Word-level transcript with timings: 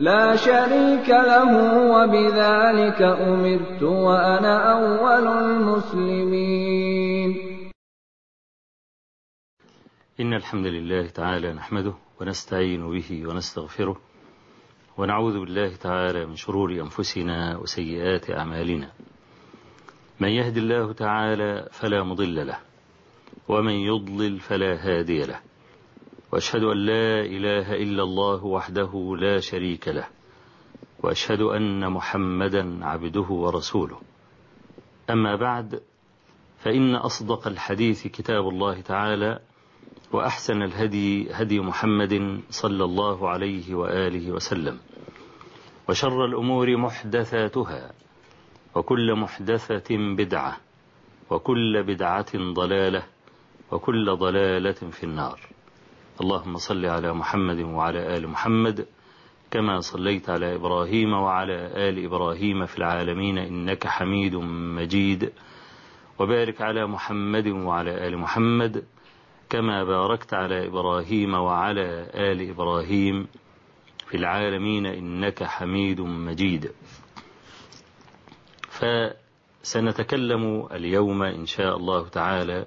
لَا 0.00 0.36
شَرِيكَ 0.36 1.08
لَهُ 1.08 1.50
ۖ 1.52 1.84
وَبِذَٰلِكَ 1.92 3.02
أُمِرْتُ 3.02 3.82
وَأَنَا 3.82 4.72
أَوَّلُ 4.72 5.26
الْمُسْلِمِينَ. 5.44 7.30
إن 10.20 10.34
الحمد 10.34 10.66
لله 10.66 11.06
تعالى 11.06 11.52
نحمده 11.52 11.94
ونستعين 12.20 12.90
به 12.90 13.28
ونستغفره 13.28 14.00
ونعوذ 14.98 15.40
بالله 15.40 15.76
تعالى 15.76 16.26
من 16.26 16.36
شرور 16.36 16.72
أنفسنا 16.72 17.56
وسيئات 17.56 18.30
أعمالنا. 18.30 18.90
من 20.20 20.28
يهد 20.28 20.56
الله 20.56 20.92
تعالى 20.92 21.68
فلا 21.72 22.02
مضل 22.02 22.46
له 22.46 22.58
ومن 23.48 23.74
يضلل 23.74 24.38
فلا 24.38 24.72
هادي 24.80 25.24
له. 25.24 25.49
وأشهد 26.32 26.62
أن 26.62 26.76
لا 26.76 27.20
إله 27.20 27.74
إلا 27.74 28.02
الله 28.02 28.44
وحده 28.44 29.16
لا 29.18 29.40
شريك 29.40 29.88
له 29.88 30.06
وأشهد 31.02 31.40
أن 31.40 31.92
محمدا 31.92 32.86
عبده 32.86 33.26
ورسوله. 33.30 34.00
أما 35.10 35.36
بعد 35.36 35.82
فإن 36.58 36.94
أصدق 36.94 37.46
الحديث 37.46 38.06
كتاب 38.06 38.48
الله 38.48 38.80
تعالى 38.80 39.38
وأحسن 40.12 40.62
الهدي 40.62 41.32
هدي 41.32 41.60
محمد 41.60 42.40
صلى 42.50 42.84
الله 42.84 43.28
عليه 43.28 43.74
وآله 43.74 44.32
وسلم. 44.32 44.78
وشر 45.88 46.24
الأمور 46.24 46.76
محدثاتها 46.76 47.92
وكل 48.74 49.14
محدثة 49.14 49.96
بدعة 50.16 50.56
وكل 51.30 51.82
بدعة 51.82 52.32
ضلالة 52.34 53.02
وكل 53.70 54.16
ضلالة 54.16 54.72
في 54.90 55.04
النار. 55.04 55.40
اللهم 56.20 56.56
صل 56.56 56.86
على 56.86 57.12
محمد 57.12 57.60
وعلى 57.60 58.16
آل 58.16 58.28
محمد 58.28 58.86
كما 59.50 59.80
صليت 59.80 60.30
على 60.30 60.54
إبراهيم 60.54 61.12
وعلى 61.12 61.88
آل 61.88 62.04
إبراهيم 62.04 62.66
في 62.66 62.78
العالمين 62.78 63.38
إنك 63.38 63.86
حميد 63.86 64.34
مجيد 64.76 65.32
وبارك 66.18 66.60
على 66.60 66.86
محمد 66.86 67.46
وعلى 67.48 68.08
آل 68.08 68.18
محمد 68.18 68.84
كما 69.50 69.84
باركت 69.84 70.34
على 70.34 70.66
إبراهيم 70.66 71.34
وعلى 71.34 72.10
آل 72.14 72.50
إبراهيم 72.50 73.26
في 74.06 74.16
العالمين 74.16 74.86
إنك 74.86 75.44
حميد 75.44 76.00
مجيد. 76.00 76.72
فسنتكلم 79.62 80.68
اليوم 80.72 81.22
إن 81.22 81.46
شاء 81.46 81.76
الله 81.76 82.08
تعالى 82.08 82.66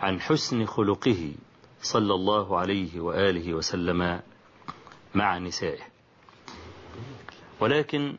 عن 0.00 0.20
حسن 0.20 0.66
خلقه. 0.66 1.34
صلى 1.92 2.14
الله 2.14 2.58
عليه 2.58 3.00
وآله 3.00 3.54
وسلم 3.54 4.20
مع 5.14 5.38
نسائه. 5.38 5.82
ولكن 7.60 8.18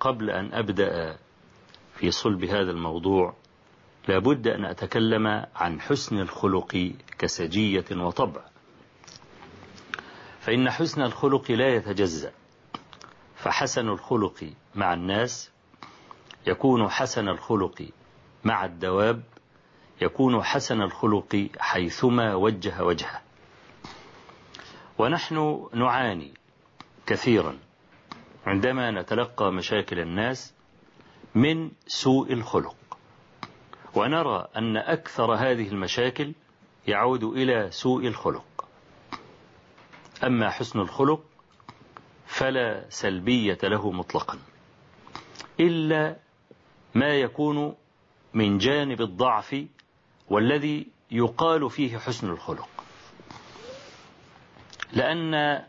قبل 0.00 0.30
أن 0.30 0.54
أبدأ 0.54 1.16
في 1.94 2.10
صلب 2.10 2.44
هذا 2.44 2.70
الموضوع 2.70 3.34
لابد 4.08 4.48
أن 4.48 4.64
أتكلم 4.64 5.26
عن 5.54 5.80
حسن 5.80 6.18
الخلق 6.18 6.92
كسجية 7.18 7.84
وطبع. 7.92 8.40
فإن 10.40 10.70
حسن 10.70 11.02
الخلق 11.02 11.50
لا 11.50 11.68
يتجزأ 11.74 12.32
فحسن 13.36 13.88
الخلق 13.88 14.50
مع 14.74 14.94
الناس 14.94 15.50
يكون 16.46 16.88
حسن 16.88 17.28
الخلق 17.28 17.88
مع 18.44 18.64
الدواب 18.64 19.22
يكون 20.02 20.42
حسن 20.42 20.82
الخلق 20.82 21.48
حيثما 21.58 22.34
وجه 22.34 22.84
وجهه. 22.84 23.20
ونحن 24.98 25.68
نعاني 25.74 26.34
كثيرا 27.06 27.58
عندما 28.46 28.90
نتلقى 28.90 29.52
مشاكل 29.52 29.98
الناس 29.98 30.54
من 31.34 31.70
سوء 31.86 32.32
الخلق. 32.32 32.76
ونرى 33.94 34.48
أن 34.56 34.76
أكثر 34.76 35.34
هذه 35.34 35.68
المشاكل 35.68 36.32
يعود 36.88 37.24
إلى 37.24 37.70
سوء 37.70 38.06
الخلق. 38.06 38.68
أما 40.24 40.50
حسن 40.50 40.80
الخلق 40.80 41.24
فلا 42.26 42.84
سلبية 42.88 43.58
له 43.62 43.92
مطلقا 43.92 44.38
إلا 45.60 46.16
ما 46.94 47.14
يكون 47.14 47.74
من 48.34 48.58
جانب 48.58 49.00
الضعف 49.00 49.66
والذي 50.30 50.86
يقال 51.10 51.70
فيه 51.70 51.98
حسن 51.98 52.30
الخلق. 52.30 52.68
لأن 54.92 55.62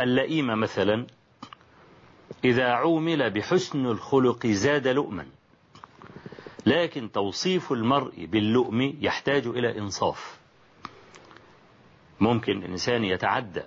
اللئيم 0.00 0.46
مثلا 0.60 1.06
إذا 2.44 2.72
عومل 2.72 3.30
بحسن 3.30 3.86
الخلق 3.86 4.46
زاد 4.46 4.88
لؤما. 4.88 5.26
لكن 6.66 7.12
توصيف 7.12 7.72
المرء 7.72 8.24
باللؤم 8.26 8.80
يحتاج 9.00 9.46
إلى 9.46 9.78
إنصاف. 9.78 10.38
ممكن 12.20 12.52
الإنسان 12.52 13.04
يتعدى 13.04 13.62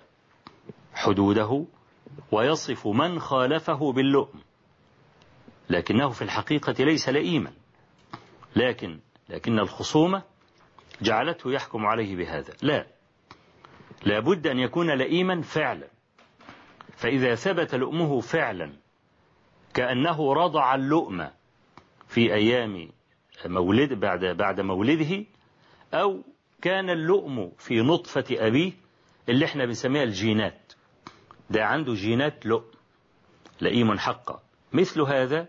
حدوده 0.94 1.66
ويصف 2.32 2.88
من 2.88 3.20
خالفه 3.20 3.92
باللؤم. 3.92 4.40
لكنه 5.70 6.10
في 6.10 6.22
الحقيقة 6.22 6.84
ليس 6.84 7.10
لئيما. 7.10 7.52
لكن 8.56 9.00
لكن 9.30 9.60
الخصومة 9.60 10.24
جعلته 11.02 11.52
يحكم 11.52 11.86
عليه 11.86 12.16
بهذا. 12.16 12.54
لا. 12.62 12.88
لابد 14.06 14.48
أن 14.48 14.60
يكون 14.60 14.92
لئيما 14.92 15.42
فعلا. 15.42 15.88
فإذا 16.98 17.36
ثبت 17.36 17.76
لؤمه 17.76 18.20
فعلا 18.20 18.74
كأنه 19.74 20.34
رضع 20.34 20.76
اللؤم 20.76 21.28
في 22.08 22.34
أيام 22.34 22.90
مولد 23.46 23.94
بعد 23.94 24.26
بعد 24.26 24.62
مولده 24.62 25.26
أو 25.94 26.24
كان 26.62 26.90
اللؤم 26.90 27.52
في 27.58 27.82
نطفة 27.82 28.26
أبيه 28.32 28.74
اللي 29.30 29.46
إحنا 29.46 29.66
بنسميها 29.66 30.04
الجينات. 30.04 30.74
ده 31.50 31.66
عنده 31.66 31.94
جينات 31.94 32.46
لؤم. 32.46 32.66
لئيم 33.62 33.98
حقا. 33.98 34.42
مثل 34.74 35.02
هذا 35.02 35.48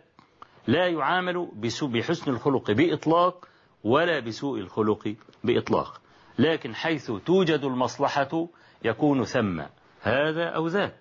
لا 0.66 0.86
يعامل 0.88 1.48
بحسن 1.82 2.30
الخلق 2.30 2.70
بإطلاق 2.70 3.48
ولا 3.86 4.20
بسوء 4.20 4.58
الخلق 4.58 5.14
بإطلاق. 5.44 6.00
لكن 6.38 6.74
حيث 6.74 7.10
توجد 7.26 7.60
المصلحة 7.60 8.48
يكون 8.84 9.24
ثم 9.24 9.62
هذا 10.02 10.48
أو 10.48 10.66
ذاك. 10.66 11.00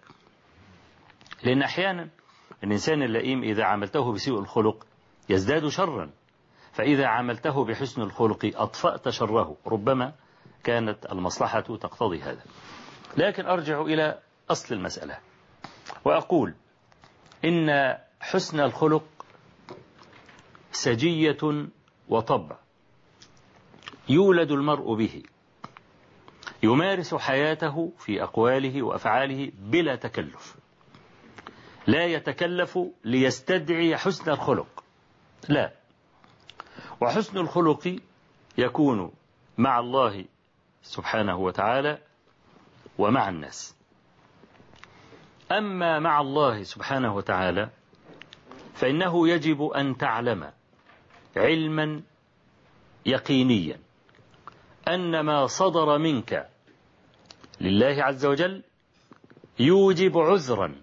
لأن 1.43 1.61
أحيانا 1.61 2.09
الإنسان 2.63 3.03
اللئيم 3.03 3.43
إذا 3.43 3.63
عملته 3.63 4.13
بسوء 4.13 4.39
الخلق 4.39 4.85
يزداد 5.29 5.67
شرا. 5.67 6.09
فإذا 6.71 7.07
عملته 7.07 7.65
بحسن 7.65 8.01
الخلق 8.01 8.51
أطفأت 8.55 9.09
شره. 9.09 9.57
ربما 9.67 10.13
كانت 10.63 11.05
المصلحة 11.11 11.61
تقتضي 11.61 12.21
هذا. 12.21 12.43
لكن 13.17 13.45
أرجع 13.45 13.81
إلى 13.81 14.19
أصل 14.49 14.75
المسألة. 14.75 15.17
وأقول 16.05 16.53
إن 17.45 17.97
حسن 18.19 18.59
الخلق 18.59 19.03
سجية 20.71 21.67
وطبع. 22.09 22.64
يولد 24.09 24.51
المرء 24.51 24.95
به. 24.95 25.23
يمارس 26.63 27.15
حياته 27.15 27.91
في 27.97 28.23
أقواله 28.23 28.83
وأفعاله 28.83 29.51
بلا 29.59 29.95
تكلف. 29.95 30.55
لا 31.87 32.05
يتكلف 32.05 32.79
ليستدعي 33.03 33.97
حسن 33.97 34.31
الخلق. 34.31 34.83
لا. 35.49 35.71
وحسن 37.01 37.37
الخلق 37.37 37.99
يكون 38.57 39.11
مع 39.57 39.79
الله 39.79 40.25
سبحانه 40.81 41.37
وتعالى 41.37 41.97
ومع 42.97 43.29
الناس. 43.29 43.75
أما 45.51 45.99
مع 45.99 46.21
الله 46.21 46.63
سبحانه 46.63 47.15
وتعالى 47.15 47.69
فإنه 48.73 49.29
يجب 49.29 49.63
أن 49.63 49.97
تعلم 49.97 50.51
علما 51.37 52.01
يقينيا. 53.05 53.84
أن 54.87 55.19
ما 55.19 55.47
صدر 55.47 55.97
منك 55.97 56.49
لله 57.61 58.03
عز 58.03 58.25
وجل 58.25 58.63
يوجب 59.59 60.17
عذرا 60.17 60.75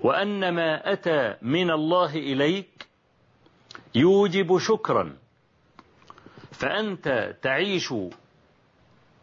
وأن 0.00 0.54
ما 0.54 0.92
أتى 0.92 1.36
من 1.42 1.70
الله 1.70 2.14
إليك 2.14 2.86
يوجب 3.94 4.58
شكرا. 4.58 5.16
فأنت 6.52 7.36
تعيش 7.42 7.94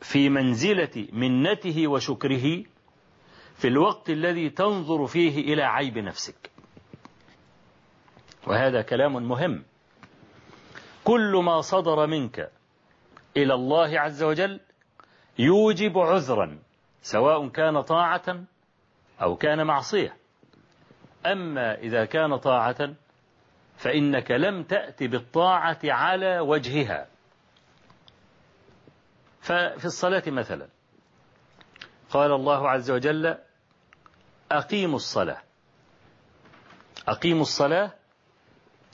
في 0.01 0.29
منزلة 0.29 1.07
منته 1.13 1.87
وشكره 1.87 2.63
في 3.55 3.67
الوقت 3.67 4.09
الذي 4.09 4.49
تنظر 4.49 5.07
فيه 5.07 5.53
إلى 5.53 5.63
عيب 5.63 5.97
نفسك. 5.97 6.51
وهذا 8.47 8.81
كلام 8.81 9.27
مهم. 9.27 9.63
كل 11.03 11.41
ما 11.43 11.61
صدر 11.61 12.07
منك 12.07 12.51
إلى 13.38 13.54
الله 13.54 14.00
عز 14.00 14.24
وجل 14.24 14.60
يوجب 15.39 15.98
عذرا 15.98 16.60
سواء 17.01 17.48
كان 17.48 17.81
طاعة 17.81 18.44
أو 19.22 19.36
كان 19.36 19.66
معصية. 19.68 20.18
أما 21.25 21.75
إذا 21.75 22.06
كان 22.06 22.38
طاعة 22.38 22.94
فإنك 23.78 24.31
لم 24.31 24.63
تأت 24.63 25.04
بالطاعة 25.04 25.80
على 25.84 26.39
وجهها. 26.39 27.07
ففي 29.42 29.86
الصلاة 29.86 30.24
مثلا 30.28 30.68
قال 32.10 32.31
الله 32.31 32.69
عز 32.69 32.92
وجل 32.92 33.38
أقيموا 34.51 34.95
الصلاة. 34.95 35.42
أقيموا 37.07 37.42
الصلاة 37.42 37.94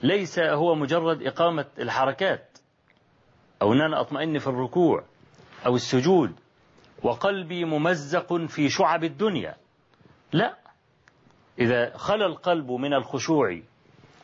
ليس 0.03 0.39
هو 0.39 0.75
مجرد 0.75 1.23
إقامة 1.27 1.65
الحركات 1.79 2.52
أو 3.63 3.73
أن 3.73 3.81
أنا 3.81 4.01
أطمئن 4.01 4.39
في 4.39 4.47
الركوع 4.47 5.03
أو 5.65 5.75
السجود 5.75 6.35
وقلبي 7.03 7.65
ممزق 7.65 8.33
في 8.45 8.69
شعب 8.69 9.03
الدنيا. 9.03 9.55
لا. 10.33 10.57
إذا 11.59 11.97
خلى 11.97 12.25
القلب 12.25 12.71
من 12.71 12.93
الخشوع 12.93 13.59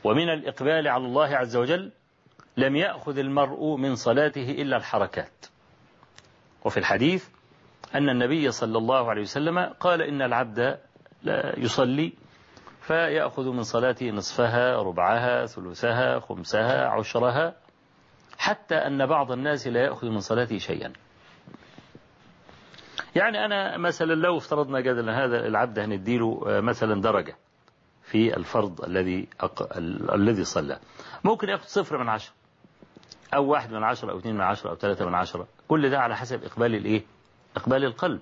ومن 0.03 0.30
الإقبال 0.30 0.88
على 0.88 1.06
الله 1.06 1.27
عز 1.27 1.56
وجل 1.56 1.91
لم 2.57 2.75
يأخذ 2.75 3.18
المرء 3.18 3.75
من 3.75 3.95
صلاته 3.95 4.51
إلا 4.51 4.77
الحركات. 4.77 5.45
وفي 6.65 6.77
الحديث 6.77 7.30
أن 7.95 8.09
النبي 8.09 8.51
صلى 8.51 8.77
الله 8.77 9.09
عليه 9.09 9.21
وسلم 9.21 9.59
قال 9.59 10.01
إن 10.01 10.21
العبد 10.21 10.80
لا 11.24 11.59
يصلي 11.59 12.13
فيأخذ 12.81 13.50
من 13.51 13.63
صلاته 13.63 14.09
نصفها 14.09 14.75
ربعها 14.81 15.45
ثلثها 15.45 16.19
خمسها 16.19 16.88
عشرها. 16.88 17.56
حتى 18.39 18.75
أن 18.75 19.06
بعض 19.06 19.31
الناس 19.31 19.68
لا 19.68 19.83
يأخذ 19.83 20.07
من 20.09 20.19
صلاته 20.19 20.57
شيئا. 20.57 20.94
يعني 23.15 23.45
أنا 23.45 23.77
مثلا 23.77 24.13
لو 24.13 24.38
افترضنا 24.38 24.80
جدلا 24.80 25.25
هذا 25.25 25.47
العبد 25.47 25.80
هنديله 25.80 26.41
مثلا 26.45 27.01
درجة 27.01 27.36
في 28.03 28.38
الفرض 28.38 28.81
الذي 28.81 29.27
أق... 29.41 29.77
الذي 30.13 30.44
صلى. 30.44 30.80
ممكن 31.24 31.50
يأخذ 31.50 31.68
صفر 31.68 31.97
من 31.97 32.09
عشرة 32.09 32.33
أو 33.36 33.45
واحد 33.45 33.71
من 33.71 33.83
عشرة 33.83 34.12
أو 34.12 34.18
اثنين 34.18 34.36
من 34.36 34.42
عشرة 34.42 34.69
أو 34.69 34.75
ثلاثة 34.75 35.06
من 35.06 35.15
عشرة 35.15 35.47
كل 35.68 35.89
ده 35.89 36.00
على 36.00 36.15
حسب 36.15 36.44
إقبال 36.44 36.75
الإيه؟ 36.75 37.03
إقبال 37.56 37.85
القلب. 37.85 38.19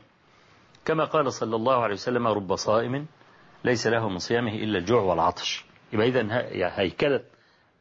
كما 0.86 1.06
قال 1.06 1.34
صلى 1.34 1.56
الله 1.56 1.84
عليه 1.84 1.94
وسلم 1.94 2.28
رب 2.28 2.56
صائم 2.56 3.06
ليس 3.63 3.88
له 3.88 4.10
من 4.10 4.20
صيامه 4.20 4.52
إلا 4.52 4.78
الجوع 4.80 5.02
والعطش. 5.02 5.66
يبقى 5.94 6.08
إذن 6.08 6.31
هيكلة 6.75 7.24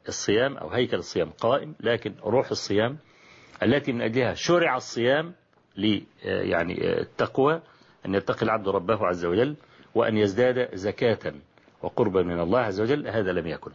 الصيام 0.08 0.56
أو 0.56 0.68
هيكل 0.68 0.96
الصيام 0.96 1.30
قائم 1.30 1.74
لكن 1.80 2.14
روح 2.24 2.50
الصيام 2.50 2.98
التي 3.62 3.92
من 3.92 4.02
أجلها 4.02 4.34
شرع 4.34 4.76
الصيام 4.76 5.34
ل 5.76 6.00
يعني 6.24 7.00
التقوى 7.00 7.62
أن 8.06 8.14
يتقي 8.14 8.42
العبد 8.42 8.68
ربه 8.68 9.06
عز 9.06 9.24
وجل 9.24 9.56
وأن 9.94 10.16
يزداد 10.16 10.74
زكاة 10.74 11.34
وقربا 11.82 12.22
من 12.22 12.40
الله 12.40 12.58
عز 12.58 12.80
وجل 12.80 13.08
هذا 13.08 13.32
لم 13.32 13.46
يكن. 13.46 13.70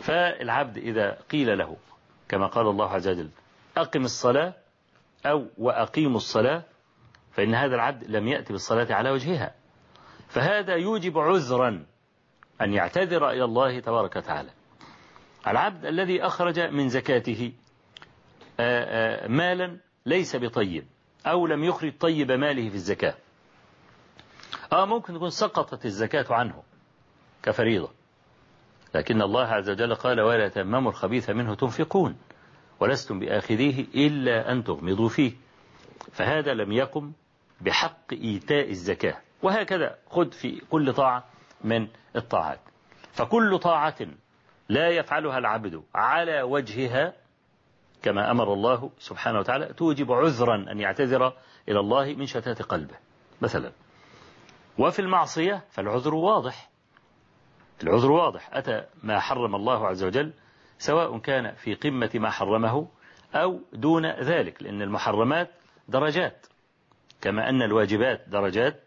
فالعبد 0.00 0.76
إذا 0.76 1.18
قيل 1.30 1.58
له 1.58 1.76
كما 2.28 2.46
قال 2.46 2.66
الله 2.66 2.90
عز 2.90 3.08
وجل 3.08 3.30
أقم 3.76 4.04
الصلاة 4.04 4.54
أو 5.26 5.46
وأقيموا 5.58 6.16
الصلاة 6.16 6.62
فإن 7.32 7.54
هذا 7.54 7.74
العبد 7.74 8.04
لم 8.04 8.28
يأتي 8.28 8.52
بالصلاة 8.52 8.94
على 8.94 9.10
وجهها. 9.10 9.54
فهذا 10.28 10.74
يوجب 10.74 11.18
عذرا 11.18 11.86
أن 12.60 12.72
يعتذر 12.72 13.30
إلى 13.30 13.44
الله 13.44 13.80
تبارك 13.80 14.16
وتعالى. 14.16 14.50
العبد 15.48 15.84
الذي 15.86 16.22
أخرج 16.22 16.60
من 16.60 16.88
زكاته 16.88 17.52
مالا 19.28 19.80
ليس 20.06 20.36
بطيب 20.36 20.86
أو 21.26 21.46
لم 21.46 21.64
يخرج 21.64 21.98
طيب 21.98 22.32
ماله 22.32 22.68
في 22.68 22.74
الزكاة. 22.74 23.14
آه 24.72 24.84
ممكن 24.84 25.14
تكون 25.14 25.30
سقطت 25.30 25.84
الزكاة 25.84 26.26
عنه 26.30 26.62
كفريضة. 27.42 27.90
لكن 28.94 29.22
الله 29.22 29.46
عز 29.46 29.70
وجل 29.70 29.94
قال 29.94 30.20
ولا 30.20 30.48
تمموا 30.48 30.90
الخبيث 30.90 31.30
منه 31.30 31.54
تنفقون 31.54 32.16
ولستم 32.80 33.18
بآخذيه 33.18 33.86
إلا 33.94 34.52
أن 34.52 34.64
تغمضوا 34.64 35.08
فيه. 35.08 35.32
فهذا 36.12 36.54
لم 36.54 36.72
يقم 36.72 37.12
بحق 37.60 38.12
إيتاء 38.12 38.70
الزكاة. 38.70 39.20
وهكذا 39.42 39.98
خذ 40.10 40.30
في 40.30 40.62
كل 40.70 40.92
طاعة 40.92 41.24
من 41.64 41.88
الطاعات. 42.16 42.60
فكل 43.12 43.58
طاعة 43.58 43.96
لا 44.68 44.88
يفعلها 44.88 45.38
العبد 45.38 45.82
على 45.94 46.42
وجهها 46.42 47.12
كما 48.02 48.30
أمر 48.30 48.52
الله 48.52 48.90
سبحانه 48.98 49.38
وتعالى. 49.38 49.66
توجب 49.66 50.12
عذرا 50.12 50.54
أن 50.72 50.80
يعتذر 50.80 51.32
إلى 51.68 51.80
الله 51.80 52.14
من 52.14 52.26
شتات 52.26 52.62
قلبه. 52.62 52.94
مثلا 53.40 53.72
وفي 54.78 54.98
المعصية 54.98 55.64
فالعذر 55.70 56.14
واضح. 56.14 56.70
العذر 57.82 58.10
واضح. 58.10 58.50
أتى 58.52 58.84
ما 59.02 59.20
حرم 59.20 59.54
الله 59.54 59.86
عز 59.86 60.04
وجل 60.04 60.32
سواء 60.78 61.18
كان 61.18 61.54
في 61.54 61.74
قمة 61.74 62.10
ما 62.14 62.30
حرمه 62.30 62.88
أو 63.34 63.60
دون 63.72 64.06
ذلك 64.06 64.62
لأن 64.62 64.82
المحرمات 64.82 65.50
درجات. 65.88 66.46
كما 67.20 67.48
أن 67.48 67.62
الواجبات 67.62 68.28
درجات. 68.28 68.82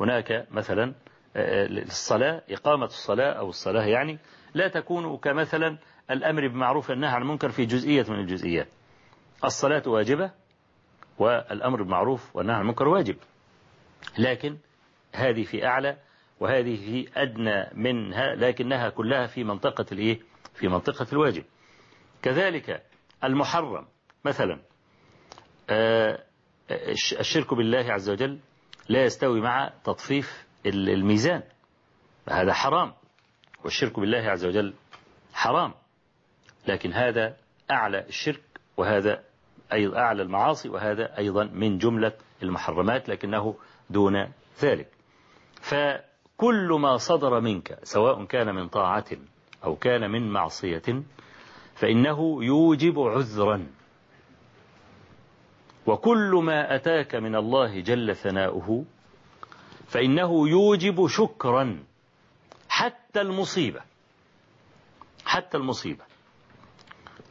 هناك 0.00 0.46
مثلا 0.50 0.94
الصلاة 1.36 2.42
إقامة 2.50 2.86
الصلاة 2.86 3.32
أو 3.32 3.48
الصلاة 3.48 3.84
يعني 3.84 4.18
لا 4.54 4.68
تكون 4.68 5.16
كمثلا 5.16 5.78
الأمر 6.10 6.48
بمعروف 6.48 6.90
والنهي 6.90 7.10
عن 7.10 7.22
المنكر 7.22 7.48
في 7.48 7.66
جزئية 7.66 8.06
من 8.08 8.20
الجزئيات. 8.20 8.68
الصلاة 9.44 9.82
واجبة 9.86 10.30
والأمر 11.18 11.82
بالمعروف 11.82 12.36
والنهي 12.36 12.54
عن 12.56 12.62
المنكر 12.62 12.88
واجب. 12.88 13.16
لكن 14.18 14.56
هذه 15.14 15.42
في 15.42 15.66
أعلى 15.66 15.96
وهذه 16.40 16.76
في 16.76 17.08
أدنى 17.16 17.66
منها 17.74 18.34
لكنها 18.34 18.88
كلها 18.88 19.26
في 19.26 19.44
منطقة 19.44 19.86
الإيه؟ 19.92 20.20
في 20.54 20.68
منطقة 20.68 21.06
الواجب. 21.12 21.44
كذلك 22.22 22.82
المحرم 23.24 23.86
مثلا 24.24 24.60
الشرك 27.20 27.54
بالله 27.54 27.92
عز 27.92 28.10
وجل 28.10 28.38
لا 28.88 29.04
يستوي 29.04 29.40
مع 29.40 29.72
تطفيف 29.84 30.46
الميزان. 30.66 31.42
هذا 32.28 32.52
حرام. 32.52 32.92
والشرك 33.64 34.00
بالله 34.00 34.18
عز 34.18 34.44
وجل 34.44 34.74
حرام. 35.32 35.72
لكن 36.68 36.92
هذا 36.92 37.36
أعلى 37.70 38.06
الشرك 38.08 38.42
وهذا 38.76 39.22
أيضا 39.72 39.98
أعلى 39.98 40.22
المعاصي 40.22 40.68
وهذا 40.68 41.18
أيضا 41.18 41.44
من 41.44 41.78
جملة 41.78 42.12
المحرمات 42.42 43.08
لكنه 43.08 43.54
دون 43.90 44.32
ذلك. 44.62 44.88
فكل 45.60 46.78
ما 46.80 46.96
صدر 46.96 47.40
منك 47.40 47.78
سواء 47.82 48.24
كان 48.24 48.54
من 48.54 48.68
طاعة 48.68 49.04
أو 49.64 49.76
كان 49.76 50.10
من 50.10 50.30
معصية 50.30 51.02
فإنه 51.74 52.44
يوجب 52.44 52.98
عذرا. 52.98 53.66
وكل 55.86 56.40
ما 56.44 56.74
أتاك 56.74 57.14
من 57.14 57.36
الله 57.36 57.80
جل 57.80 58.16
ثناؤه 58.16 58.84
فإنه 59.86 60.48
يوجب 60.48 61.06
شكرا. 61.06 61.84
حتى 62.74 63.20
المصيبة. 63.20 63.80
حتى 65.24 65.56
المصيبة. 65.56 66.04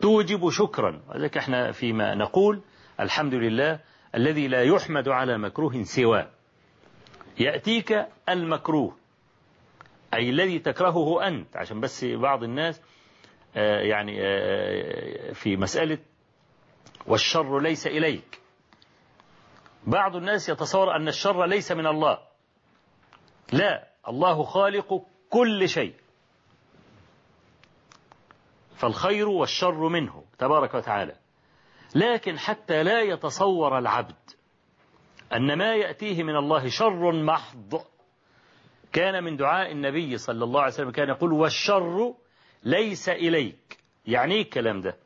توجب 0.01 0.49
شكرا. 0.49 1.01
ولذلك 1.09 1.37
إحنا 1.37 1.71
فيما 1.71 2.15
نقول 2.15 2.61
الحمد 2.99 3.33
لله 3.33 3.79
الذي 4.15 4.47
لا 4.47 4.63
يحمد 4.63 5.09
على 5.09 5.37
مكروه 5.37 5.83
سواه. 5.83 6.29
يأتيك 7.39 8.07
المكروه 8.29 8.97
أي 10.13 10.29
الذي 10.29 10.59
تكرهه 10.59 11.27
أنت. 11.27 11.57
عشان 11.57 11.79
بس 11.79 12.05
بعض 12.05 12.43
الناس 12.43 12.81
يعني 13.55 14.15
في 15.33 15.57
مسألة 15.57 15.97
والشر 17.07 17.59
ليس 17.59 17.87
إليك. 17.87 18.39
بعض 19.87 20.15
الناس 20.15 20.49
يتصور 20.49 20.95
أن 20.95 21.07
الشر 21.07 21.45
ليس 21.45 21.71
من 21.71 21.87
الله. 21.87 22.19
لا 23.51 23.87
الله 24.07 24.43
خالق 24.43 25.05
كل 25.33 25.69
شيء. 25.69 25.93
فالخير 28.75 29.29
والشر 29.29 29.87
منه 29.87 30.23
تبارك 30.37 30.73
وتعالى. 30.73 31.15
لكن 31.95 32.39
حتى 32.39 32.83
لا 32.83 33.01
يتصور 33.01 33.77
العبد 33.77 34.15
أن 35.33 35.57
ما 35.57 35.75
يأتيه 35.75 36.23
من 36.23 36.35
الله 36.35 36.67
شر 36.67 37.11
محض. 37.11 37.81
كان 38.93 39.23
من 39.23 39.37
دعاء 39.37 39.71
النبي 39.71 40.17
صلى 40.17 40.43
الله 40.43 40.61
عليه 40.61 40.73
وسلم 40.73 40.91
كان 40.91 41.09
يقول 41.09 41.33
والشر 41.33 42.13
ليس 42.63 43.09
إليك. 43.09 43.77
يعني 44.05 44.35
إيه 44.35 44.41
الكلام 44.41 44.81
ده؟ 44.81 44.97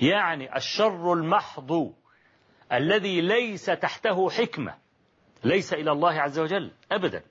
يعني 0.00 0.56
الشر 0.56 1.12
المحض 1.12 1.94
الذي 2.72 3.20
ليس 3.20 3.66
تحته 3.66 4.30
حكمة 4.30 4.74
ليس 5.44 5.72
إلى 5.72 5.92
الله 5.92 6.12
عز 6.12 6.38
وجل 6.38 6.72
أبدا. 6.92 7.22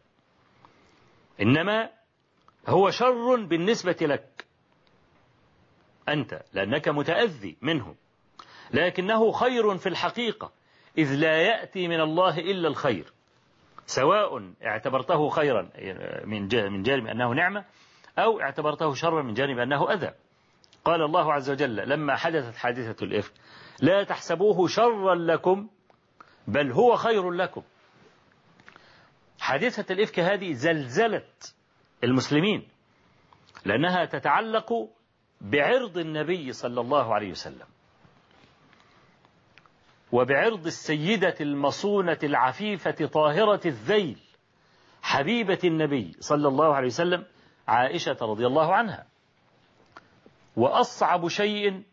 إنما 1.42 1.97
هو 2.68 2.90
شر 2.90 3.46
بالنسبة 3.46 3.98
لك. 4.02 4.46
أنت 6.10 6.42
لأنك 6.54 6.88
متأذي 6.88 7.58
منه. 7.62 7.96
لكنه 8.74 9.32
خير 9.32 9.78
في 9.78 9.90
الحقيقة 9.90 10.52
إذ 10.98 11.16
لا 11.16 11.42
يأتي 11.42 11.88
من 11.88 12.00
الله 12.00 12.38
إلا 12.40 12.68
الخير. 12.68 13.14
سواء 13.86 14.54
اعتبرته 14.66 15.30
خيرا 15.30 15.70
من 16.26 16.42
من 16.72 16.84
جانب 16.84 17.08
أنه 17.08 17.34
نعمة 17.34 17.66
أو 18.20 18.42
اعتبرته 18.42 18.94
شرا 18.94 19.24
من 19.24 19.34
جانب 19.34 19.60
أنه 19.60 19.94
أذى. 19.94 20.12
قال 20.86 21.02
الله 21.02 21.34
عز 21.34 21.50
وجل 21.50 21.76
لما 21.76 22.16
حدثت 22.16 22.56
حادثة 22.56 23.06
الإفك 23.06 23.34
لا 23.80 24.04
تحسبوه 24.04 24.68
شرا 24.68 25.16
لكم 25.16 25.70
بل 26.48 26.72
هو 26.72 26.96
خير 26.96 27.32
لكم. 27.32 27.64
حادثة 29.40 29.94
الإفك 29.94 30.20
هذه 30.20 30.54
زلزلت 30.54 31.57
المسلمين 32.04 32.68
لأنها 33.66 34.06
تتعلق 34.06 34.90
بعرض 35.42 35.98
النبي 35.98 36.54
صلى 36.54 36.82
الله 36.82 37.14
عليه 37.16 37.32
وسلم 37.32 37.66
وبعرض 40.12 40.66
السيدة 40.66 41.36
المصونة 41.42 42.18
العفيفة 42.24 43.06
طاهرة 43.06 43.62
الذيل 43.66 44.20
حبيبة 45.02 45.60
النبي 45.64 46.16
صلى 46.20 46.48
الله 46.48 46.76
عليه 46.76 46.88
وسلم 46.88 47.26
عائشة 47.68 48.18
رضي 48.22 48.48
الله 48.48 48.76
عنها. 48.76 49.06
وأصعب 50.56 51.28
شيء 51.28 51.84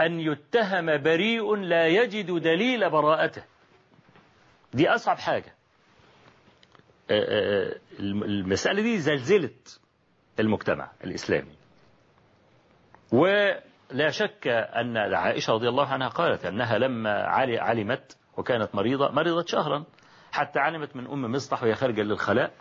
أن 0.00 0.20
يتهم 0.20 1.02
بريء 1.02 1.54
لا 1.54 1.86
يجد 1.86 2.30
دليل 2.30 2.90
براءته. 2.90 3.42
دي 4.72 4.88
أصعب 4.88 5.18
حاجة. 5.18 5.54
المسألة 7.10 8.82
دي 8.82 8.98
زلزلت 8.98 9.80
المجتمع 10.40 10.90
الإسلامي. 11.04 11.54
ولا 13.12 14.10
شك 14.10 14.48
أن 14.48 14.96
عائشة 14.96 15.52
رضي 15.52 15.68
الله 15.68 15.86
عنها 15.86 16.08
قالت 16.08 16.46
أنها 16.46 16.78
لما 16.78 17.10
علمت 17.60 18.16
وكانت 18.36 18.74
مريضة 18.74 19.10
مرضت 19.10 19.48
شهرا 19.48 19.84
حتى 20.32 20.58
علمت 20.58 20.96
من 20.96 21.06
أم 21.06 21.32
مصطح 21.32 21.62
وهي 21.62 21.74
خارجة 21.74 22.02
للخلاء 22.02 22.52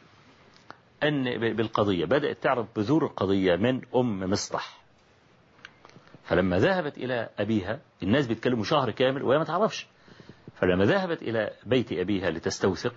أن 1.04 1.54
بالقضية 1.56 2.06
بدأت 2.06 2.44
تعرف 2.44 2.68
بذور 2.76 3.06
القضية 3.06 3.56
من 3.56 3.82
أم 3.96 4.20
مصطح 4.30 4.80
فلما 6.24 6.60
ذهبت 6.60 6.98
إلى 6.98 7.30
أبيها 7.40 7.80
الناس 8.04 8.28
بيتكلموا 8.28 8.64
شهر 8.64 8.92
كامل 8.92 9.24
وهي 9.24 9.38
ما 9.38 9.44
تعرفش. 9.44 9.88
فلما 10.56 10.86
ذهبت 10.86 11.22
إلى 11.22 11.50
بيت 11.66 11.92
أبيها 11.92 12.30
لتستوثق 12.30 12.94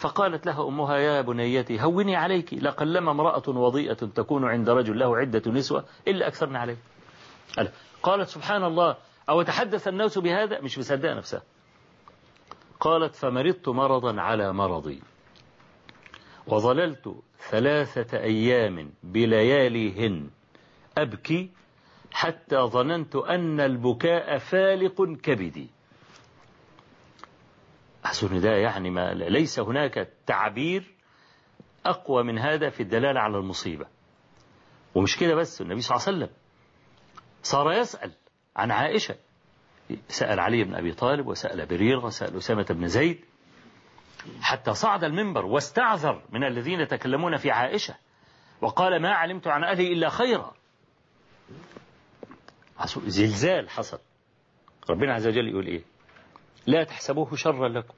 فقالت 0.00 0.46
لها 0.46 0.68
أمها 0.68 0.96
يا 0.96 1.20
بنيتي 1.20 1.82
هوني 1.82 2.16
عليك 2.16 2.54
لقلما 2.54 3.10
امرأة 3.10 3.42
وضيئة 3.48 3.94
تكون 3.94 4.44
عند 4.44 4.70
رجل 4.70 4.98
له 4.98 5.16
عدة 5.16 5.50
نسوة 5.50 5.84
إلا 6.08 6.28
أكثرنا 6.28 6.58
عليه 6.58 6.76
قالت 8.02 8.28
سبحان 8.28 8.64
الله 8.64 8.96
أو 9.28 9.42
تحدث 9.42 9.88
الناس 9.88 10.18
بهذا؟ 10.18 10.60
مش 10.60 10.78
مصدقة 10.78 11.14
نفسها. 11.14 11.42
قالت 12.80 13.14
فمرضت 13.14 13.68
مرضا 13.68 14.20
على 14.20 14.52
مرضي. 14.52 15.02
وظللت 16.46 17.14
ثلاثة 17.50 18.18
أيام 18.18 18.92
بلياليهن 19.02 20.30
أبكي 20.98 21.50
حتى 22.12 22.56
ظننت 22.56 23.16
أن 23.16 23.60
البكاء 23.60 24.38
فالق 24.38 25.02
كبدي. 25.22 25.70
أحسن 28.04 28.40
ده 28.40 28.50
يعني 28.50 28.90
ما 28.90 29.14
ليس 29.14 29.60
هناك 29.60 30.08
تعبير 30.26 30.94
أقوى 31.86 32.22
من 32.22 32.38
هذا 32.38 32.70
في 32.70 32.82
الدلالة 32.82 33.20
على 33.20 33.38
المصيبة. 33.38 33.86
ومش 34.94 35.16
كده 35.16 35.34
بس 35.34 35.60
النبي 35.60 35.80
صلى 35.80 35.96
الله 35.96 36.06
عليه 36.06 36.16
وسلم 36.16 36.36
صار 37.42 37.72
يسأل 37.72 38.12
عن 38.56 38.70
عائشة. 38.70 39.14
سأل 40.08 40.40
علي 40.40 40.64
بن 40.64 40.74
أبي 40.74 40.92
طالب 40.92 41.26
وسأل 41.26 41.66
برير 41.66 41.98
وسأل 41.98 42.36
أسامة 42.36 42.66
بن 42.70 42.86
زيد 42.86 43.24
حتى 44.40 44.74
صعد 44.74 45.04
المنبر 45.04 45.46
واستعذر 45.46 46.22
من 46.30 46.44
الذين 46.44 46.80
يتكلمون 46.80 47.36
في 47.36 47.50
عائشة. 47.50 47.94
وقال 48.60 49.02
ما 49.02 49.10
علمت 49.10 49.46
عن 49.46 49.64
أهلي 49.64 49.92
إلا 49.92 50.08
خيرا. 50.08 50.54
زلزال 53.06 53.70
حصل. 53.70 53.98
ربنا 54.90 55.14
عز 55.14 55.26
وجل 55.26 55.48
يقول 55.48 55.66
إيه؟ 55.66 55.82
لا 56.70 56.84
تحسبوه 56.84 57.36
شرا 57.36 57.68
لكم. 57.68 57.94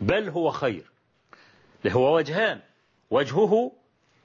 بل 0.00 0.28
هو 0.28 0.50
خير. 0.50 0.90
هو 1.86 2.16
وجهان. 2.16 2.60
وجهه 3.10 3.72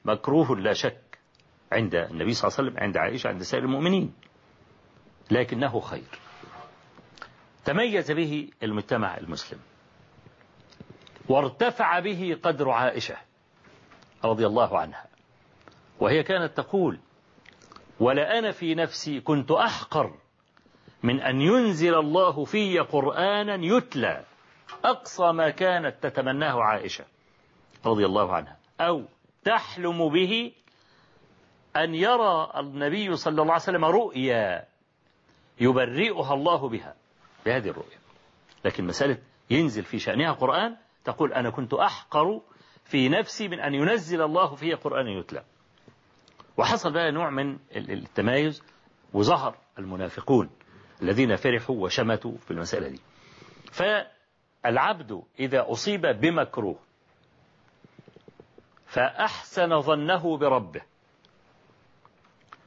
مكروه 0.06 0.60
لا 0.60 0.74
شك. 0.74 1.20
عند 1.72 1.96
النبي 1.96 2.34
صلى 2.34 2.48
الله 2.48 2.60
عليه 2.60 2.70
وسلم 2.70 2.84
عند 2.84 2.98
عائشة 2.98 3.28
عند 3.28 3.44
سائر 3.44 3.64
المؤمنين. 3.64 4.14
لكنه 5.32 5.80
خير. 5.80 6.20
تميز 7.66 8.12
به 8.12 8.50
المجتمع 8.64 9.18
المسلم. 9.18 9.60
وارتفع 11.30 12.00
به 12.00 12.40
قدر 12.44 12.70
عائشة 12.70 13.18
رضي 14.26 14.46
الله 14.46 14.80
عنها. 14.80 15.06
وهي 16.00 16.24
كانت 16.24 16.58
تقول 16.58 17.00
ولا 18.00 18.40
أنا 18.40 18.52
في 18.52 18.76
نفسي 18.76 19.22
كنت 19.22 19.52
أحقر 19.52 20.18
من 21.04 21.22
أن 21.22 21.42
ينزل 21.42 21.96
الله 21.96 22.46
في 22.46 22.80
قرآنا 22.80 23.56
يتلى 23.66 24.24
أقصى 24.86 25.32
ما 25.32 25.50
كانت 25.50 25.96
تتمناه 26.02 26.62
عائشة 26.62 27.06
رضي 27.86 28.06
الله 28.06 28.34
عنها. 28.36 28.58
أو 28.82 29.04
تحلم 29.44 30.10
به 30.10 30.52
أن 31.76 31.96
يرى 31.96 32.52
النبي 32.58 33.16
صلى 33.16 33.42
الله 33.42 33.54
عليه 33.54 33.64
وسلم 33.64 33.86
رؤيا 33.86 34.66
يبرئها 35.60 36.34
الله 36.34 36.70
بها 36.70 36.96
بهذه 37.46 37.70
الرؤيا. 37.70 37.98
لكن 38.66 38.88
مسألة 38.88 39.18
ينزل 39.50 39.84
في 39.84 40.00
شأنها 40.00 40.32
قرآن 40.32 40.78
تقول 41.04 41.34
أنا 41.34 41.50
كنت 41.50 41.74
أحقر 41.74 42.42
في 42.84 43.10
نفسي 43.10 43.48
من 43.48 43.60
أن 43.60 43.74
ينزل 43.74 44.22
الله 44.22 44.56
في 44.56 44.74
قرآن 44.74 45.08
يتلى. 45.08 45.44
وحصل 46.58 46.94
بقى 46.94 47.12
نوع 47.12 47.30
من 47.30 47.58
التمايز 47.76 48.64
وظهر 49.14 49.56
المنافقون. 49.80 50.50
الذين 51.02 51.36
فرحوا 51.36 51.76
وشمتوا 51.76 52.38
في 52.38 52.52
المسألة 52.52 52.88
دي. 52.88 53.00
فالعبد 53.72 55.24
إذا 55.40 55.72
أصيب 55.72 56.02
بمكروه 56.02 56.80
فأحسن 58.86 59.82
ظنه 59.82 60.38
بربه 60.38 60.82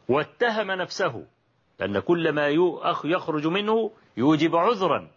واتهم 0.09 0.71
نفسه 0.71 1.27
لأن 1.81 1.99
كل 1.99 2.33
ما 2.33 2.49
يخرج 3.05 3.47
منه 3.47 3.91
يوجب 4.17 4.57
عذرا 4.57 5.11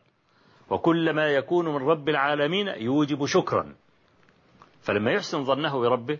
وكل 0.70 1.14
ما 1.14 1.28
يكون 1.28 1.66
من 1.66 1.88
رب 1.88 2.10
العالمين 2.10 2.68
يوجب 2.68 3.26
شكرا. 3.26 3.76
فلما 4.82 5.12
يحسن 5.12 5.44
ظنه 5.44 5.80
بربه 5.80 6.20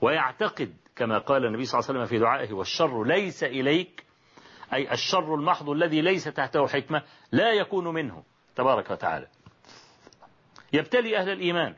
ويعتقد 0.00 0.76
كما 0.96 1.18
قال 1.18 1.44
النبي 1.46 1.64
صلى 1.64 1.78
الله 1.78 1.90
عليه 1.90 2.00
وسلم 2.00 2.18
في 2.18 2.24
دعائه 2.24 2.52
والشر 2.52 3.04
ليس 3.04 3.44
إليك 3.44 4.04
أي 4.72 4.92
الشر 4.92 5.34
المحض 5.34 5.70
الذي 5.70 6.00
ليس 6.00 6.24
تحته 6.24 6.66
حكمة 6.66 7.02
لا 7.32 7.52
يكون 7.52 7.88
منه 7.88 8.22
تبارك 8.56 8.90
وتعالى. 8.90 9.28
يبتلي 10.72 11.18
أهل 11.18 11.28
الإيمان 11.30 11.76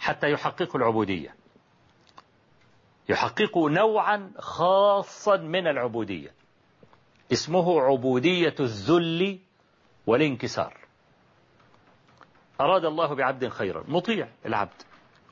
حتى 0.00 0.30
يحققوا 0.30 0.80
العبودية. 0.80 1.34
يحققوا 3.08 3.70
نوعا 3.70 4.32
خاصا 4.38 5.36
من 5.36 5.66
العبودية. 5.66 6.34
اسمه 7.32 7.80
عبودية 7.80 8.54
الذل 8.60 9.38
والانكسار. 10.06 10.78
أراد 12.60 12.84
الله 12.84 13.14
بعبد 13.14 13.48
خيرا 13.48 13.84
مطيع 13.88 14.28
العبد. 14.46 14.82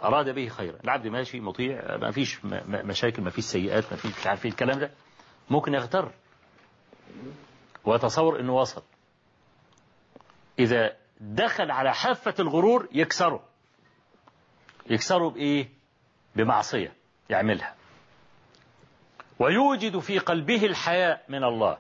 أراد 0.05 0.35
به 0.35 0.49
خيرا. 0.49 0.79
العبد 0.85 1.07
ماشي 1.07 1.41
مطيع 1.41 1.97
ما 1.97 2.11
فيش 2.11 2.45
مشاكل 2.69 3.23
ما 3.23 3.31
فيش 3.31 3.45
سيئات 3.45 3.85
ما 3.93 3.97
فيش 3.97 4.19
مش 4.21 4.27
عارف 4.27 4.47
الكلام 4.47 4.79
ده. 4.79 4.91
ممكن 5.51 5.75
يغتر. 5.75 6.13
ويتصور 7.85 8.41
إنه 8.41 8.55
وصل. 8.55 8.83
إذا 10.59 10.97
دخل 11.21 11.71
على 11.71 11.95
حافة 11.95 12.35
الغرور 12.39 12.89
يكسره. 12.93 13.45
يكسره 14.91 15.31
بإيه؟ 15.31 15.69
بمعصية 16.37 16.93
يعملها. 17.31 17.77
ويوجد 19.39 19.99
في 19.99 20.19
قلبه 20.19 20.67
الحياء 20.67 21.25
من 21.29 21.45
الله. 21.45 21.79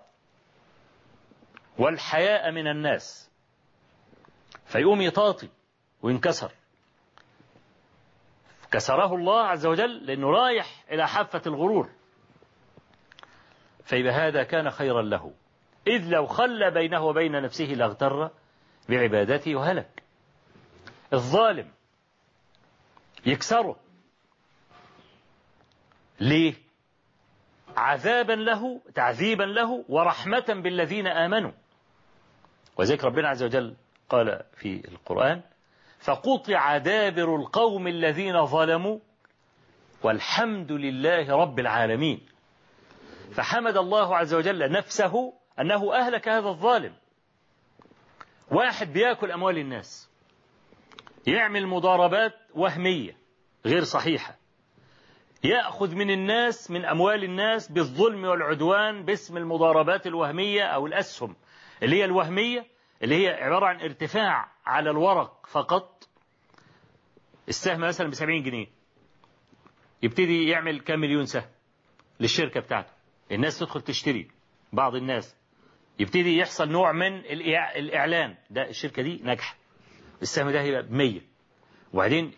والحياء 1.79 2.51
من 2.51 2.67
الناس. 2.67 3.31
فيقوم 4.67 5.01
يطاطي 5.01 5.49
وينكسر. 6.03 6.53
كسره 8.73 9.15
الله 9.15 9.41
عز 9.41 9.67
وجل 9.67 10.07
لأنه 10.07 10.31
رايح 10.31 10.85
إلى 10.91 11.09
حافة 11.09 11.43
الغرور. 11.47 11.91
فيبقى 13.85 14.13
هذا 14.13 14.43
كان 14.43 14.71
خيرا 14.71 15.03
له. 15.03 15.33
إذ 15.87 16.09
لو 16.09 16.27
خلى 16.27 16.71
بينه 16.71 17.05
وبين 17.05 17.43
نفسه 17.43 17.65
لاغتر 17.65 18.31
بعبادته 18.89 19.57
وهلك. 19.57 20.03
الظالم 21.13 21.71
يكسره. 23.27 23.77
ليه؟ 26.21 26.55
عذابا 27.77 28.33
له 28.33 28.81
تعذيبا 28.95 29.43
له 29.43 29.85
ورحمة 29.89 30.45
بالذين 30.49 31.07
آمنوا. 31.07 31.53
وذلك 32.77 33.05
ربنا 33.05 33.29
عز 33.29 33.43
وجل 33.43 33.77
قال 34.09 34.43
في 34.53 34.89
القرآن 34.89 35.43
فقطع 35.99 36.79
دابر 36.79 37.37
القوم 37.37 37.87
الذين 37.87 38.47
ظلموا 38.47 38.99
والحمد 40.03 40.73
لله 40.73 41.37
رب 41.37 41.59
العالمين. 41.59 42.27
فحمد 43.33 43.77
الله 43.77 44.17
عز 44.17 44.35
وجل 44.35 44.73
نفسه 44.73 45.33
أنه 45.61 45.95
أهلك 45.95 46.29
هذا 46.29 46.49
الظالم. 46.49 46.95
واحد 48.51 48.93
بيأكل 48.93 49.31
أموال 49.31 49.59
الناس 49.59 50.11
يعمل 51.27 51.67
مضاربات 51.67 52.35
وهمية 52.55 53.17
غير 53.67 53.85
صحيحة 53.85 54.37
يأخذ 55.45 55.95
من 55.95 56.11
الناس 56.11 56.71
من 56.71 56.85
أموال 56.85 57.25
الناس 57.25 57.73
بالظلم 57.73 58.25
والعدوان 58.25 59.05
باسم 59.05 59.37
المضاربات 59.37 60.07
الوهمية 60.07 60.63
أو 60.63 60.87
الأسهم 60.87 61.37
اللي 61.83 61.97
هي 61.97 62.05
الوهمية 62.05 62.67
اللي 63.03 63.25
هي 63.25 63.29
عبارة 63.29 63.67
عن 63.67 63.81
ارتفاع 63.81 64.53
على 64.67 64.91
الورق 64.91 65.47
فقط. 65.47 66.09
السهم 67.49 67.81
مثلا 67.81 68.09
ب 68.09 68.15
70 68.15 68.43
جنيه 68.43 68.67
يبتدي 70.03 70.49
يعمل 70.49 70.81
كام 70.81 71.01
مليون 71.01 71.27
سهم 71.27 71.51
للشركة 72.21 72.61
بتاعته. 72.61 72.94
الناس 73.33 73.59
تدخل 73.59 73.81
تشتري. 73.83 74.29
بعض 74.73 74.95
الناس 74.95 75.37
يبتدي 75.99 76.37
يحصل 76.39 76.69
نوع 76.69 76.93
من 76.93 77.17
الإعلان. 77.77 78.37
ده 78.51 78.69
الشركة 78.69 79.03
دي 79.03 79.17
ناجحة. 79.23 79.57
السهم 80.23 80.51
ده 80.51 80.61
هيبقى 80.61 80.83
ب 80.83 80.93
100 80.93 81.21
وبعدين 81.93 82.33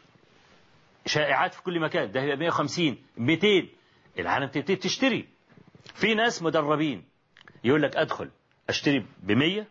شائعات 1.07 1.55
في 1.55 1.63
كل 1.63 1.81
مكان. 1.81 2.13
ده 2.13 2.21
هيبقى 2.23 2.37
150 2.37 2.99
200 3.17 3.69
العالم 4.19 4.47
تبتدي 4.47 4.77
تشتري. 4.77 5.29
في 5.95 6.15
ناس 6.15 6.43
مدربين 6.43 7.05
يقول 7.65 7.83
لك 7.83 7.97
أدخل 7.97 8.31
أشتري 8.69 9.07
ب 9.23 9.33
100 9.33 9.67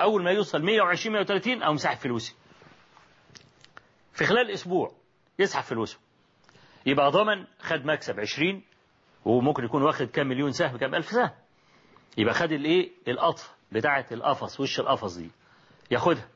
أول 0.00 0.22
ما 0.24 0.30
يوصل 0.30 0.62
120 0.62 1.12
130 1.16 1.62
أو 1.62 1.72
مسحب 1.72 1.96
فلوسي. 1.96 2.34
في 4.12 4.24
خلال 4.24 4.50
أسبوع 4.50 4.92
يسحب 5.38 5.62
فلوسه. 5.62 5.98
يبقى 6.86 7.10
ضمن 7.10 7.44
خد 7.60 7.84
مكسب 7.86 8.20
20 8.20 8.62
وممكن 9.24 9.64
يكون 9.64 9.82
واخد 9.82 10.06
كام 10.06 10.26
مليون 10.28 10.52
سهم 10.52 10.76
كام 10.76 10.94
ألف 10.94 11.06
سهم. 11.10 11.30
يبقى 12.18 12.34
خد 12.34 12.52
الإيه؟ 12.52 12.90
القطف 13.08 13.54
بتاعه 13.72 14.06
القفص 14.12 14.60
وش 14.60 14.80
القفص 14.80 15.16
دي؟ 15.16 15.30
ياخدها. 15.90 16.28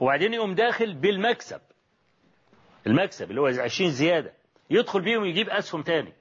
وبعدين 0.00 0.34
يقوم 0.34 0.54
داخل 0.54 0.94
بالمكسب. 0.94 1.60
المكسب 2.86 3.30
اللي 3.30 3.40
هو 3.40 3.46
20 3.46 3.90
زيادة. 3.90 4.32
يدخل 4.70 5.00
بيهم 5.00 5.22
ويجيب 5.22 5.48
أسهم 5.48 5.82
تاني. 5.82 6.12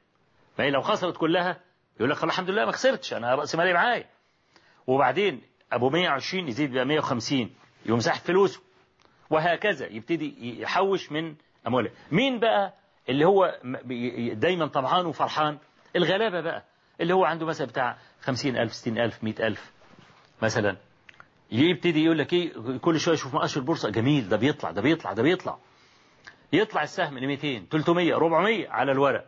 فهي 0.57 0.69
لو 0.71 0.81
خسرت 0.81 1.17
كلها 1.17 1.59
يقول 1.99 2.09
لك 2.09 2.23
الحمد 2.23 2.49
لله 2.49 2.65
ما 2.65 2.71
خسرتش 2.71 3.13
أنا 3.13 3.35
رأس 3.35 3.55
مالي 3.55 3.73
معايا. 3.73 4.09
وبعدين 4.87 5.41
أبو 5.71 5.89
120 5.89 6.47
يزيد 6.47 6.73
بقى 6.73 6.85
150 6.85 7.49
يقوم 7.85 7.99
ساحب 7.99 8.21
فلوسه. 8.21 8.61
وهكذا 9.29 9.87
يبتدي 9.87 10.61
يحوش 10.61 11.11
من 11.11 11.35
أمواله 11.67 11.91
مين 12.11 12.39
بقى 12.39 12.73
اللي 13.09 13.25
هو 13.25 13.59
دايما 14.33 14.67
طمعان 14.67 15.05
وفرحان؟ 15.05 15.57
الغلابة 15.95 16.41
بقى 16.41 16.63
اللي 17.01 17.13
هو 17.13 17.25
عنده 17.25 17.45
مثلا 17.45 17.67
بتاع 17.67 17.97
50000 18.21 18.73
60000 18.73 19.23
100000 19.23 19.71
مثلا. 20.41 20.77
يبتدي 21.51 22.03
يقول 22.03 22.17
لك 22.17 22.33
إيه 22.33 22.77
كل 22.77 22.99
شوية 22.99 23.13
يشوف 23.13 23.33
مؤشر 23.33 23.59
البورصه 23.59 23.89
جميل 23.89 24.29
ده 24.29 24.37
بيطلع 24.37 24.71
ده 24.71 24.81
بيطلع 24.81 25.13
ده 25.13 25.23
بيطلع. 25.23 25.57
يطلع 26.53 26.83
السهم 26.83 27.17
ل 27.17 27.27
200 27.27 27.65
300 27.71 28.15
400 28.15 28.69
على 28.69 28.91
الورق. 28.91 29.25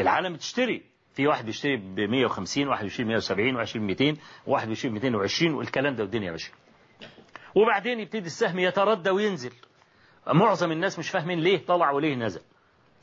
العالم 0.00 0.32
بتشتري. 0.32 0.82
في 1.14 1.26
واحد 1.26 1.44
بيشتري 1.46 1.76
ب 1.76 2.00
150 2.00 2.68
واحد 2.68 2.84
بيشتري 2.84 3.04
170 3.06 3.54
واحد 3.54 3.64
بيشتري 3.66 3.82
200 3.82 4.16
واحد 4.46 4.68
بيشتري 4.68 4.90
220 4.92 5.54
والكلام 5.54 5.94
ده 5.94 6.02
والدنيا 6.02 6.30
ماشية. 6.30 6.52
وبعدين 7.54 8.00
يبتدي 8.00 8.26
السهم 8.26 8.58
يتردى 8.58 9.10
وينزل. 9.10 9.52
معظم 10.26 10.72
الناس 10.72 10.98
مش 10.98 11.10
فاهمين 11.10 11.40
ليه 11.40 11.66
طلع 11.66 11.90
وليه 11.90 12.14
نزل. 12.14 12.40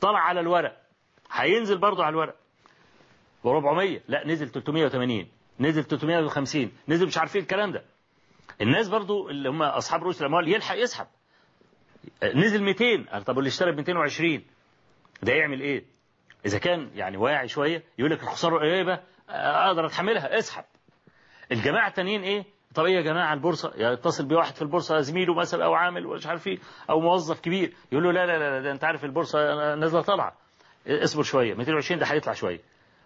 طلع 0.00 0.18
على 0.18 0.40
الورق. 0.40 0.76
هينزل 1.32 1.78
برضه 1.78 2.04
على 2.04 2.10
الورق. 2.12 2.34
ب 3.44 3.48
400 3.48 4.00
لا 4.08 4.26
نزل 4.26 4.48
380 4.48 5.26
نزل 5.60 5.84
350 5.84 6.72
نزل 6.88 7.06
مش 7.06 7.18
عارفين 7.18 7.42
الكلام 7.42 7.72
ده. 7.72 7.84
الناس 8.60 8.88
برضو 8.88 9.28
اللي 9.30 9.48
هم 9.48 9.62
أصحاب 9.62 10.02
رؤوس 10.02 10.20
الأموال 10.20 10.48
يلحق 10.48 10.76
يسحب. 10.76 11.06
نزل 12.34 12.62
200 12.62 13.20
طب 13.26 13.38
اللي 13.38 13.48
اشترى 13.48 13.72
ب 13.72 13.76
220 13.76 14.42
ده 15.22 15.32
يعمل 15.32 15.60
إيه؟ 15.60 15.84
إذا 16.46 16.58
كان 16.58 16.90
يعني 16.94 17.16
واعي 17.16 17.48
شوية 17.48 17.82
يقول 17.98 18.10
لك 18.10 18.22
الخسارة 18.22 18.58
قريبة 18.58 19.00
أقدر 19.30 19.86
أتحملها. 19.86 20.38
اسحب. 20.38 20.64
الجماعة 21.52 21.88
التانيين 21.88 22.22
إيه؟ 22.22 22.44
طب 22.74 22.84
إيه 22.84 22.94
يا 22.96 23.00
جماعة 23.02 23.34
البورصة؟ 23.34 23.72
يتصل 23.76 24.26
بواحد 24.26 24.54
في 24.54 24.62
البورصة 24.62 25.00
زميله 25.00 25.34
مثلا 25.34 25.64
أو 25.64 25.74
عامل 25.74 26.06
ومش 26.06 26.26
عارف 26.26 26.46
إيه 26.46 26.58
أو 26.90 27.00
موظف 27.00 27.40
كبير 27.40 27.72
يقول 27.92 28.04
له 28.04 28.12
لا 28.12 28.26
لا 28.26 28.38
لا 28.38 28.60
ده 28.60 28.72
أنت 28.72 28.84
عارف 28.84 29.04
البورصة 29.04 29.38
نازلة 29.74 30.02
طالعة. 30.02 30.36
اصبر 30.86 31.22
شوية 31.22 31.54
220 31.54 32.00
ده 32.00 32.06
هيطلع 32.06 32.32
شوية. 32.32 32.60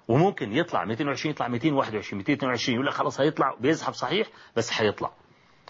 وممكن 0.09 0.53
يطلع 0.53 0.85
220 0.85 1.31
يطلع 1.35 1.49
221 1.49 2.19
222 2.19 2.75
يقول 2.75 2.87
لك 2.87 2.92
خلاص 2.92 3.21
هيطلع 3.21 3.55
بيسحب 3.61 3.92
صحيح 3.92 4.29
بس 4.57 4.81
هيطلع. 4.81 5.12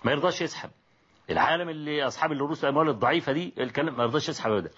ما 0.05 0.12
يرضاش 0.12 0.40
يسحب 0.40 0.70
العالم 1.31 1.68
اللي 1.68 2.07
أصحاب 2.07 2.33
الرؤوس 2.33 2.64
الاموال 2.64 2.88
الضعيفة 2.88 3.33
دي 3.33 3.55
الكلام 3.59 3.96
ما 3.96 4.03
يرضاش 4.03 4.29
يسحب 4.29 4.51
ابدا. 4.53 4.70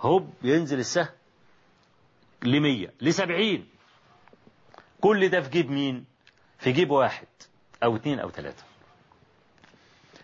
هوب 0.00 0.34
ينزل 0.42 0.78
السهم 0.78 1.08
ل 2.42 2.60
100 2.60 2.88
ل 3.00 3.12
70 3.12 3.66
كل 5.00 5.28
ده 5.28 5.40
في 5.40 5.50
جيب 5.50 5.70
مين؟ 5.70 6.04
في 6.58 6.72
جيب 6.72 6.90
واحد 6.90 7.26
أو 7.84 7.96
اثنين 7.96 8.20
أو 8.20 8.30
ثلاثة 8.30 8.64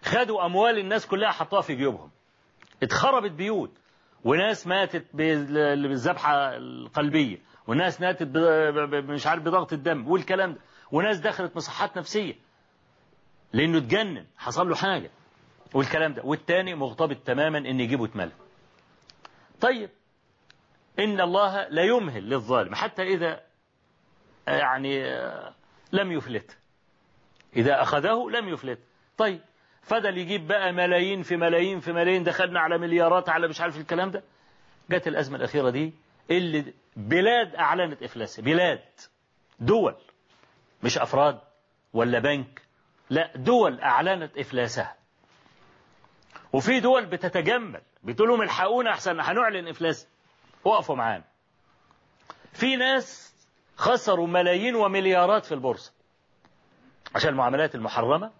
خدوا 0.04 0.46
أموال 0.46 0.78
الناس 0.78 1.06
كلها 1.06 1.30
حطوها 1.30 1.60
في 1.62 1.74
جيوبهم. 1.74 2.10
اتخربت 2.82 3.30
بيوت. 3.30 3.70
وناس 4.24 4.66
ماتت 4.66 5.04
بالذبحة 5.14 6.56
القلبية. 6.56 7.38
وناس 7.68 8.00
ماتت 8.00 8.28
مش 9.10 9.26
عارف 9.26 9.42
بضغط 9.42 9.72
الدم 9.72 10.08
والكلام 10.10 10.52
ده. 10.52 10.60
وناس 10.92 11.18
دخلت 11.18 11.56
مصحات 11.56 11.98
نفسية. 11.98 12.34
لأنه 13.52 13.78
اتجنن 13.78 14.26
حصل 14.36 14.68
له 14.68 14.74
حاجة. 14.74 15.10
والكلام 15.74 16.14
ده. 16.14 16.22
والتاني 16.24 16.74
مغتبط 16.74 17.16
تماما 17.16 17.58
إن 17.58 17.80
يجيبه 17.80 18.04
اتملى 18.04 18.32
طيب. 19.60 19.90
إن 20.98 21.20
الله 21.20 21.68
لا 21.68 21.82
يمهل 21.82 22.30
للظالم. 22.30 22.74
حتى 22.74 23.02
إذا 23.02 23.40
يعني 24.46 25.04
لم 25.92 26.12
يفلت. 26.12 26.58
إذا 27.56 27.82
أخذه 27.82 28.30
لم 28.30 28.48
يفلت. 28.48 28.78
طيب. 29.18 29.40
فضل 29.82 30.18
يجيب 30.18 30.48
بقى 30.48 30.72
ملايين 30.72 31.22
في 31.22 31.36
ملايين 31.36 31.80
في 31.80 31.92
ملايين. 31.92 32.24
دخلنا 32.24 32.60
على 32.60 32.78
مليارات 32.78 33.28
على 33.28 33.48
مش 33.48 33.60
عارف 33.60 33.76
الكلام 33.76 34.10
ده. 34.10 34.22
جت 34.90 35.08
الأزمة 35.08 35.36
الأخيرة 35.36 35.70
دي. 35.70 35.92
اللي 36.30 36.74
بلاد 36.96 37.54
أعلنت 37.54 38.02
إفلاسها 38.02 38.42
بلاد 38.44 38.84
دول 39.60 39.96
مش 40.82 40.98
أفراد 40.98 41.40
ولا 41.92 42.18
بنك 42.18 42.62
لا 43.10 43.36
دول 43.36 43.80
أعلنت 43.80 44.38
إفلاسها. 44.38 44.96
وفي 46.52 46.80
دول 46.80 47.06
بتتجمل 47.06 47.80
بتقول 48.02 48.28
لهم 48.28 48.42
الحقونا 48.42 48.90
أحسن 48.90 49.20
هنعلن 49.20 49.68
إفلاس. 49.68 50.08
وقفوا 50.64 50.96
معانا. 50.96 51.24
في 52.52 52.76
ناس 52.76 53.34
خسروا 53.76 54.26
ملايين 54.26 54.74
ومليارات 54.74 55.44
في 55.44 55.54
البورصة. 55.54 55.92
عشان 57.14 57.30
المعاملات 57.30 57.74
المحرمة 57.74 58.32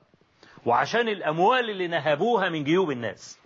وعشان 0.66 1.08
الأموال 1.08 1.70
اللي 1.70 1.86
نهبوها 1.88 2.48
من 2.48 2.64
جيوب 2.64 2.90
الناس. 2.90 3.38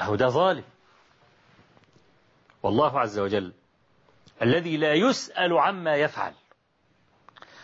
أهو 0.00 0.14
ده 0.14 0.28
ظالم. 0.28 0.64
والله 2.64 3.00
عز 3.00 3.18
وجل 3.18 3.52
الذي 4.42 4.76
لا 4.76 4.94
يسأل 4.94 5.58
عما 5.58 5.96
يفعل 5.96 6.34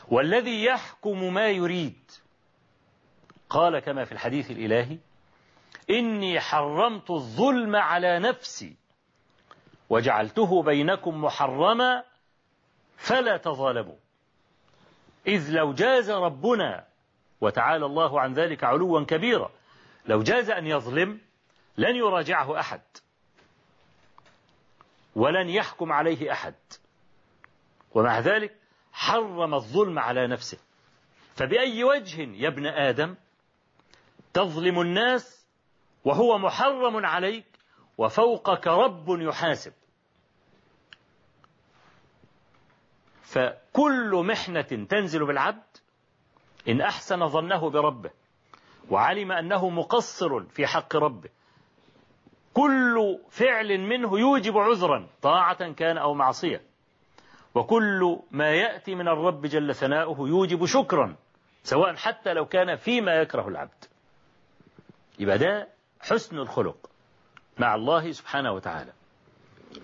والذي 0.09 0.65
يحكم 0.65 1.35
ما 1.35 1.51
يريد. 1.51 2.11
قال 3.51 3.79
كما 3.79 4.05
في 4.05 4.13
الحديث 4.13 4.51
الإلهي 4.51 4.99
إني 5.91 6.41
حرمت 6.41 7.11
الظلم 7.11 7.77
على 7.77 8.19
نفسي 8.19 8.77
وجعلته 9.91 10.63
بينكم 10.63 11.25
محرما 11.25 12.05
فلا 12.97 13.37
تظالموا. 13.37 13.97
إذ 15.27 15.51
لو 15.51 15.73
جاز 15.73 16.11
ربنا 16.11 16.87
وتعالى 17.41 17.87
الله 17.87 18.21
عن 18.21 18.35
ذلك 18.35 18.65
علوا 18.65 19.05
كبيرا 19.05 19.51
لو 20.07 20.23
جاز 20.23 20.51
أن 20.51 20.67
يظلم 20.67 21.21
لن 21.77 21.97
يراجعه 21.97 22.61
أحد. 22.61 22.81
ولن 25.21 25.49
يحكم 25.49 25.93
عليه 25.93 26.33
أحد. 26.33 26.55
ومع 27.95 28.19
ذلك 28.19 28.57
حرم 28.93 29.55
الظلم 29.55 29.99
على 29.99 30.27
نفسه. 30.27 30.59
فبأي 31.35 31.85
وجه 31.85 32.21
يا 32.21 32.49
ابن 32.49 32.67
آدم 32.67 33.15
تظلم 34.33 34.81
الناس 34.81 35.47
وهو 36.05 36.39
محرم 36.39 37.07
عليك 37.07 37.45
وفوقك 37.99 38.67
رب 38.67 39.09
يحاسب. 39.09 39.73
فكل 43.23 44.23
محنة 44.27 44.87
تنزل 44.89 45.27
بالعبد 45.27 45.77
إن 46.69 46.81
أحسن 46.81 47.29
ظنه 47.29 47.71
بربه 47.71 48.11
وعلم 48.91 49.33
أنه 49.33 49.71
مقصر 49.71 50.41
في 50.45 50.67
حق 50.67 50.97
ربه. 50.97 51.31
كل 52.55 53.19
فعل 53.31 53.81
منه 53.81 54.19
يوجب 54.19 54.59
عذرا 54.59 55.09
طاعة 55.23 55.73
كان 55.73 55.99
أو 55.99 56.15
معصية. 56.15 56.63
وكل 57.55 58.19
ما 58.31 58.51
يأتي 58.51 58.95
من 58.95 59.09
الرب 59.09 59.47
جل 59.47 59.75
ثناؤه 59.75 60.29
يوجب 60.29 60.65
شكرا 60.67 61.17
سواء 61.63 61.95
حتى 61.95 62.33
لو 62.33 62.47
كان 62.47 62.77
فيما 62.77 63.15
يكره 63.15 63.49
العبد. 63.49 63.85
يبقى 65.19 65.39
ده 65.39 65.69
حسن 66.01 66.39
الخلق 66.39 66.91
مع 67.59 67.75
الله 67.75 68.13
سبحانه 68.13 68.53
وتعالى. 68.53 68.93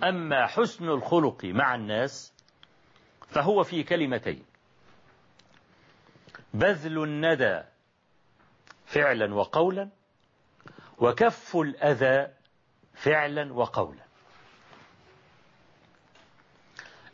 أما 0.05 0.47
حسن 0.47 0.89
الخلق 0.89 1.45
مع 1.45 1.75
الناس 1.75 2.33
فهو 3.29 3.63
في 3.63 3.83
كلمتين. 3.83 4.45
بذل 6.55 7.03
الندى 7.03 7.63
فعلا 8.87 9.35
وقولا 9.35 9.89
وكف 10.99 11.57
الأذى 11.57 12.36
فعلا 12.97 13.53
وقولا. 13.53 14.07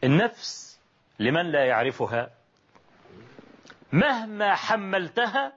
النفس 0.05 0.81
لمن 1.19 1.53
لا 1.53 1.65
يعرفها 1.65 2.31
مهما 3.93 4.55
حملتها 4.55 5.53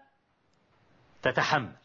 تتحمل. 1.21 1.75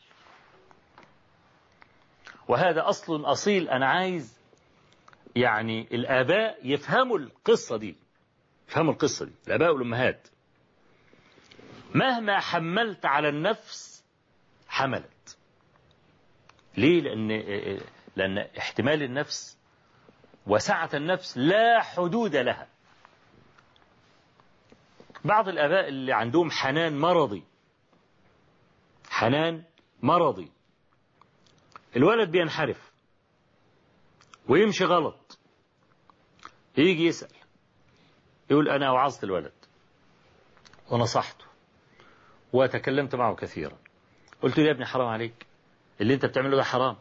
وهذا 2.49 2.89
أصل 2.89 3.25
أصيل 3.25 3.69
أنا 3.69 3.87
عايز 3.87 4.41
يعني 5.37 5.81
الآباء 5.93 6.59
يفهموا 6.63 7.19
القصة 7.19 7.77
دي. 7.77 7.97
يفهموا 8.69 8.93
القصة 8.93 9.27
دي 9.27 9.33
الآباء 9.47 9.73
والأمهات. 9.73 10.29
مهما 11.95 12.41
حملت 12.41 13.07
على 13.07 13.29
النفس 13.29 14.05
حملت. 14.69 15.39
ليه؟ 16.77 17.01
لأن, 17.01 17.31
لأن 18.17 18.39
احتمال 18.39 19.03
النفس 19.03 19.59
وسعة 20.47 20.91
النفس 20.95 21.39
لا 21.39 21.83
حدود 21.83 22.37
لها. 22.37 22.69
بعض 25.25 25.49
الآباء 25.49 25.89
اللي 25.89 26.13
عندهم 26.13 26.51
حنان 26.51 26.99
مرضي 26.99 27.45
حنان 29.11 29.65
مرضي 30.03 30.53
الولد 31.97 32.31
بينحرف 32.31 32.93
ويمشي 34.49 34.85
غلط 34.85 35.39
يجي 36.77 37.07
يسأل 37.07 37.37
يقول 38.51 38.69
أنا 38.69 38.91
وعظت 38.91 39.25
الولد 39.25 39.53
ونصحته 40.91 41.45
وتكلمت 42.53 43.15
معه 43.15 43.35
كثيرا. 43.35 43.79
قلت 44.43 44.59
له 44.59 44.65
يا 44.65 44.71
ابني 44.71 44.87
حرام 44.87 45.07
عليك 45.07 45.47
اللي 46.01 46.15
أنت 46.15 46.27
بتعمله 46.27 46.57
ده 46.57 46.65
حرام. 46.65 46.97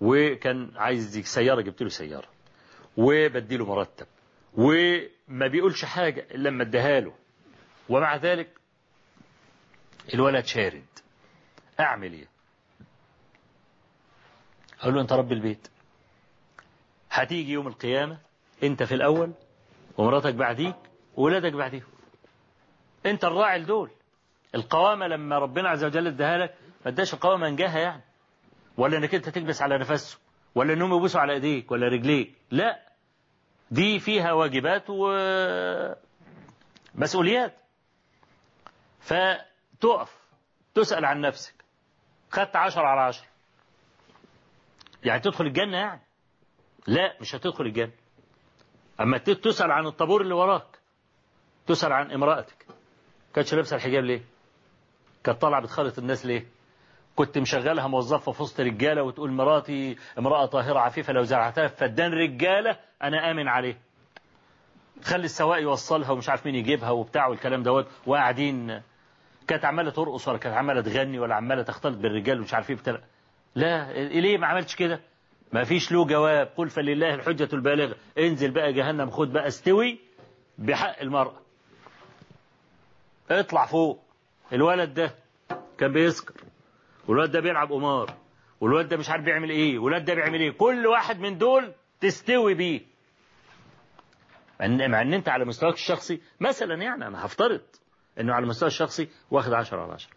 وكان 0.00 0.70
عايز 0.76 1.18
سيارة 1.18 1.60
جبت 1.60 1.82
له 1.82 1.88
سيارة. 1.88 2.28
وبدي 2.96 3.56
له 3.56 3.66
مرتب. 3.66 4.06
وما 4.54 5.46
بيقولش 5.46 5.84
حاجة 5.84 6.26
إلا 6.30 6.48
لما 6.48 6.62
اديها 6.62 7.00
له. 7.00 7.14
ومع 7.88 8.16
ذلك 8.16 8.48
الولد 10.14 10.44
شارد. 10.44 10.84
أعمل 11.80 12.12
إيه؟ 12.12 12.26
أقول 14.80 14.94
له 14.94 15.00
أنت 15.00 15.12
رب 15.12 15.32
البيت. 15.32 15.68
هتيجي 17.10 17.52
يوم 17.52 17.66
القيامة 17.66 18.18
أنت 18.62 18.82
في 18.82 18.94
الأول 18.94 19.32
ومراتك 19.98 20.34
بعديك 20.34 20.76
وولادك 21.16 21.52
بعديهم. 21.52 21.86
أنت 23.06 23.24
الراعي 23.24 23.58
لدول. 23.58 23.90
القوامة 24.54 25.06
لما 25.06 25.38
ربنا 25.38 25.68
عز 25.68 25.84
وجل 25.84 26.06
اداها 26.06 26.38
لك 26.38 26.54
ما 26.84 26.90
اداش 26.90 27.14
القوامة 27.14 27.48
انجاها 27.48 27.78
يعني. 27.78 28.02
ولا 28.76 28.98
انك 28.98 29.14
انت 29.14 29.28
تكبس 29.28 29.62
على 29.62 29.78
نفسه 29.78 30.18
ولا 30.54 30.72
انهم 30.72 30.94
يبوسوا 30.96 31.20
على 31.20 31.32
ايديك 31.32 31.70
ولا 31.72 31.88
رجليك 31.88 32.34
لا. 32.50 32.88
دي 33.70 33.98
فيها 33.98 34.32
واجبات 34.32 34.84
ومسؤوليات 36.94 37.54
فتقف 39.00 40.16
تسأل 40.74 41.04
عن 41.04 41.20
نفسك. 41.20 41.54
خدت 42.30 42.56
عشر 42.56 42.80
على 42.86 43.00
عشر 43.00 43.24
يعني 45.04 45.20
تدخل 45.20 45.46
الجنة 45.46 45.76
يعني؟ 45.76 46.00
لا 46.86 47.16
مش 47.20 47.34
هتدخل 47.34 47.64
الجنة. 47.66 47.92
أما 49.00 49.18
تسأل 49.18 49.70
عن 49.72 49.86
الطابور 49.86 50.20
اللي 50.22 50.34
وراك. 50.34 50.78
تسأل 51.66 51.92
عن 51.92 52.10
امرأتك. 52.12 52.66
كانتش 53.34 53.54
لابسة 53.54 53.76
الحجاب 53.76 54.04
ليه؟ 54.04 54.22
كانت 55.24 55.40
طالعة 55.40 55.62
بتخالط 55.62 55.98
الناس 55.98 56.26
ليه؟ 56.26 56.46
كنت 57.16 57.38
مشغلها 57.38 57.86
موظفة 57.88 58.32
في 58.32 58.42
وسط 58.42 58.60
رجالة 58.60 59.02
وتقول 59.02 59.32
مراتي 59.32 59.96
امرأة 60.18 60.46
طاهرة 60.46 60.78
عفيفة 60.78 61.12
لو 61.12 61.22
زرعتها 61.22 61.66
في 61.68 61.76
فدان 61.76 62.12
رجالة 62.12 62.76
أنا 63.02 63.30
آمن 63.30 63.48
عليه. 63.48 63.78
خلي 65.02 65.24
السواق 65.24 65.60
يوصلها 65.60 66.10
ومش 66.10 66.28
عارف 66.28 66.46
مين 66.46 66.54
يجيبها 66.54 66.90
وبتاع 66.90 67.26
والكلام 67.26 67.62
دوت 67.62 67.86
وقاعدين. 68.06 68.82
كانت 69.48 69.64
عمالة 69.64 69.90
ترقص 69.90 70.28
ولا 70.28 70.38
كانت 70.38 70.56
عمالة 70.56 70.80
تغني 70.80 71.18
ولا 71.18 71.34
عمالة 71.34 71.62
تختلط 71.62 71.96
بالرجال 71.98 72.40
ومش 72.40 72.54
عارف 72.54 72.70
إيه 72.70 72.76
بتاع. 72.76 72.98
لا 73.54 73.92
ليه 73.92 74.38
ما 74.38 74.46
عملتش 74.46 74.76
كده؟ 74.76 75.00
ما 75.52 75.64
فيش 75.64 75.92
له 75.92 76.04
جواب. 76.06 76.48
قل 76.56 76.68
فلله 76.68 77.14
الحجة 77.14 77.48
البالغة. 77.52 77.96
انزل 78.18 78.50
بقى 78.50 78.72
جهنم 78.72 79.10
خد 79.10 79.32
بقى 79.32 79.46
استوي 79.46 79.98
بحق 80.58 81.00
المرأة 81.00 81.40
اطلع 83.30 83.66
فوق. 83.66 84.00
الولد 84.52 84.94
ده 84.94 85.14
كان 85.78 85.92
بيسكر. 85.92 86.43
والولد 87.08 87.30
ده 87.30 87.40
بيلعب 87.40 87.72
قمار 87.72 88.14
والولد 88.60 88.88
ده 88.88 88.96
مش 88.96 89.10
عارف 89.10 89.24
بيعمل 89.24 89.50
إيه 89.50 89.78
والولد 89.78 90.04
ده 90.04 90.14
بيعمل 90.14 90.40
إيه 90.40 90.50
كل 90.50 90.86
واحد 90.86 91.20
من 91.20 91.38
دول 91.38 91.72
تستوي 92.00 92.54
بيه. 92.54 92.80
مع 94.60 95.00
ان 95.02 95.14
أنت 95.14 95.28
على 95.28 95.44
مستواك 95.44 95.74
الشخصي 95.74 96.20
مثلا 96.40 96.74
يعني 96.74 97.06
أنا 97.06 97.26
هفترض 97.26 97.60
إنه 98.20 98.32
على 98.34 98.42
المستوى 98.42 98.66
الشخصي 98.66 99.08
واخد 99.30 99.52
10 99.52 99.80
على 99.80 99.92
10 99.92 100.10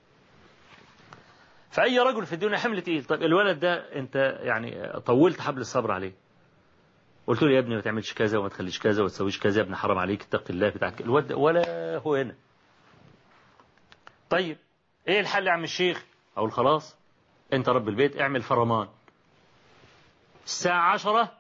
فأي 1.72 2.00
رجل 2.00 2.26
في 2.26 2.34
الدنيا 2.34 2.58
حمل 2.58 2.82
تقيل 2.82 3.04
طيب 3.06 3.22
الولد 3.24 3.60
ده 3.60 3.74
أنت 3.96 4.16
يعني 4.42 5.00
طولت 5.00 5.42
حبل 5.42 5.62
الصبر 5.62 5.92
عليه. 5.92 6.14
قلت 7.28 7.44
له 7.44 7.52
يا 7.52 7.60
ابني 7.60 7.76
ما 7.76 7.82
تعملش 7.82 8.14
كذا 8.14 8.38
وما 8.40 8.50
تخليش 8.50 8.80
كذا 8.80 9.00
وما 9.02 9.10
تسويش 9.10 9.40
كذا 9.40 9.58
يا 9.58 9.64
ابني 9.66 9.76
حرام 9.76 9.98
عليك 9.98 10.22
اتق 10.22 10.44
الله 10.50 10.70
بتاعك. 10.70 11.02
الولد 11.02 11.32
ولا 11.34 11.98
هو 11.98 12.16
هنا. 12.16 12.36
طيب 14.30 14.58
إيه 15.08 15.20
الحل 15.20 15.48
يا 15.48 15.52
عم 15.52 15.64
الشيخ؟ 15.64 16.06
أقول 16.38 16.52
خلاص 16.52 16.98
أنت 17.54 17.70
رب 17.70 17.90
البيت 17.90 18.20
اعمل 18.22 18.42
فرمان 18.42 18.88
الساعة 20.46 20.92
عشرة 20.94 21.32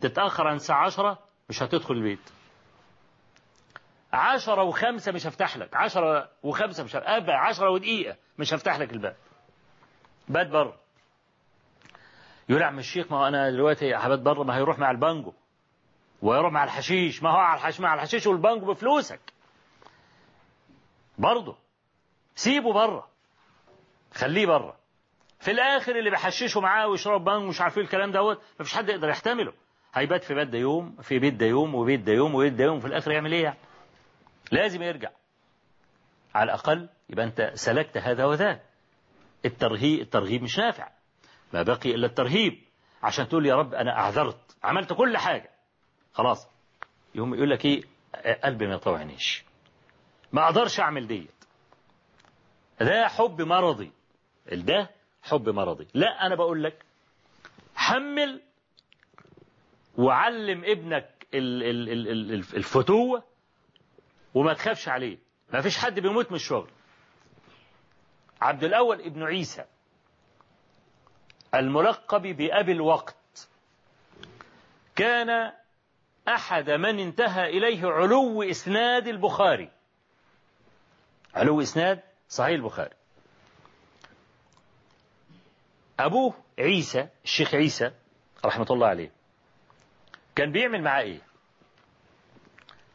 تتأخر 0.00 0.48
عن 0.48 0.56
الساعة 0.56 0.84
عشرة 0.86 1.18
مش 1.48 1.62
هتدخل 1.62 1.94
البيت. 1.94 2.30
عشرة 4.12 4.62
وخمسة 4.62 5.12
مش 5.12 5.26
هفتح 5.26 5.56
لك. 5.56 5.76
عشرة 5.76 6.28
وخمسة 6.42 6.84
مش 6.84 6.96
هفتح 6.96 7.10
عشرة 7.32 7.70
ودقيقة 7.70 8.16
مش 8.38 8.54
هفتح 8.54 8.78
لك 8.78 8.92
الباب. 8.92 9.16
بات 10.28 10.46
بره 10.46 10.76
يقول 12.48 12.62
عم 12.62 12.78
الشيخ 12.78 13.12
ما 13.12 13.18
هو 13.18 13.26
أنا 13.28 13.50
دلوقتي 13.50 13.94
هبات 13.94 14.18
بره 14.18 14.42
ما 14.42 14.56
هيروح 14.56 14.78
مع 14.78 14.90
البانجو 14.90 15.32
ويروح 16.22 16.52
مع 16.52 16.64
الحشيش. 16.64 17.22
ما 17.22 17.30
هو 17.30 17.36
على 17.36 17.58
الحشيش 17.58 17.80
مع 17.80 17.94
الحشيش 17.94 18.26
والبانجو 18.26 18.66
بفلوسك. 18.66 19.20
برضه. 21.18 21.56
سيبه 22.34 22.72
بره. 22.72 23.07
خليه 24.14 24.46
بره. 24.46 24.76
في 25.40 25.50
الآخر 25.50 25.98
اللي 25.98 26.10
بيحششه 26.10 26.60
معاه 26.60 26.88
ويشرب 26.88 27.24
بانجو 27.24 27.46
مش 27.48 27.60
عارفين 27.60 27.82
الكلام 27.82 28.12
دوت 28.12 28.42
مفيش 28.60 28.74
حد 28.74 28.88
يقدر 28.88 29.08
يحتمله. 29.08 29.52
هيبات 29.94 30.24
في 30.24 30.34
بيت 30.34 30.48
ده 30.48 30.58
يوم 30.58 30.96
في 31.02 31.18
بيت 31.18 31.34
ده 31.34 31.46
يوم 31.46 31.74
وبيت 31.74 32.00
ده 32.00 32.12
يوم 32.12 32.34
وبيت 32.34 32.52
ده 32.52 32.64
يوم 32.64 32.80
في 32.80 32.86
الآخر 32.86 33.10
يعمل 33.12 33.32
إيه 33.32 33.42
يعني؟ 33.42 33.58
لازم 34.52 34.82
يرجع. 34.82 35.10
على 36.34 36.44
الأقل 36.44 36.88
يبقى 37.10 37.24
أنت 37.24 37.50
سلكت 37.54 37.96
هذا 37.98 38.24
وذاك. 38.24 38.62
الترهيب 39.44 40.00
الترغيب 40.00 40.42
مش 40.42 40.58
نافع. 40.58 40.88
ما 41.52 41.62
بقي 41.62 41.94
إلا 41.94 42.06
الترهيب. 42.06 42.62
عشان 43.02 43.28
تقول 43.28 43.46
يا 43.46 43.54
رب 43.54 43.74
أنا 43.74 43.98
أعذرت 43.98 44.56
عملت 44.64 44.92
كل 44.92 45.16
حاجة. 45.16 45.50
خلاص. 46.12 46.48
يقوم 47.14 47.34
يقول 47.34 47.50
لك 47.50 47.64
إيه؟ 47.64 47.82
قلبي 48.44 48.66
ما 48.66 48.74
يطوعنيش. 48.74 49.44
ما 50.32 50.44
أقدرش 50.44 50.80
أعمل 50.80 51.06
ديت. 51.06 51.44
ده 52.80 53.08
حب 53.08 53.42
مرضي. 53.42 53.92
ده 54.52 54.90
حب 55.22 55.48
مرضي. 55.48 55.86
لا 55.94 56.26
أنا 56.26 56.34
بقول 56.34 56.62
لك 56.64 56.84
حمل 57.74 58.40
وعلم 59.98 60.64
ابنك 60.64 61.26
ال- 61.34 61.62
ال- 61.62 61.88
ال- 61.88 62.08
ال- 62.32 62.56
الفتوة 62.56 63.22
وما 64.34 64.54
تخافش 64.54 64.88
عليه. 64.88 65.18
ما 65.52 65.60
فيش 65.60 65.78
حد 65.78 66.00
بيموت 66.00 66.30
من 66.30 66.36
الشغل. 66.36 66.70
عبد 68.40 68.64
الأول 68.64 69.00
ابن 69.00 69.22
عيسى 69.22 69.64
الملقب 71.54 72.22
بأبي 72.22 72.72
الوقت 72.72 73.48
كان 74.96 75.52
أحد 76.28 76.70
من 76.70 76.98
انتهى 76.98 77.48
إليه 77.48 77.86
علو 77.86 78.42
إسناد 78.42 79.08
البخاري. 79.08 79.70
علو 81.34 81.60
إسناد 81.60 82.00
صحيح 82.28 82.54
البخاري. 82.54 82.94
أبوه 85.98 86.34
عيسى 86.58 87.08
الشيخ 87.24 87.54
عيسى 87.54 87.90
رحمة 88.44 88.66
الله 88.70 88.86
عليه. 88.86 89.12
كان 90.36 90.52
بيعمل 90.52 90.82
معاه 90.82 91.02
إيه؟ 91.02 91.20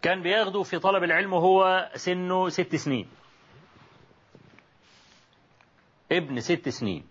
كان 0.01 0.21
بياخده 0.21 0.63
في 0.63 0.79
طلب 0.79 1.03
العلم 1.03 1.33
وهو 1.33 1.89
سنه 1.95 2.49
ست 2.49 2.75
سنين. 2.75 3.09
ابن 6.11 6.39
ست 6.39 6.69
سنين. 6.69 7.07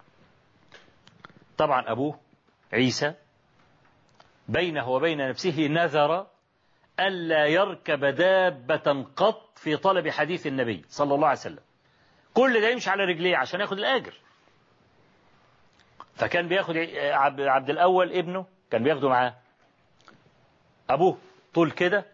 طبعا 1.59 1.93
أبوه 1.93 2.21
عيسى 2.73 3.15
بينه 4.49 4.89
وبين 4.89 5.29
نفسه 5.29 5.67
نذر 5.67 6.27
ألا 7.01 7.47
يركب 7.47 8.05
دابة 8.05 9.07
قط 9.17 9.59
في 9.59 9.77
طلب 9.77 10.09
حديث 10.09 10.47
النبي 10.47 10.85
صلى 10.89 11.15
الله 11.15 11.29
عليه 11.29 11.39
وسلم. 11.39 11.63
كل 12.35 12.61
ده 12.61 12.69
يمشي 12.69 12.91
على 12.91 13.05
رجليه 13.05 13.37
عشان 13.37 13.61
ياخد 13.61 13.79
الأجر. 13.79 14.15
فكان 16.15 16.49
بياخد 16.49 16.77
عبد 17.39 17.71
الأول 17.71 18.13
ابنه 18.13 18.47
كان 18.71 18.83
بياخده 18.83 19.09
معاه. 19.09 19.35
أبوه 20.91 21.19
طول 21.55 21.71
كده 21.71 22.07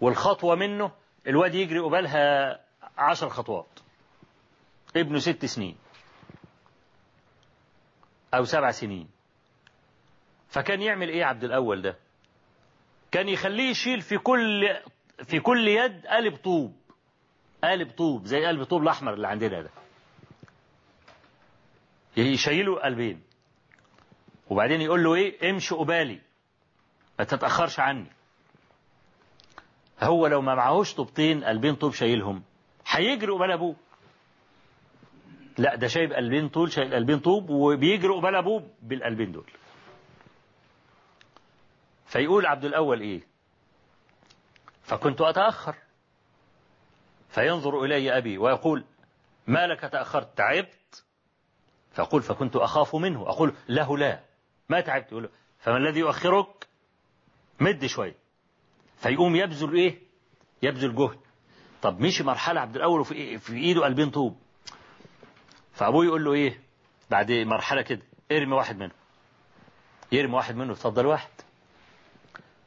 والخطوة 0.00 0.54
منه 0.54 0.90
الواد 1.26 1.54
يجري 1.54 1.78
قبالها 1.78 2.60
عشر 2.98 3.28
خطوات. 3.28 3.66
ابنه 4.96 5.18
ست 5.18 5.44
سنين. 5.44 5.76
أو 8.34 8.44
سبع 8.44 8.70
سنين. 8.70 9.08
فكان 10.48 10.82
يعمل 10.82 11.08
إيه 11.08 11.24
عبد 11.24 11.44
الأول 11.44 11.82
ده؟ 11.82 11.96
كان 13.10 13.28
يخليه 13.28 13.70
يشيل 13.70 14.00
في 14.00 14.18
كل 14.18 14.76
في 15.24 15.40
كل 15.40 15.68
يد 15.68 16.06
قالب 16.06 16.36
طوب. 16.36 16.76
قالب 17.64 17.90
طوب 17.90 18.26
زي 18.26 18.46
قلب 18.46 18.64
طوب 18.64 18.82
الأحمر 18.82 19.14
اللي 19.14 19.28
عندنا 19.28 19.62
ده. 19.62 19.70
يشيله 22.16 22.80
قلبين 22.80 23.22
وبعدين 24.50 24.80
يقول 24.80 25.04
له 25.04 25.14
إيه؟ 25.14 25.50
امشي 25.50 25.74
قبالي. 25.74 26.20
ما 27.18 27.24
تتأخرش 27.24 27.80
عني. 27.80 28.06
هو 30.02 30.26
لو 30.26 30.40
ما 30.42 30.54
معهوش 30.54 30.94
طوبتين 30.94 31.44
قلبين 31.44 31.74
طوب 31.74 31.92
شايلهم 31.92 32.42
هيجري 32.86 33.32
قبال 33.32 33.50
أبوه. 33.50 33.76
لا 35.58 35.74
ده 35.74 35.86
شايب 35.88 36.12
قلبين 36.12 36.48
طول 36.48 36.72
شايل 36.72 36.94
قلبين 36.94 37.18
طوب 37.18 37.50
وبيجري 37.50 38.12
قبال 38.12 38.34
أبوه 38.34 38.70
بالقلبين 38.82 39.32
دول. 39.32 39.50
فيقول 42.06 42.46
عبد 42.46 42.64
الأول 42.64 43.00
إيه؟ 43.00 43.20
فكنت 44.82 45.20
أتأخر. 45.20 45.74
فينظر 47.28 47.84
إلي 47.84 48.18
أبي 48.18 48.38
ويقول 48.38 48.84
ما 49.46 49.66
لك 49.66 49.80
تأخرت؟ 49.80 50.36
تعبت. 50.38 51.04
فأقول 51.96 52.22
فكنت 52.22 52.56
أخاف 52.56 52.96
منه. 52.96 53.22
أقول 53.22 53.54
له 53.68 53.98
لا 53.98 54.20
ما 54.68 54.80
تعبت. 54.80 55.12
يقول 55.12 55.30
فما 55.58 55.76
الذي 55.76 56.00
يؤخرك؟ 56.00 56.66
مد 57.60 57.86
شوية 57.86 58.14
فيقوم 58.96 59.36
يبذل 59.36 59.74
إيه؟ 59.74 59.98
يبذل 60.62 60.94
جهد. 60.94 61.18
طب 61.82 62.00
مشي 62.00 62.24
مرحلة 62.24 62.60
عبد 62.60 62.76
الأول 62.76 63.00
وفي 63.00 63.14
إيه؟ 63.14 63.36
في 63.36 63.56
إيده 63.56 63.84
قلبين 63.84 64.10
طوب. 64.10 64.40
فأبوه 65.72 66.04
يقول 66.04 66.24
له 66.24 66.32
إيه؟ 66.32 66.60
بعد 67.10 67.32
مرحلة 67.32 67.82
كده 67.82 68.02
ارمي 68.32 68.54
واحد 68.54 68.76
منه 68.78 68.92
يرمي 70.12 70.34
واحد 70.34 70.56
منه 70.56 70.72
اتفضل 70.72 71.06
واحد. 71.06 71.30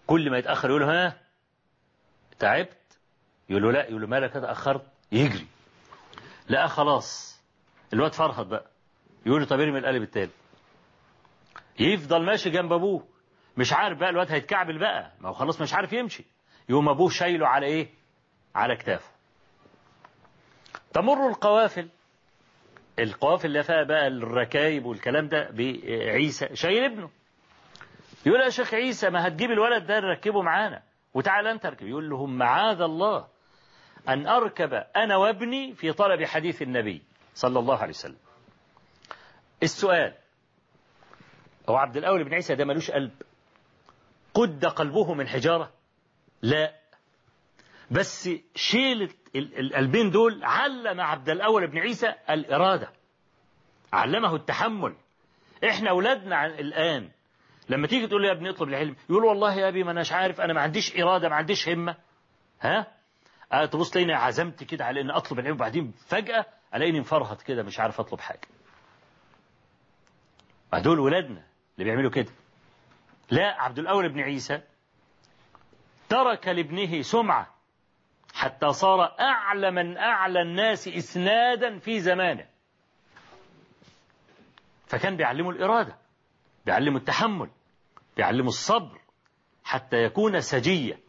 كل 0.08 0.32
ما 0.32 0.38
يتأخر 0.38 0.70
يقول 0.70 0.82
له 0.82 1.06
ها؟ 1.08 1.22
تعبت؟ 2.40 2.78
يقول 3.50 3.64
له 3.64 3.72
لا. 3.72 3.90
يقول 3.90 4.02
له 4.02 4.08
مالك؟ 4.08 4.34
تأخرت. 4.34 4.86
يجري. 5.12 5.48
لا 6.48 6.68
خلاص. 6.68 7.40
الواد 7.94 8.14
فرهد 8.14 8.50
بقى. 8.50 8.66
يقول 9.26 9.40
له 9.42 9.48
طب 9.48 9.60
ارمي 9.60 9.80
القالب 9.80 10.02
التاني 10.04 10.32
يفضل 11.80 12.26
ماشي 12.26 12.50
جنب 12.50 12.74
أبوه. 12.74 13.08
مش 13.58 13.74
عارف 13.74 13.98
بقى 14.00 14.10
الواد 14.10 14.32
هيتكعبل 14.32 14.80
بقى. 14.80 15.12
ما 15.22 15.30
هو 15.30 15.34
خلاص 15.34 15.62
مش 15.62 15.74
عارف 15.74 15.94
يمشي. 15.94 16.26
يقوم 16.70 16.90
أبوه 16.90 17.10
شايله 17.10 17.48
على 17.48 17.66
إيه؟ 17.66 17.90
على 18.56 18.76
كتافه. 18.76 19.12
تمر 20.94 21.28
القوافل. 21.28 21.90
القوافل 23.00 23.48
اللي 23.48 23.64
فيها 23.64 23.84
بقى 23.84 24.08
الركايب 24.08 24.86
والكلام 24.86 25.28
ده 25.28 25.50
بعيسى. 25.52 26.56
شايل 26.56 26.84
ابنه. 26.84 27.10
يقول 28.26 28.42
يا 28.42 28.50
شيخ 28.50 28.74
عيسى 28.74 29.10
ما 29.10 29.28
هتجيب 29.28 29.52
الولد 29.52 29.86
ده 29.86 30.00
نركبه 30.00 30.42
معانا؟ 30.42 30.82
وتعال 31.14 31.48
أنت 31.48 31.66
اركب. 31.66 31.88
يقول 31.88 32.10
لهم 32.10 32.38
معاذ 32.38 32.82
الله 32.82 33.28
أن 34.10 34.28
أركب 34.28 34.74
أنا 34.96 35.18
وابني 35.18 35.74
في 35.74 35.92
طلب 35.94 36.24
حديث 36.24 36.62
النبي 36.62 37.02
صلى 37.34 37.60
الله 37.60 37.78
عليه 37.78 37.90
وسلم. 37.90 38.18
السؤال. 39.64 40.14
هو 41.70 41.76
عبد 41.76 41.98
الأول 41.98 42.24
بن 42.24 42.34
عيسى 42.34 42.56
ده 42.56 42.66
ملوش 42.66 42.92
قلب. 42.92 43.12
قد 44.34 44.66
قلبه 44.66 45.14
من 45.14 45.28
حجارة؟ 45.28 45.72
لا. 46.42 46.76
بس 47.92 48.30
شيل 48.56 49.14
القلبين 49.36 50.12
دول 50.12 50.44
علم 50.44 51.02
عبد 51.02 51.30
الأول 51.30 51.68
بن 51.68 51.78
عيسى 51.78 52.14
الإرادة. 52.30 52.90
علمه 53.94 54.36
التحمل. 54.36 54.96
إحنا 55.70 55.90
أولادنا 55.90 56.46
الآن 56.46 57.10
لما 57.70 57.88
تيجي 57.88 58.08
تقول 58.08 58.26
يا 58.26 58.32
ابني 58.32 58.50
اطلب 58.50 58.70
العلم 58.70 58.96
يقول 59.10 59.24
والله 59.26 59.54
يا 59.56 59.68
أبي 59.68 59.84
ما 59.84 59.92
اناش 59.92 60.12
عارف 60.12 60.42
أنا 60.42 60.54
ما 60.54 60.62
عنديش 60.62 60.98
إرادة 61.00 61.30
ما 61.30 61.36
عنديش 61.36 61.70
همة. 61.70 61.96
ها؟ 62.62 62.88
أه 63.54 63.66
تبص 63.66 63.90
تلاقيني 63.92 64.14
عزمت 64.14 64.64
كده 64.64 64.86
على 64.86 65.02
إن 65.02 65.12
أطلب 65.12 65.40
العلم 65.40 65.56
وبعدين 65.56 65.94
فجأة 66.08 66.46
ألاقيني 66.76 67.00
مفرهط 67.00 67.42
كده 67.42 67.64
مش 67.64 67.80
عارف 67.80 68.00
أطلب 68.00 68.20
حاجة. 68.20 68.48
دول 70.78 71.00
ولادنا 71.00 71.44
اللي 71.74 71.84
بيعملوا 71.90 72.12
كده. 72.12 72.32
لا 73.32 73.62
عبد 73.62 73.80
الأول 73.80 74.10
بن 74.10 74.20
عيسى 74.20 74.62
ترك 76.10 76.48
لابنه 76.48 77.02
سمعة 77.02 77.56
حتى 78.34 78.74
صار 78.74 79.16
أعلى 79.20 79.72
من 79.72 79.98
أعلى 79.98 80.42
الناس 80.42 80.88
إسنادا 80.88 81.80
في 81.80 82.00
زمانه. 82.00 82.46
فكان 84.88 85.18
بيعلمه 85.18 85.50
الإرادة 85.50 85.98
بيعلمه 86.66 86.98
التحمل 86.98 87.50
بيعلمه 88.18 88.48
الصبر 88.48 89.02
حتى 89.64 89.98
يكون 89.98 90.42
سجية. 90.42 91.00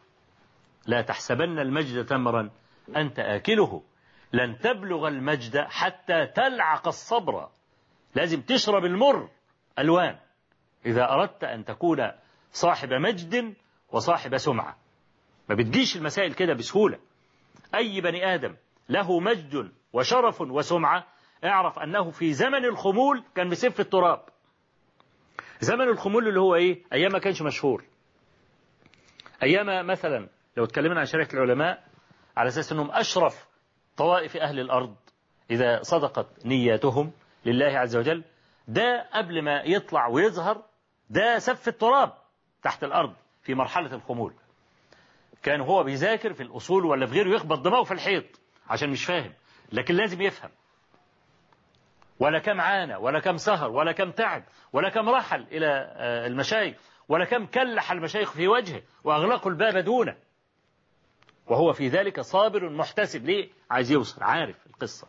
لا 0.87 1.03
تحسبن 1.03 1.59
المجد 1.59 2.07
تمرا 2.07 2.51
أنت 2.96 3.18
آكله 3.18 3.83
لن 4.33 4.59
تبلغ 4.59 5.09
المجد 5.09 5.59
حتى 5.59 6.27
تلعق 6.27 6.88
الصبر. 6.88 7.49
لازم 8.14 8.40
تشرب 8.40 8.85
المر. 8.85 9.29
ألوان. 9.78 10.18
إذا 10.87 11.11
أردت 11.11 11.44
أن 11.44 11.64
تكون 11.64 12.11
صاحب 12.52 12.92
مجد 12.92 13.54
وصاحب 13.92 14.37
سمعة. 14.37 14.76
ما 15.48 15.54
بتجيش 15.54 15.96
المسائل 15.96 16.35
كده 16.35 16.54
بسهولة. 16.54 16.98
أي 17.74 18.00
بني 18.00 18.35
آدم 18.35 18.56
له 18.88 19.20
مجد 19.20 19.72
وشرف 19.92 20.40
وسمعة 20.40 21.06
اعرف 21.44 21.78
أنه 21.78 22.11
في 22.11 22.33
زمن 22.33 22.64
الخمول 22.64 23.24
كان 23.35 23.48
بسف 23.48 23.80
التراب. 23.80 24.24
زمن 25.61 25.88
الخمول 25.88 26.28
اللي 26.28 26.40
هو 26.40 26.54
إيه؟ 26.54 26.85
أيام 26.92 27.12
ما 27.12 27.18
كانش 27.18 27.42
مشهور. 27.42 27.85
أيام 29.42 29.87
مثلا 29.87 30.28
لو 30.56 30.64
اتكلمنا 30.64 31.00
عن 31.00 31.06
شركة 31.06 31.35
العلماء 31.35 31.85
على 32.37 32.48
أساس 32.48 32.72
أنهم 32.72 32.90
أشرف 32.90 33.48
طوائف 33.96 34.37
أهل 34.37 34.61
الأرض 34.61 34.96
إذا 35.50 35.83
صدقت 35.83 36.46
نياتهم 36.46 37.12
لله 37.44 37.78
عز 37.78 37.96
وجل 37.96 38.24
ده 38.70 39.09
قبل 39.12 39.42
ما 39.42 39.62
يطلع 39.62 40.06
ويظهر 40.06 40.62
ده 41.11 41.38
سف 41.38 41.68
التراب 41.68 42.12
تحت 42.62 42.85
الأرض 42.85 43.14
في 43.42 43.54
مرحلة 43.54 43.94
الخمول. 43.94 44.35
كان 45.42 45.61
هو 45.61 45.83
بيذاكر 45.83 46.33
في 46.35 46.42
الأصول 46.42 46.85
ولا 46.85 47.06
في 47.06 47.12
غيره 47.12 47.35
يخبط 47.35 47.59
دماغه 47.59 47.85
في 47.85 47.92
الحيط 47.94 48.24
عشان 48.68 48.90
مش 48.90 49.04
فاهم 49.04 49.33
لكن 49.72 49.94
لازم 49.94 50.20
يفهم. 50.20 50.50
ولا 52.18 52.38
كم 52.38 52.61
عانى 52.61 52.96
ولا 52.96 53.20
كم 53.20 53.37
سهر 53.37 53.70
ولا 53.70 53.92
كم 53.92 54.11
تعب 54.11 54.44
ولا 54.72 54.88
كم 54.88 55.09
رحل 55.09 55.42
إلى 55.42 55.66
المشايخ 56.26 56.76
ولا 57.09 57.24
كم 57.24 57.46
كلح 57.46 57.92
المشايخ 57.92 58.33
في 58.33 58.48
وجهه 58.48 58.83
وأغلقوا 59.04 59.50
الباب 59.50 59.76
دونه. 59.85 60.16
وهو 61.46 61.72
في 61.72 61.88
ذلك 61.88 62.20
صابر 62.20 62.68
محتسب. 62.68 63.24
ليه؟ 63.24 63.50
عايز 63.70 63.90
يوصل 63.90 64.22
عارف 64.22 64.66
القصة. 64.66 65.06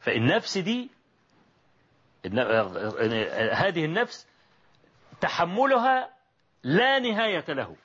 فالنفس 0.00 0.58
دي 0.58 0.90
هذه 3.52 3.84
النفس 3.84 4.28
تحملها 5.20 6.14
لا 6.62 6.98
نهاية 6.98 7.44
له. 7.48 7.76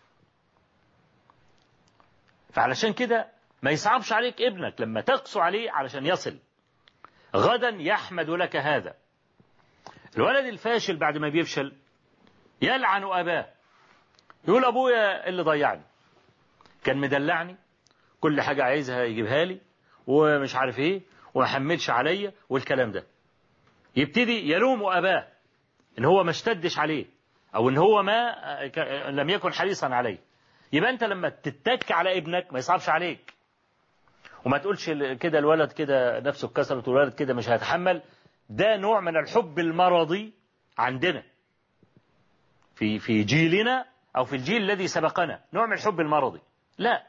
فعلشان 2.53 2.93
كده 2.93 3.27
ما 3.61 3.71
يصعبش 3.71 4.13
عليك 4.13 4.41
ابنك 4.41 4.81
لما 4.81 5.01
تقسو 5.01 5.39
عليه 5.39 5.71
علشان 5.71 6.05
يصل. 6.05 6.39
غدا 7.35 7.69
يحمد 7.69 8.29
لك 8.29 8.55
هذا. 8.55 8.95
الولد 10.17 10.45
الفاشل 10.45 10.97
بعد 10.97 11.17
ما 11.17 11.29
بيفشل 11.29 11.73
يلعن 12.61 13.03
أباه. 13.03 13.53
يقول 14.47 14.65
أبويا 14.65 15.29
اللي 15.29 15.43
ضيعني. 15.43 15.83
كان 16.83 16.97
مدلعني. 16.97 17.57
كل 18.19 18.41
حاجة 18.41 18.63
عايزها 18.63 19.03
يجيبها 19.03 19.45
لي. 19.45 19.61
ومش 20.07 20.55
عارف 20.55 20.79
إيه. 20.79 21.01
وما 21.33 21.45
حملش 21.45 21.89
عليا. 21.89 22.33
والكلام 22.49 22.91
ده. 22.91 23.05
يبتدي 23.97 24.51
يلوم 24.51 24.83
أباه 24.85 25.27
إن 25.99 26.05
هو 26.05 26.23
ما 26.23 26.29
اشتدش 26.29 26.79
عليه 26.79 27.05
أو 27.55 27.69
إن 27.69 27.77
هو 27.77 28.03
ما 28.03 28.35
لم 29.09 29.29
يكن 29.29 29.53
حريصا 29.53 29.87
عليه. 29.87 30.17
يبقى 30.73 30.89
أنت 30.89 31.03
لما 31.03 31.29
تتك 31.29 31.91
على 31.91 32.17
ابنك 32.17 32.53
ما 32.53 32.59
يصعبش 32.59 32.89
عليك. 32.89 33.33
وما 34.45 34.57
تقولش 34.57 34.89
كده 35.19 35.39
الولد 35.39 35.71
كده 35.71 36.19
نفسه 36.19 36.47
اتكسرت 36.47 36.87
والولد 36.87 37.13
كده 37.13 37.33
مش 37.33 37.49
هيتحمل. 37.49 38.01
ده 38.49 38.77
نوع 38.77 38.99
من 38.99 39.17
الحب 39.17 39.59
المرضي 39.59 40.33
عندنا. 40.77 41.23
في 42.75 42.99
في 42.99 43.23
جيلنا 43.23 43.85
أو 44.17 44.23
في 44.25 44.35
الجيل 44.35 44.61
الذي 44.61 44.87
سبقنا. 44.87 45.41
نوع 45.53 45.65
من 45.65 45.73
الحب 45.73 45.99
المرضي. 45.99 46.41
لا. 46.77 47.03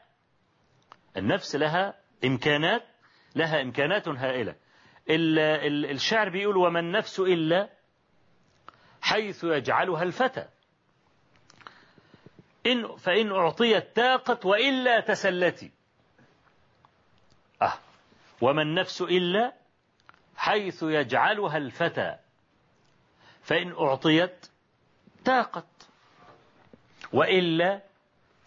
النفس 1.17 1.55
لها 1.55 1.93
إمكانات 2.25 2.83
لها 3.35 3.61
إمكانات 3.61 4.07
هائلة. 4.07 4.55
الشعر 5.09 6.29
بيقول 6.29 6.57
وما 6.57 6.79
النفس 6.79 7.19
إلا 7.19 7.69
حيث 9.01 9.43
يجعلها 9.43 10.03
الفتى 10.03 10.45
إن 12.65 12.97
فإن 12.97 13.31
أعطيت 13.31 13.95
تاقت 13.95 14.45
وإلا 14.45 14.99
تسلتي. 14.99 15.71
أه. 17.61 17.73
وما 18.41 18.61
النفس 18.61 19.01
إلا 19.01 19.53
حيث 20.37 20.83
يجعلها 20.83 21.57
الفتى 21.57 22.15
فإن 23.41 23.71
أعطيت 23.71 24.45
تاقت 25.25 25.89
وإلا 27.13 27.81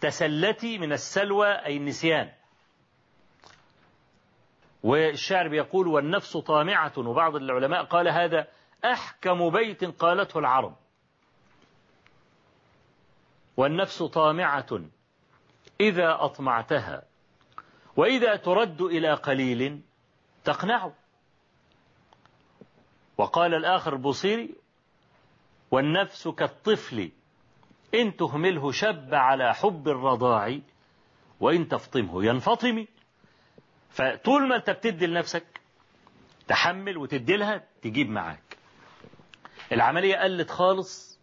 تسلتي 0.01 0.77
من 0.77 0.93
السلوى 0.93 1.47
أي 1.47 1.77
النسيان. 1.77 2.31
والشعر 4.83 5.47
بيقول 5.47 5.87
والنفس 5.87 6.37
طامعة 6.37 6.93
وبعض 6.97 7.35
العلماء 7.35 7.83
قال 7.83 8.07
هذا 8.07 8.47
أحكم 8.85 9.49
بيت 9.49 9.85
قالته 9.85 10.39
العرب. 10.39 10.75
والنفس 13.57 14.03
طامعة 14.03 14.81
إذا 15.81 16.17
أطمعتها 16.19 17.03
وإذا 17.95 18.35
ترد 18.35 18.81
إلى 18.81 19.13
قليل 19.13 19.81
تقنع 20.43 20.91
وقال 23.17 23.53
الآخر 23.53 23.93
البصيري 23.93 24.55
والنفس 25.71 26.27
كالطفل 26.27 27.11
إن 27.95 28.15
تهمله 28.15 28.71
شب 28.71 29.13
على 29.13 29.53
حب 29.53 29.87
الرضاع 29.87 30.59
وإن 31.39 31.67
تفطمه 31.67 32.25
ينفطم. 32.25 32.85
فطول 33.93 34.47
ما 34.47 34.55
أنت 34.55 34.69
بتدي 34.69 35.07
لنفسك 35.07 35.61
تحمل 36.47 36.97
وتدي 36.97 37.37
لها 37.37 37.63
تجيب 37.81 38.09
معاك. 38.09 38.57
العملية 39.71 40.15
قلت 40.17 40.49
خالص 40.51 41.19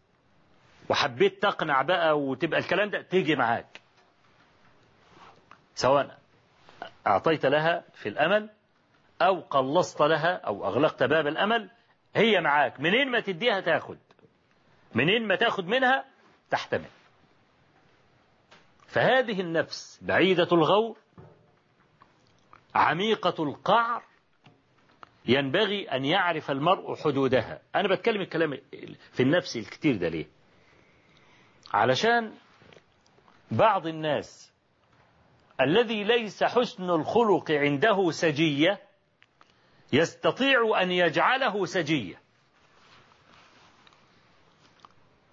وحبيت 0.88 1.42
تقنع 1.42 1.82
بقى 1.82 2.18
وتبقى 2.18 2.60
الكلام 2.60 2.90
ده 2.90 3.02
تيجي 3.02 3.36
معاك. 3.36 3.80
سواء 5.74 6.18
أعطيت 7.06 7.46
لها 7.46 7.84
في 7.94 8.08
الأمل 8.08 8.50
أو 9.22 9.40
قلصت 9.40 10.00
لها 10.00 10.34
أو 10.36 10.64
أغلقت 10.66 11.02
باب 11.02 11.26
الأمل 11.26 11.70
هي 12.16 12.40
معاك. 12.40 12.80
منين 12.80 13.10
ما 13.10 13.20
تديها 13.20 13.60
تاخد. 13.60 13.98
منين 14.94 15.26
ما 15.28 15.36
تاخد 15.36 15.66
منها 15.66 16.04
تحتمل. 16.50 16.90
فهذه 18.88 19.40
النفس 19.40 19.98
بعيدة 20.02 20.48
الغور 20.52 20.98
عميقة 22.74 23.42
القعر 23.44 24.02
ينبغي 25.26 25.88
أن 25.88 26.04
يعرف 26.04 26.50
المرء 26.50 26.94
حدودها. 26.96 27.62
أنا 27.74 27.88
بتكلم 27.88 28.20
الكلام 28.20 28.58
في 29.12 29.22
النفس 29.22 29.56
الكتير 29.56 29.96
ده 29.96 30.08
ليه؟ 30.08 30.26
علشان 31.74 32.32
بعض 33.50 33.86
الناس 33.86 34.52
الذي 35.60 36.04
ليس 36.04 36.44
حسن 36.44 36.90
الخلق 36.90 37.50
عنده 37.50 38.10
سجية 38.10 38.80
يستطيع 39.92 40.82
أن 40.82 40.90
يجعله 40.90 41.64
سجية. 41.66 42.20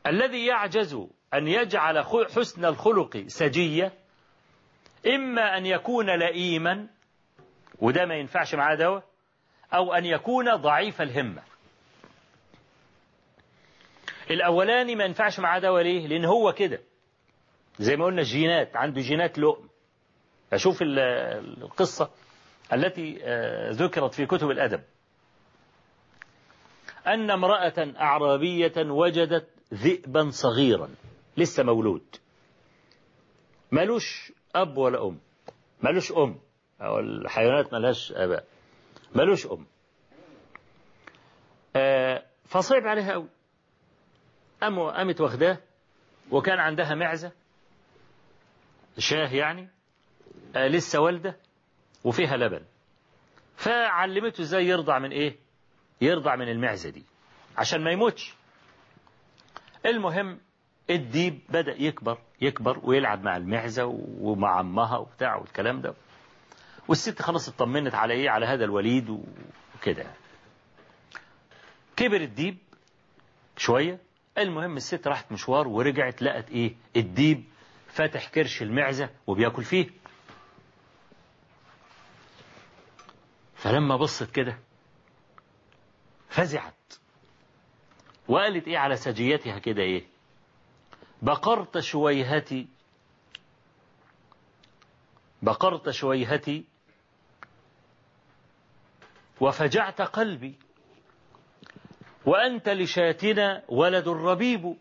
الذي 0.07 0.45
يعجز 0.45 0.93
أن 1.33 1.47
يجعل 1.47 2.03
حسن 2.35 2.65
الخلق 2.65 3.23
سجية 3.27 3.93
إما 5.07 5.57
أن 5.57 5.65
يكون 5.65 6.09
لئيما 6.19 6.87
وده 7.81 8.05
ما 8.05 8.15
ينفعش 8.15 8.55
معاه 8.55 8.75
دواء 8.75 9.03
أو 9.73 9.93
أن 9.93 10.05
يكون 10.05 10.55
ضعيف 10.55 11.01
الهمة 11.01 11.41
الأولاني 14.31 14.95
ما 14.95 15.03
ينفعش 15.03 15.39
معاه 15.39 15.59
دواء 15.59 15.83
ليه؟ 15.83 16.07
لأن 16.07 16.25
هو 16.25 16.53
كده. 16.53 16.79
زي 17.79 17.95
ما 17.95 18.05
قلنا 18.05 18.21
الجينات 18.21 18.75
عنده 18.77 19.01
جينات 19.01 19.39
لؤم 19.39 19.69
أشوف 20.53 20.77
القصة 20.81 22.09
التي 22.73 23.13
ذكرت 23.71 24.13
في 24.13 24.25
كتب 24.25 24.49
الأدب. 24.51 24.83
أن 27.07 27.31
امرأة 27.31 27.93
أعرابية 27.99 28.73
وجدت 28.77 29.47
ذئبا 29.73 30.29
صغيرا 30.29 30.89
لسه 31.37 31.63
مولود. 31.63 32.15
ملوش 33.71 34.31
أب 34.55 34.77
ولا 34.77 35.07
أم. 35.07 35.19
ملوش 35.81 36.11
أم. 36.11 36.39
أو 36.81 36.99
الحيوانات 36.99 37.73
ملهاش 37.73 38.11
آباء. 38.11 38.45
ملوش 39.15 39.45
أم. 39.45 39.65
آه 41.75 42.23
فصعب 42.45 42.87
عليها 42.87 43.11
أوي. 43.11 43.27
أم 44.63 44.79
قامت 44.79 45.21
واخداه 45.21 45.57
وكان 46.31 46.59
عندها 46.59 46.95
معزة. 46.95 47.31
شاه 48.97 49.33
يعني. 49.33 49.69
آه 50.55 50.67
لسه 50.67 50.99
والدة 50.99 51.37
وفيها 52.03 52.37
لبن. 52.37 52.61
فعلمته 53.55 54.41
إزاي 54.41 54.65
يرضع 54.67 54.99
من 54.99 55.11
إيه؟ 55.11 55.35
يرضع 56.01 56.35
من 56.35 56.49
المعزة 56.49 56.89
دي. 56.89 57.05
عشان 57.57 57.83
ما 57.83 57.91
يموتش. 57.91 58.33
المهم 59.85 60.39
الديب 60.89 61.39
بدأ 61.49 61.81
يكبر 61.81 62.17
يكبر 62.41 62.79
ويلعب 62.83 63.23
مع 63.23 63.37
المعزة 63.37 63.85
ومع 64.19 64.59
أمها 64.59 64.97
وبتاع 64.97 65.35
والكلام 65.35 65.81
ده. 65.81 65.93
والست 66.87 67.21
خلاص 67.21 67.49
اطمنت 67.49 67.95
على 67.95 68.13
إيه؟ 68.13 68.29
على 68.29 68.45
هذا 68.45 68.63
الوليد 68.65 69.09
وكده. 69.75 70.13
كبر 71.95 72.21
الديب 72.21 72.57
شوية. 73.57 73.99
المهم 74.37 74.77
الست 74.77 75.07
راحت 75.07 75.31
مشوار 75.31 75.67
ورجعت 75.67 76.21
لقت 76.21 76.49
إيه؟ 76.49 76.75
الديب 76.95 77.43
فاتح 77.87 78.29
كرش 78.29 78.61
المعزة 78.61 79.09
وبياكل 79.27 79.63
فيه. 79.63 79.89
فلما 83.55 83.95
بصت 83.97 84.31
كده 84.31 84.59
فزعت. 86.29 86.73
وقالت 88.27 88.67
إيه 88.67 88.77
على 88.77 88.95
سجيتها 88.95 89.59
كده 89.59 89.81
إيه؟ 89.81 90.03
بقرت 91.21 91.79
شويهتي 91.79 92.67
بقرت 95.41 95.89
شويهتي 95.89 96.65
وفجعت 99.41 100.01
قلبي. 100.01 100.55
وأنت 102.25 102.69
لشاتنا 102.69 103.63
ولد 103.69 104.07
ربيب 104.07 104.77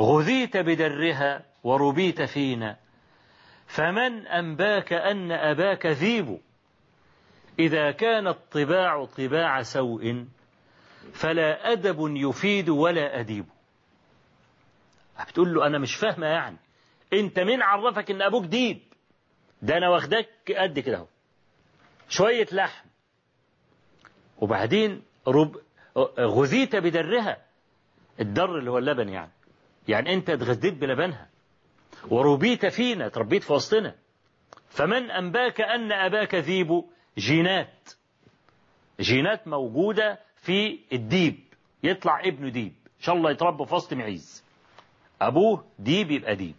غذيت 0.00 0.56
بدرها 0.56 1.44
وربيت 1.64 2.22
فينا. 2.22 2.76
فمن 3.66 4.26
أنباك 4.26 4.92
أن 4.92 5.32
أباك 5.32 5.86
ذيب؟ 5.86 6.40
إذا 7.58 7.90
كان 7.90 8.28
الطباع 8.28 9.04
طباع 9.04 9.62
سوء 9.62 10.26
فلا 11.12 11.72
أدب 11.72 11.96
يفيد 12.00 12.68
ولا 12.68 13.20
أديب. 13.20 13.46
بتقول 15.28 15.54
له 15.54 15.66
أنا 15.66 15.78
مش 15.78 15.94
فاهمة 15.94 16.26
يعني. 16.26 16.56
أنت 17.12 17.40
مين 17.40 17.62
عرفك 17.62 18.10
إن 18.10 18.22
أبوك 18.22 18.44
ديب. 18.44 18.80
ده 19.62 19.76
أنا 19.76 19.88
واخدك 19.88 20.28
قد 20.58 20.78
كده 20.78 21.06
شوية 22.08 22.46
لحم. 22.52 22.87
وبعدين 24.38 25.02
رب 25.28 25.56
غذيت 26.18 26.76
بدرها. 26.76 27.36
الدر 28.20 28.58
اللي 28.58 28.70
هو 28.70 28.78
اللبن 28.78 29.08
يعني. 29.08 29.30
يعني 29.88 30.14
أنت 30.14 30.30
اتغذيت 30.30 30.74
بلبنها. 30.74 31.28
وربيت 32.10 32.66
فينا 32.66 33.08
تربيت 33.08 33.42
في 33.42 33.52
وسطنا. 33.52 33.94
فمن 34.68 35.10
أنباك 35.10 35.60
أن 35.60 35.92
أباك 35.92 36.34
ذيب؟ 36.34 36.84
جينات. 37.18 37.90
جينات 39.00 39.48
موجودة 39.48 40.18
في 40.36 40.78
الديب. 40.92 41.40
يطلع 41.82 42.20
ابنه 42.20 42.48
ديب. 42.48 42.72
إن 42.86 43.02
شاء 43.02 43.14
الله 43.14 43.30
يتربى 43.30 43.66
في 43.66 43.74
وسط 43.74 43.94
معيز. 43.94 44.44
أبوه 45.22 45.64
ديب 45.78 46.10
يبقى 46.10 46.36
ديب. 46.36 46.54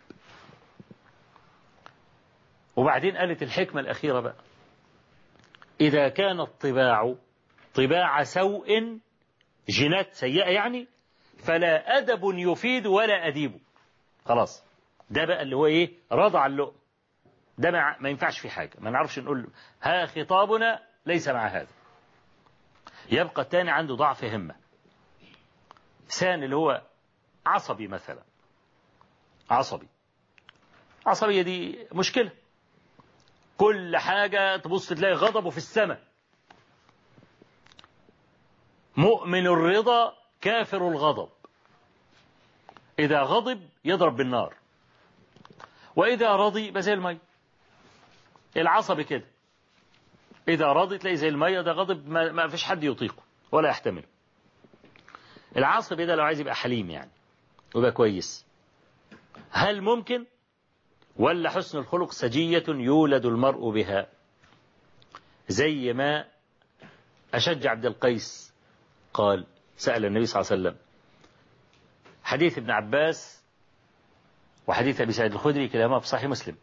وبعدين 2.75 3.17
قالت 3.17 3.43
الحكمة 3.43 3.81
الأخيرة 3.81 4.19
بقى. 4.19 4.35
إذا 5.81 6.09
كان 6.09 6.39
الطباع 6.39 7.15
طباع 7.75 8.23
سوء 8.23 8.99
جينات 9.69 10.13
سيئة 10.13 10.49
يعني 10.49 10.87
فلا 11.43 11.97
أدب 11.97 12.21
يفيد 12.23 12.87
ولا 12.87 13.27
أديب. 13.27 13.59
خلاص. 14.25 14.63
ده 15.09 15.25
بقى 15.25 15.41
اللي 15.41 15.55
هو 15.55 15.65
إيه؟ 15.65 15.91
رضع 16.11 16.45
اللؤم 16.45 16.75
ده 17.57 17.71
ما, 17.71 17.95
ما 17.99 18.09
ينفعش 18.09 18.39
في 18.39 18.49
حاجة. 18.49 18.71
ما 18.79 18.89
نعرفش 18.91 19.19
نقول 19.19 19.47
ها 19.81 20.05
خطابنا 20.05 20.79
ليس 21.05 21.27
مع 21.27 21.47
هذا. 21.47 21.67
يبقى 23.11 23.41
الثاني 23.41 23.71
عنده 23.71 23.95
ضعف 23.95 24.23
همة. 24.23 24.55
ثاني 26.07 26.45
اللي 26.45 26.55
هو 26.55 26.81
عصبي 27.45 27.87
مثلا. 27.87 28.23
عصبي. 29.49 29.87
عصبية 31.05 31.41
دي 31.41 31.87
مشكلة. 31.93 32.31
كل 33.57 33.97
حاجة 33.97 34.57
تبص 34.57 34.89
تلاقي 34.89 35.13
غضبه 35.13 35.49
في 35.49 35.57
السماء. 35.57 36.08
مؤمن 38.99 39.47
الرضا 39.47 40.13
كافر 40.41 40.87
الغضب. 40.87 41.29
إذا 42.99 43.21
غضب 43.21 43.69
يضرب 43.85 44.15
بالنار. 44.15 44.55
وإذا 45.95 46.35
رضي 46.35 46.67
يبقى 46.67 46.81
زي 46.81 46.93
المية 46.93 47.17
العصبي 48.57 49.03
كده 49.03 49.25
إذا 50.47 50.65
رضي 50.65 50.97
تلاقي 50.97 51.15
زي 51.15 51.27
المية 51.27 51.61
ده 51.61 51.71
غضب 51.71 52.07
ما, 52.07 52.31
ما 52.31 52.47
فيش 52.47 52.63
حد 52.63 52.83
يطيقه 52.83 53.23
ولا 53.51 53.69
يحتمله. 53.69 54.07
العصبي 55.57 56.05
ده 56.05 56.15
لو 56.15 56.23
عايز 56.23 56.39
يبقى 56.39 56.55
حليم 56.55 56.89
يعني 56.89 57.11
ويبقى 57.75 57.91
كويس. 57.91 58.45
هل 59.51 59.81
ممكن؟ 59.81 60.25
ولا 61.15 61.49
حسن 61.49 61.77
الخلق 61.77 62.11
سجية 62.11 62.63
يولد 62.67 63.25
المرء 63.25 63.69
بها؟ 63.71 64.07
زي 65.47 65.93
ما 65.93 66.25
أشج 67.33 67.67
عبد 67.67 67.85
القيس 67.85 68.48
قال 69.13 69.45
سأل 69.77 70.05
النبي 70.05 70.25
صلى 70.25 70.41
الله 70.41 70.51
عليه 70.51 70.61
وسلم. 70.61 70.75
حديث 72.23 72.57
ابن 72.57 72.71
عباس 72.71 73.43
وحديث 74.67 75.01
أبي 75.01 75.11
سعيد 75.11 75.33
الخدري 75.33 75.67
كلاهما 75.67 75.99
في 75.99 76.07
صحيح 76.07 76.25
مسلم. 76.25 76.55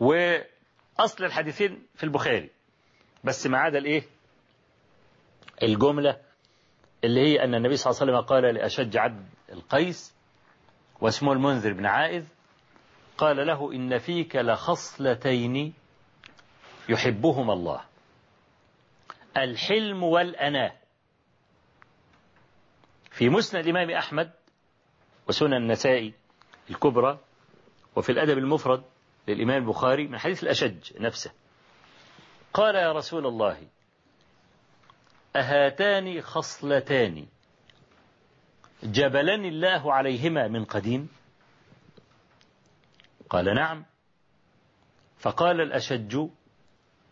وأصل 0.00 1.24
الحديثين 1.24 1.86
في 1.94 2.04
البخاري. 2.04 2.50
بس 3.24 3.46
ما 3.46 3.58
عدا 3.58 3.78
الإيه؟ 3.78 4.02
الجملة 5.62 6.20
اللي 7.04 7.20
هي 7.20 7.44
أن 7.44 7.54
النبي 7.54 7.76
صلى 7.76 7.90
الله 7.90 8.02
عليه 8.02 8.12
وسلم 8.12 8.26
قال 8.26 8.54
لأشج 8.54 8.96
عبد 8.96 9.26
القيس 9.52 10.14
واسمه 11.00 11.32
المنذر 11.32 11.72
بن 11.72 11.86
عائذ 11.86 12.24
قال 13.18 13.46
له 13.46 13.72
إن 13.72 13.98
فيك 13.98 14.36
لخصلتين 14.36 15.74
يحبهما 16.88 17.52
الله. 17.52 17.87
الحلم 19.36 20.02
والأناة. 20.02 20.72
في 23.10 23.28
مسند 23.28 23.66
الإمام 23.66 23.90
أحمد 23.90 24.30
وسنن 25.28 25.54
النسائي 25.54 26.14
الكبرى 26.70 27.18
وفي 27.96 28.12
الأدب 28.12 28.38
المفرد 28.38 28.84
للإمام 29.28 29.62
البخاري 29.62 30.08
من 30.08 30.18
حديث 30.18 30.42
الأشج 30.42 31.00
نفسه. 31.00 31.32
قال 32.54 32.74
يا 32.74 32.92
رسول 32.92 33.26
الله 33.26 33.68
أهاتان 35.36 36.20
خصلتان؟ 36.20 37.26
جبلني 38.82 39.48
الله 39.48 39.92
عليهما 39.92 40.48
من 40.48 40.64
قديم؟ 40.64 41.08
قال 43.30 43.54
نعم. 43.54 43.84
فقال 45.18 45.60
الأشج 45.60 46.28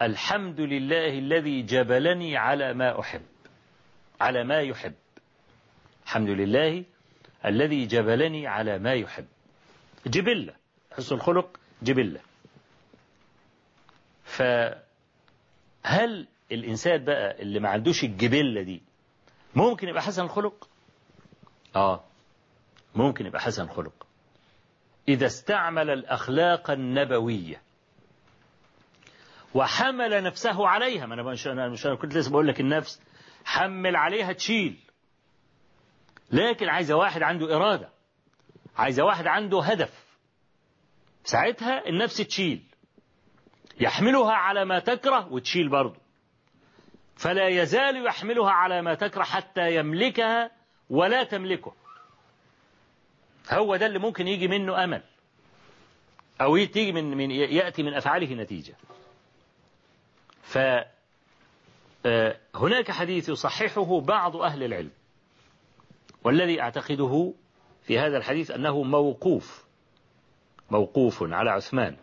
الحمد 0.03 0.61
لله 0.61 1.18
الذي 1.18 1.62
جبلني 1.62 2.36
على 2.36 2.74
ما 2.74 3.01
أحب 3.01 3.22
على 4.20 4.44
ما 4.44 4.61
يحب. 4.61 4.94
الحمد 6.05 6.28
لله 6.28 6.84
الذي 7.44 7.86
جبلني 7.86 8.47
على 8.47 8.78
ما 8.78 8.92
يحب. 8.94 9.26
جبلة 10.07 10.55
حسن 10.92 11.14
الخلق 11.14 11.61
جبلة. 11.82 12.20
فهل 14.24 14.78
الإنسان 16.53 17.05
بقى 17.05 17.42
اللي 17.42 17.61
ما 17.61 17.68
عندوش 17.68 18.05
الجبلة 18.05 18.62
دي 18.62 18.82
ممكن 19.55 19.88
يبقى 19.88 20.03
حسن 20.03 20.22
الخلق؟ 20.24 20.68
آه 21.76 22.05
ممكن 22.94 23.26
يبقى 23.26 23.40
حسن 23.40 23.62
الخلق. 23.64 24.07
إذا 25.09 25.26
استعمل 25.26 25.90
الأخلاق 25.90 26.70
النبوية 26.70 27.62
وحمل 29.57 30.22
نفسه 30.22 30.68
عليها. 30.68 31.07
ما 31.07 31.14
أنا 31.14 31.22
مش 31.22 31.46
أنا 31.46 31.68
مش 31.68 31.86
أنا 31.86 31.94
كنت 31.94 32.14
لسه 32.14 32.30
بقول 32.30 32.48
لك 32.48 32.61
النفس 32.61 33.00
حمل 33.44 33.96
عليها 33.96 34.32
تشيل. 34.32 34.76
لكن 36.32 36.68
عايزة 36.68 36.96
واحد 36.96 37.22
عنده 37.22 37.57
إرادة. 37.57 37.88
عايزة 38.76 39.04
واحد 39.04 39.26
عنده 39.26 39.62
هدف. 39.62 40.04
ساعتها 41.24 41.88
النفس 41.88 42.16
تشيل. 42.16 42.62
يحملها 43.80 44.32
على 44.32 44.64
ما 44.64 44.78
تكره 44.78 45.32
وتشيل 45.32 45.68
برضه. 45.68 46.00
فلا 47.16 47.48
يزال 47.48 48.07
يحملها 48.07 48.50
على 48.50 48.82
ما 48.82 48.94
تكره 48.94 49.22
حتى 49.22 49.76
يملكها 49.76 50.50
ولا 50.90 51.24
تملكه. 51.24 51.74
هو 53.50 53.76
ده 53.76 53.86
اللي 53.86 53.98
ممكن 53.98 54.28
يجي 54.28 54.48
منه 54.48 54.84
أمل. 54.84 55.02
أو 56.40 56.57
تيجي 56.57 56.92
من, 56.92 57.16
من 57.16 57.30
يأتي 57.30 57.82
من 57.82 57.94
أفعاله 57.94 58.34
نتيجة. 58.34 58.74
فهناك 62.05 62.90
حديث 62.90 63.28
يصححه 63.28 64.01
بعض 64.01 64.36
أهل 64.36 64.62
العلم 64.62 64.90
والذي 66.24 66.61
أعتقده 66.61 67.34
في 67.82 67.99
هذا 67.99 68.16
الحديث 68.16 68.51
أنه 68.51 68.82
موقوف 68.82 69.66
موقوف 70.70 71.22
على 71.22 71.51
عثمان 71.51 71.97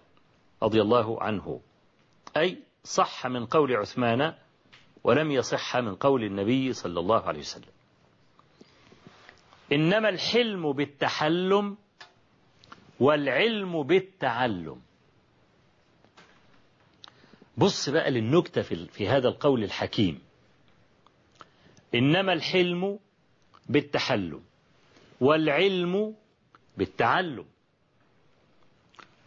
رضي 0.63 0.81
الله 0.81 1.23
عنه 1.23 1.61
أي 2.37 2.57
صح 2.83 3.27
من 3.27 3.45
قول 3.45 3.75
عثمان 3.75 4.33
ولم 5.03 5.31
يصح 5.31 5.77
من 5.77 5.95
قول 5.95 6.23
النبي 6.23 6.73
صلى 6.73 6.99
الله 6.99 7.21
عليه 7.21 7.39
وسلم. 7.39 7.73
إنما 9.71 10.09
الحلم 10.09 10.71
بالتحلم 10.71 11.77
والعلم 12.99 13.83
بالتعلم. 13.83 14.81
بص 17.57 17.89
بقى 17.89 18.11
للنكتة 18.11 18.61
في, 18.61 19.07
هذا 19.07 19.27
القول 19.27 19.63
الحكيم. 19.63 20.21
إنما 21.95 22.33
الحلم 22.33 22.99
بالتحلم 23.69 24.43
والعلم 25.21 26.15
بالتعلم. 26.77 27.45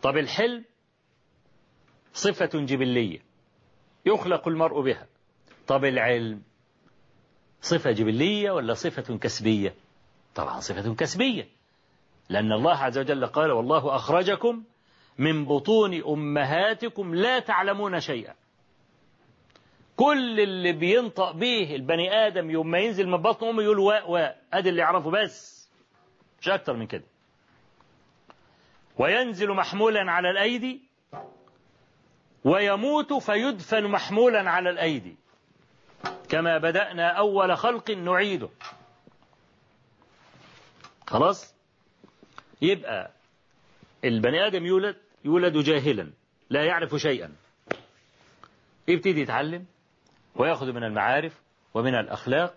طب 0.02 0.16
الحلم 0.16 0.64
صفة 2.14 2.50
جبلية 2.54 3.18
يخلق 4.06 4.48
المرء 4.48 4.80
بها. 4.82 5.06
طب 5.66 5.84
العلم 5.84 6.42
صفة 7.62 7.90
جبلية 7.90 8.50
ولا 8.50 8.74
صفة 8.74 9.16
كسبية؟ 9.16 9.74
طبعا 10.34 10.60
صفة 10.60 10.94
كسبية. 10.94 11.48
لأن 12.28 12.52
الله 12.52 12.76
عز 12.76 12.98
وجل 12.98 13.26
قال 13.26 13.50
والله 13.50 13.96
أخرجكم 13.96 14.64
من 15.18 15.44
بطون 15.44 15.94
أمهاتكم 15.94 17.14
لا 17.14 17.38
تعلمون 17.38 18.00
شيئا. 18.00 18.34
كل 19.96 20.40
اللي 20.40 20.72
بينطق 20.72 21.30
به 21.30 21.74
البني 21.74 22.26
آدم 22.26 22.50
يوم 22.50 22.70
ما 22.70 22.78
ينزل 22.78 23.08
من 23.08 23.16
بطن 23.16 23.48
أمه 23.48 23.62
يقول 23.62 23.78
واء 23.78 24.10
واء. 24.10 24.42
أدي 24.52 24.68
اللي 24.68 24.80
يعرفه 24.80 25.10
بس. 25.10 25.68
مش 26.40 26.48
أكتر 26.48 26.76
من 26.76 26.86
كده. 26.86 27.04
وينزل 28.98 29.50
محمولا 29.50 30.12
على 30.12 30.30
الأيدي 30.30 30.80
ويموت 32.44 33.12
فيدفن 33.12 33.84
محمولا 33.84 34.50
على 34.50 34.70
الأيدي. 34.70 35.16
كما 36.28 36.58
بدأنا 36.58 37.08
أول 37.08 37.56
خلق 37.56 37.90
نعيده. 37.90 38.48
خلاص؟ 41.06 41.54
يبقى 42.62 43.10
البني 44.04 44.46
آدم 44.46 44.66
يولد 44.66 44.96
يولد 45.26 45.56
جاهلا 45.56 46.12
لا 46.50 46.64
يعرف 46.64 46.94
شيئا. 46.94 47.32
يبتدي 48.88 49.20
يتعلم 49.20 49.66
ويأخذ 50.34 50.72
من 50.72 50.84
المعارف 50.84 51.42
ومن 51.74 51.94
الأخلاق 51.94 52.54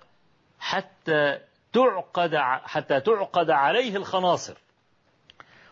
حتى 0.59 1.39
تعقد 1.73 2.35
حتى 2.63 2.99
تعقد 2.99 3.49
عليه 3.49 3.95
الخناصر. 3.95 4.57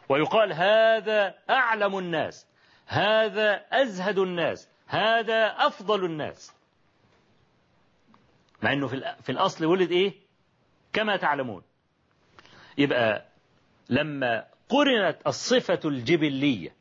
ويقال 0.09 0.53
هذا 0.53 1.35
أعلم 1.49 1.97
الناس 1.97 2.47
هذا 2.87 3.65
أزهد 3.71 4.17
الناس 4.17 4.69
هذا 4.87 5.45
أفضل 5.45 6.05
الناس. 6.05 6.53
مع 8.63 8.73
أنه 8.73 8.87
في 9.21 9.29
الأصل 9.29 9.65
ولد 9.65 9.91
إيه؟ 9.91 10.13
كما 10.93 11.17
تعلمون. 11.17 11.63
يبقى 12.77 13.25
لما 13.89 14.47
قرنت 14.69 15.27
الصفة 15.27 15.79
الجبلية 15.85 16.76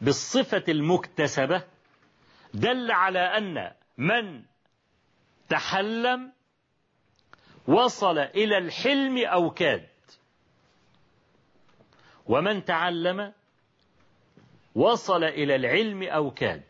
بالصفة 0.00 0.64
المكتسبة 0.68 1.62
دل 2.54 2.90
على 2.90 3.18
أن 3.18 3.72
من 3.98 4.42
تحلم 5.48 6.32
وصل 7.66 8.18
إلى 8.18 8.58
الحلم 8.58 9.26
أو 9.26 9.50
كاد. 9.50 9.88
ومن 12.26 12.64
تعلم 12.64 13.32
وصل 14.74 15.24
إلى 15.24 15.56
العلم 15.56 16.02
أو 16.02 16.30
كاد. 16.30 16.62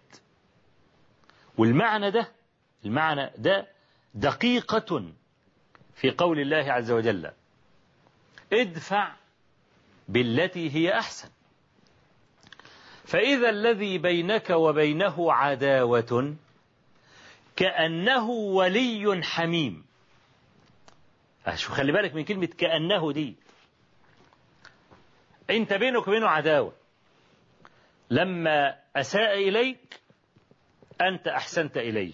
والمعنى 1.59 2.11
ده 2.11 2.33
المعنى 2.85 3.31
ده 3.39 3.67
دقيقة 4.15 5.13
في 5.95 6.11
قول 6.11 6.41
الله 6.41 6.73
عز 6.73 6.91
وجل 6.91 7.31
ادفع 8.53 9.13
بالتي 10.09 10.71
هي 10.75 10.99
أحسن. 10.99 11.29
فإذا 13.07 13.49
الذي 13.51 13.99
بينك 13.99 14.51
وبينه 14.51 15.33
عداوة 15.33 16.35
كأنه 17.57 18.31
ولي 18.31 19.23
حميم. 19.25 19.87
شو 21.55 21.73
خلي 21.73 21.93
بالك 21.93 22.15
من 22.15 22.25
كلمة 22.25 22.47
كأنه 22.47 23.13
دي. 23.13 23.37
أنت 25.51 25.73
بينك 25.73 26.09
وبينه 26.09 26.29
عداوة. 26.29 26.73
لما 28.11 28.77
أساء 28.97 29.49
إليك 29.49 30.01
أنت 31.01 31.29
أحسنت 31.29 31.77
إليه. 31.77 32.13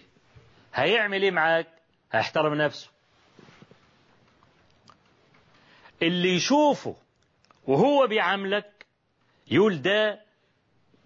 هيعمل 0.75 1.23
إيه 1.23 1.31
معاك؟ 1.31 1.69
هيحترم 2.13 2.55
نفسه. 2.55 2.91
اللي 6.03 6.29
يشوفه 6.37 6.97
وهو 7.67 8.07
بيعاملك 8.07 8.87
يقول 9.51 9.83
ده 9.83 10.21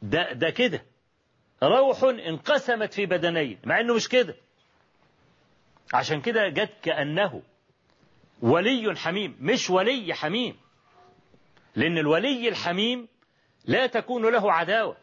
ده 0.03 0.33
ده 0.33 0.51
كده. 0.51 0.85
روح 1.63 2.03
انقسمت 2.03 2.95
في 2.95 3.07
بدنين 3.07 3.59
مع 3.65 3.81
إنه 3.81 3.95
مش 3.95 4.09
كده. 4.09 4.35
عشان 5.95 6.21
كده 6.21 6.49
جت 6.49 6.73
كأنه 6.83 7.43
ولي 8.43 8.97
حميم 8.97 9.37
مش 9.41 9.71
ولي 9.71 10.15
حميم. 10.15 10.57
لأن 11.77 11.99
الولي 11.99 12.49
الحميم 12.49 13.09
لا 13.65 13.87
تكون 13.87 14.33
له 14.33 14.53
عداوة. 14.53 14.97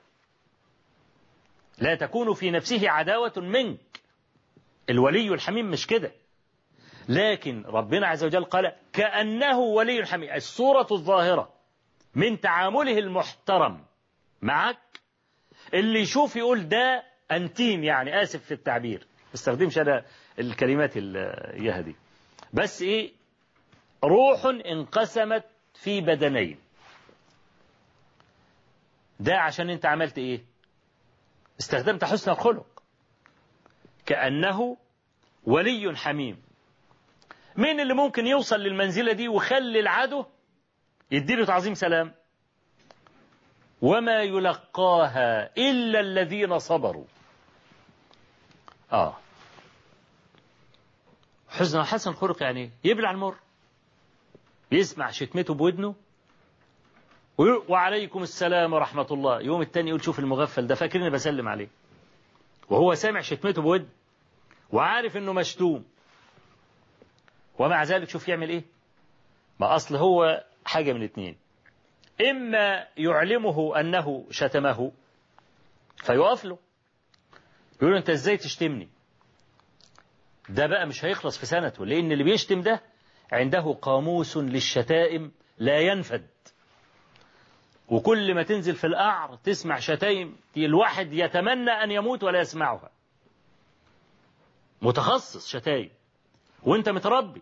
لا 1.80 1.96
تكون 1.96 2.34
في 2.34 2.52
نفسه 2.52 2.90
عداوة 2.90 3.34
منك. 3.38 4.02
الولي 4.90 5.28
الحميم 5.34 5.72
مش 5.72 5.88
كده. 5.88 6.12
لكن 7.10 7.64
ربنا 7.66 8.08
عز 8.08 8.24
وجل 8.24 8.46
قال 8.46 8.76
كأنه 8.94 9.60
ولي 9.60 10.06
حميم 10.06 10.30
الصورة 10.34 10.88
الظاهرة 10.92 11.54
من 12.16 12.40
تعامله 12.40 13.00
المحترم. 13.00 13.86
معك 14.44 15.00
اللي 15.74 16.00
يشوف 16.00 16.36
يقول 16.36 16.68
ده 16.68 17.04
أنتيم 17.32 17.84
يعني 17.84 18.22
آسف 18.22 18.44
في 18.44 18.54
التعبير. 18.54 19.08
استخدمش 19.34 19.78
أنا 19.78 20.06
الكلمات 20.40 20.92
الياها 20.98 21.82
دي. 21.82 21.96
بس 22.54 22.82
إيه؟ 22.82 23.12
روح 24.04 24.46
انقسمت 24.46 25.44
في 25.74 26.02
بدنين. 26.02 26.60
ده 29.20 29.38
عشان 29.38 29.70
أنت 29.70 29.86
عملت 29.86 30.18
إيه؟ 30.18 30.44
استخدمت 31.60 32.04
حسن 32.04 32.32
الخلق. 32.32 32.84
كأنه 34.06 34.78
ولي 35.44 35.96
حميم. 35.96 36.44
مين 37.58 37.80
اللي 37.80 37.94
ممكن 37.94 38.28
يوصل 38.28 38.60
للمنزلة 38.60 39.14
دي 39.14 39.28
ويخلي 39.28 39.80
العدو؟ 39.80 40.26
يديله 41.12 41.46
تعظيم 41.46 41.74
سلام. 41.74 42.14
وما 43.84 44.22
يلقاها 44.22 45.52
إلا 45.58 46.00
الذين 46.00 46.60
صبروا. 46.60 47.06
آه. 48.92 49.18
حزن 51.50 51.84
حسن 51.84 52.14
خلق 52.14 52.44
يعني 52.44 52.72
يبلع 52.84 53.12
المر. 53.12 53.36
يسمع 54.72 55.12
شتمته 55.12 55.54
بودنه. 55.54 55.96
وعليكم 57.70 58.24
السلام 58.24 58.74
ورحمة 58.74 59.08
الله. 59.12 59.42
يوم 59.42 59.62
التاني 59.62 59.90
يقول 59.90 60.04
شوف 60.04 60.20
المغفل 60.20 60.68
ده 60.68 60.76
فاكرني 60.76 61.10
بسلم 61.10 61.48
عليه. 61.48 61.68
وهو 62.70 62.94
سامع 62.94 63.22
شتمته 63.22 63.62
بود 63.62 63.90
وعارف 64.72 65.18
إنه 65.18 65.34
مشتوم. 65.34 65.86
ومع 67.60 67.84
ذلك 67.84 68.10
شوف 68.10 68.28
يعمل 68.28 68.50
إيه؟ 68.50 68.64
ما 69.60 69.76
أصل 69.76 69.96
هو 69.96 70.44
حاجة 70.66 70.94
من 70.94 71.04
اتنين. 71.04 71.43
إما 72.22 72.88
يعلمه 72.98 73.80
أنه 73.80 74.28
شتمه 74.32 74.92
فيقف 75.98 76.46
له 76.46 76.58
يقول 77.82 77.96
أنت 77.96 78.10
إزاي 78.10 78.38
تشتمني؟ 78.38 78.90
ده 80.50 80.68
بقى 80.68 80.88
مش 80.88 81.06
هيخلص 81.06 81.38
في 81.38 81.46
سنته 81.46 81.86
لأن 81.86 82.12
اللي 82.12 82.24
بيشتم 82.24 82.62
ده 82.62 82.82
عنده 83.32 83.74
قاموس 83.82 84.38
للشتائم 84.38 85.32
لا 85.58 85.80
ينفد. 85.80 86.28
وكل 87.90 88.36
ما 88.36 88.44
تنزل 88.44 88.76
في 88.76 88.88
القعر 88.88 89.36
تسمع 89.36 89.80
شتايم 89.80 90.38
الواحد 90.58 91.14
يتمنى 91.14 91.72
أن 91.72 91.92
يموت 91.92 92.24
ولا 92.24 92.40
يسمعها. 92.40 92.90
متخصص 94.82 95.48
شتايم. 95.48 95.90
وأنت 96.64 96.90
متربي. 96.90 97.42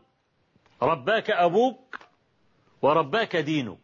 رباك 0.82 1.32
أبوك 1.32 2.00
ورباك 2.82 3.36
دينك. 3.36 3.78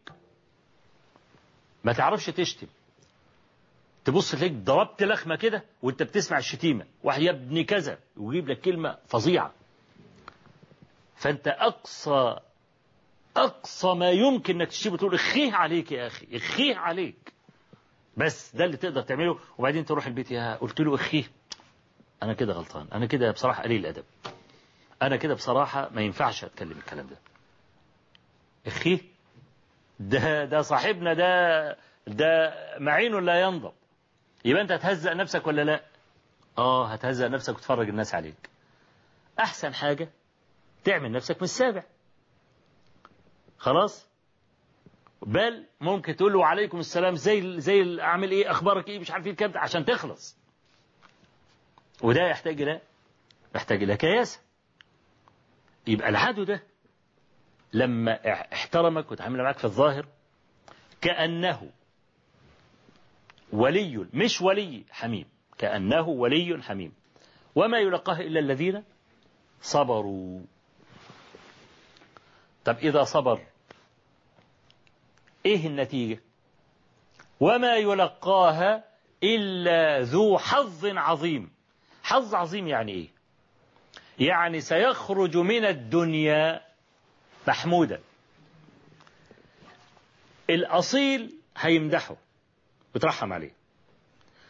ما 1.84 1.94
تعرفش 1.94 2.26
تشتم. 2.26 2.68
تبص 4.06 4.32
تلاقيك 4.32 4.54
ضربت 4.54 5.04
لخمة 5.04 5.36
كده 5.36 5.64
وانت 5.82 6.04
بتسمع 6.04 6.38
الشتيمة. 6.38 6.86
واحد 7.04 7.22
يا 7.22 7.32
ابني 7.32 7.64
كذا 7.64 8.00
ويجيب 8.18 8.50
لك 8.50 8.62
كلمة 8.62 8.98
فظيعة. 9.08 9.54
فانت 11.16 11.48
أقصى 11.48 12.36
أقصى 13.38 13.88
ما 13.94 14.10
يمكن 14.10 14.56
أنك 14.62 14.68
تشتمه 14.68 14.98
تقول 14.98 15.14
اخيه 15.14 15.54
عليك 15.54 15.92
يا 15.92 16.08
أخي 16.08 16.28
اخيه 16.38 16.76
عليك. 16.76 17.34
بس 18.18 18.56
ده 18.56 18.66
اللي 18.66 18.78
تقدر 18.78 19.02
تعمله. 19.02 19.40
وبعدين 19.58 19.86
تروح 19.86 20.08
البيت 20.08 20.32
يا 20.32 20.56
قلت 20.56 20.80
له 20.80 20.96
اخيه. 20.96 21.24
أنا 22.24 22.34
كده 22.34 22.54
غلطان. 22.54 22.88
أنا 22.94 23.06
كده 23.06 23.32
بصراحة 23.32 23.64
قليل 23.64 23.80
الأدب. 23.80 24.04
أنا 25.02 25.16
كده 25.18 25.34
بصراحة 25.34 25.90
ما 25.90 26.02
ينفعش 26.02 26.44
أتكلم 26.44 26.72
الكلام 26.72 27.08
ده. 27.08 27.18
اخيه 28.68 29.00
ده 30.00 30.46
ده 30.46 30.62
صاحبنا 30.62 31.14
ده 31.14 31.78
ده 32.08 32.54
معين 32.80 33.26
لا 33.26 33.42
ينضب. 33.42 33.74
يبقى 34.46 34.62
أنت 34.62 34.72
هتهزأ 34.72 35.14
نفسك 35.14 35.48
ولا 35.48 35.62
لا؟ 35.64 35.84
آه 36.58 36.88
هتهزأ 36.88 37.28
نفسك 37.28 37.56
وتفرج 37.56 37.90
الناس 37.90 38.16
عليك. 38.16 38.50
أحسن 39.40 39.74
حاجة 39.74 40.10
تعمل 40.84 41.12
نفسك 41.12 41.36
من 41.36 41.44
السابع 41.44 41.84
خلاص؟ 43.58 44.08
بل 45.22 45.66
ممكن 45.82 46.16
تقول 46.16 46.34
له 46.34 46.40
وعليكم 46.40 46.80
السلام 46.80 47.16
زي 47.16 47.60
زي 47.60 48.02
أعمل 48.02 48.32
إيه؟ 48.32 48.52
أخبارك 48.52 48.88
إيه؟ 48.88 49.00
مش 49.00 49.12
عارف 49.12 49.26
إيه 49.26 49.32
الكلام 49.32 49.58
عشان 49.58 49.86
تخلص. 49.86 50.38
وده 52.04 52.22
يحتاج 52.22 52.62
إلى 52.62 52.82
يحتاج 53.56 53.84
إلى 53.84 53.98
كياسة. 53.98 54.40
يبقى 55.88 56.10
العدو 56.10 56.44
ده 56.44 56.64
لما 57.74 58.34
احترمك 58.54 59.12
وتعامل 59.12 59.44
معك 59.44 59.58
في 59.58 59.66
الظاهر 59.66 60.06
كأنه 61.02 61.72
ولي 63.54 64.08
مش 64.14 64.42
ولي 64.42 64.84
حميم 64.92 65.26
كأنه 65.58 66.08
ولي 66.08 66.64
حميم. 66.64 66.94
وما 67.56 67.78
يلقاه 67.78 68.20
إلا 68.20 68.40
الذين 68.40 68.84
صبروا. 69.62 70.42
طب 72.66 72.78
إذا 72.78 73.04
صبر 73.04 73.42
إيه 75.46 75.68
النتيجة؟ 75.68 76.22
وما 77.40 77.76
يلقاها 77.76 78.84
إلا 79.24 80.00
ذو 80.02 80.38
حظ 80.38 80.86
عظيم. 80.86 81.52
حظ 82.04 82.36
عظيم 82.36 82.68
يعني 82.68 82.92
إيه؟ 82.92 83.10
يعني 84.20 84.62
سيخرج 84.62 85.38
من 85.38 85.66
الدنيا 85.66 86.67
محمودا. 87.48 88.02
الأصيل 90.50 91.36
هيمدحه 91.58 92.18
ويترحم 92.96 93.34
عليه. 93.34 93.52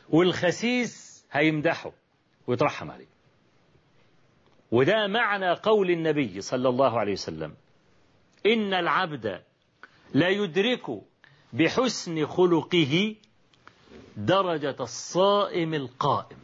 والخسيس 0.10 1.26
هيمدحه 1.32 1.92
ويترحم 2.48 2.92
عليه. 2.92 3.08
وده 4.72 5.08
معنى 5.08 5.54
قول 5.54 5.92
النبي 5.92 6.42
صلى 6.42 6.70
الله 6.70 7.00
عليه 7.00 7.12
وسلم. 7.14 7.56
إن 8.46 8.74
العبد 8.74 9.44
لا 10.14 10.30
يدرك 10.30 11.02
بحسن 11.54 12.26
خلقه 12.26 13.16
درجة 14.18 14.76
الصائم 14.80 15.74
القائم. 15.74 16.38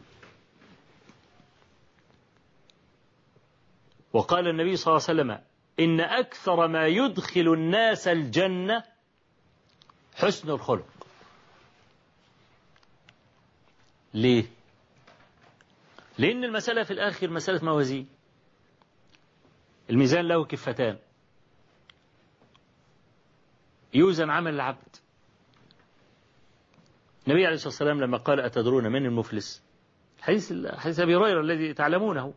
وقال 4.12 4.48
النبي 4.48 4.76
صلى 4.76 4.92
الله 4.92 5.04
عليه 5.08 5.20
وسلم 5.22 5.53
إن 5.80 6.00
أكثر 6.00 6.66
ما 6.66 6.86
يدخل 6.86 7.52
الناس 7.52 8.08
الجنة 8.08 8.84
حسن 10.14 10.50
الخلق. 10.50 10.86
ليه؟ 14.14 14.44
لأن 16.18 16.44
المسألة 16.44 16.82
في 16.82 16.90
الآخر 16.90 17.30
مسألة 17.30 17.64
موازين. 17.64 18.08
الميزان 19.90 20.28
له 20.28 20.44
كفتان. 20.44 20.98
يوزن 23.94 24.30
عمل 24.30 24.54
العبد. 24.54 24.96
النبي 27.26 27.46
عليه 27.46 27.54
الصلاة 27.54 27.68
والسلام 27.68 28.00
لما 28.00 28.18
قال 28.18 28.40
أتدرون 28.40 28.92
من 28.92 29.06
المفلس؟ 29.06 29.62
حديث 30.22 30.52
حديث 30.66 31.00
أبي 31.00 31.16
هريرة 31.16 31.40
الذي 31.40 31.74
تعلمونه. 31.74 32.34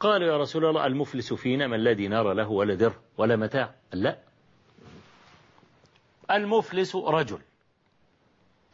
قال 0.00 0.22
يا 0.22 0.36
رسول 0.36 0.64
الله 0.64 0.86
المفلس 0.86 1.32
فينا 1.32 1.66
من 1.66 1.80
لا 1.80 1.92
دينار 1.92 2.32
له 2.32 2.50
ولا 2.50 2.74
در 2.74 2.92
ولا 3.18 3.36
متاع. 3.36 3.74
لا. 3.92 4.18
المفلس 6.30 6.96
رجل. 6.96 7.38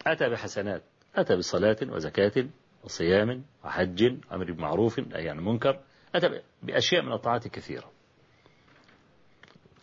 أتى 0.07 0.29
بحسنات 0.29 0.83
أتى 1.15 1.37
بصلاة 1.37 1.77
وزكاة 1.83 2.47
وصيام 2.85 3.45
وحج 3.65 4.17
أمر 4.33 4.53
بمعروف 4.53 4.99
أي 4.99 5.29
عن 5.29 5.41
منكر 5.41 5.81
أتى 6.15 6.43
بأشياء 6.63 7.03
من 7.03 7.13
الطاعات 7.13 7.49
كثيرة. 7.49 7.91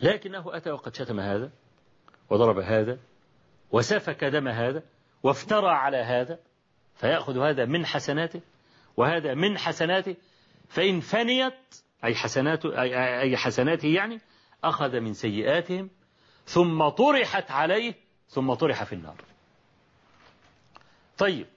لكنه 0.01 0.57
أتى 0.57 0.71
وقد 0.71 0.95
شتم 0.95 1.19
هذا 1.19 1.51
وضرب 2.29 2.59
هذا 2.59 2.97
وسفك 3.71 4.23
دم 4.23 4.47
هذا 4.47 4.83
وافترى 5.23 5.69
على 5.69 5.97
هذا 5.97 6.39
فيأخذ 6.95 7.37
هذا 7.37 7.65
من 7.65 7.85
حسناته 7.85 8.41
وهذا 8.97 9.33
من 9.33 9.57
حسناته 9.57 10.15
فإن 10.71 10.99
فنيت 10.99 11.53
أي 12.03 12.15
حسنات 12.15 12.65
أي 12.65 13.37
حسناته 13.37 13.87
يعني 13.87 14.21
أخذ 14.63 14.99
من 14.99 15.13
سيئاتهم 15.13 15.89
ثم 16.45 16.89
طرحت 16.89 17.51
عليه 17.51 17.93
ثم 18.27 18.53
طرح 18.53 18.83
في 18.83 18.93
النار. 18.93 19.15
طيب 21.17 21.47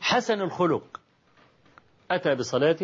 حسن 0.00 0.40
الخلق. 0.40 1.00
أتى 2.10 2.34
بصلاة 2.34 2.76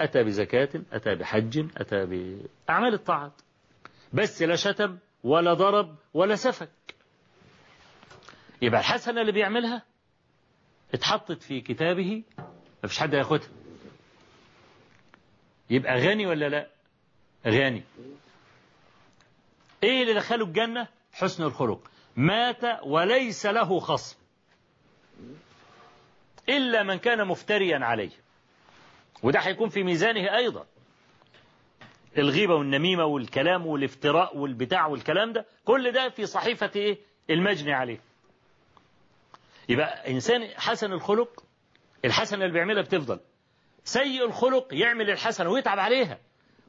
أتى 0.00 0.22
بزكاة 0.24 0.68
أتى 0.92 1.14
بحج 1.14 1.66
أتى 1.76 2.06
بأعمال 2.06 2.94
الطاعات. 2.94 3.32
بس 4.12 4.42
لا 4.42 4.56
شتم 4.56 4.98
ولا 5.24 5.54
ضرب 5.54 5.96
ولا 6.14 6.34
سفك. 6.36 6.70
يبقى 8.62 8.80
الحسنة 8.80 9.20
اللي 9.20 9.32
بيعملها 9.32 9.82
اتحطت 10.94 11.42
في 11.42 11.60
كتابه. 11.60 12.22
ما 12.82 12.88
فيش 12.88 12.98
حد 12.98 13.14
هياخدها. 13.14 13.48
يبقى 15.70 15.94
غني 16.00 16.26
ولا 16.26 16.48
لا؟ 16.48 16.66
غني. 17.46 17.82
إيه 19.82 20.02
اللي 20.02 20.14
دخله 20.14 20.44
الجنة؟ 20.44 20.88
حسن 21.12 21.42
الخلق. 21.44 21.90
مات 22.16 22.60
وليس 22.84 23.46
له 23.46 23.78
خصم. 23.80 24.16
إلا 26.48 26.82
من 26.82 26.96
كان 26.96 27.26
مفتريا 27.26 27.78
عليه. 27.78 28.10
وده 29.22 29.40
هيكون 29.40 29.68
في 29.68 29.82
ميزانه 29.82 30.36
أيضا. 30.36 30.66
الغيبة 32.18 32.54
والنميمة 32.54 33.04
والكلام 33.04 33.66
والافتراء 33.66 34.36
والبتاع 34.36 34.86
والكلام 34.86 35.32
ده 35.32 35.46
كل 35.64 35.92
ده 35.92 36.08
في 36.08 36.26
صحيفة 36.26 36.70
إيه؟ 36.76 36.98
المجني 37.30 37.72
عليه. 37.72 38.00
يبقى 39.68 40.10
إنسان 40.10 40.48
حسن 40.56 40.92
الخلق 40.92 41.44
الحسنة 42.04 42.40
اللي 42.44 42.52
بيعملها 42.52 42.82
بتفضل. 42.82 43.20
سيء 43.92 44.26
الخلق 44.26 44.68
يعمل 44.72 45.10
الحسنة 45.10 45.50
ويتعب 45.50 45.78
عليها. 45.78 46.18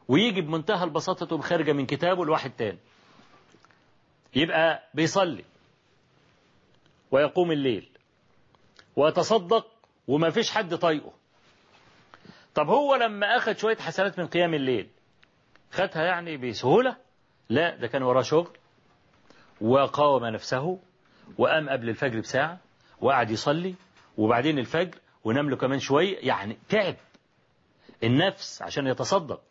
ويجي 0.08 0.42
بمنتهى 0.42 0.84
البساطة 0.84 1.26
تقوم 1.26 1.42
خارجة 1.42 1.74
من 1.74 1.86
كتابه 1.86 2.26
لواحد 2.26 2.52
تاني. 2.52 2.78
يبقى 4.36 4.84
بيصلي. 4.94 5.46
ويقوم 7.12 7.52
الليل. 7.52 7.90
ويتصدق 8.96 9.68
وما 10.08 10.30
فيش 10.30 10.52
حد 10.52 10.76
طايقه. 10.76 11.14
طب 12.56 12.68
هو 12.68 12.96
لما 12.96 13.38
أخذ 13.38 13.58
شوية 13.58 13.78
حسنات 13.78 14.20
من 14.20 14.28
قيام 14.28 14.54
الليل 14.54 14.90
خدها 15.72 16.04
يعني 16.04 16.38
بسهولة؟ 16.38 16.98
لا 17.50 17.76
ده 17.76 17.88
كان 17.88 18.04
وراه 18.04 18.22
شغل. 18.22 18.58
وقاوم 19.62 20.26
نفسه 20.26 20.80
وقام 21.38 21.70
قبل 21.70 21.90
الفجر 21.90 22.20
بساعة 22.20 22.60
وقعد 23.02 23.32
يصلي 23.32 23.76
وبعدين 24.18 24.60
الفجر 24.60 24.98
ونام 25.24 25.50
له 25.50 25.58
كمان 25.58 25.80
شوية 25.80 26.18
يعني 26.28 26.58
تعب. 26.70 26.96
النفس 28.04 28.62
عشان 28.62 28.88
يتصدق. 28.88 29.42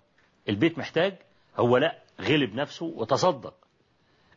البيت 0.48 0.78
محتاج 0.78 1.16
هو 1.56 1.76
لا 1.76 1.98
غلب 2.20 2.54
نفسه 2.54 2.86
وتصدق. 2.86 3.54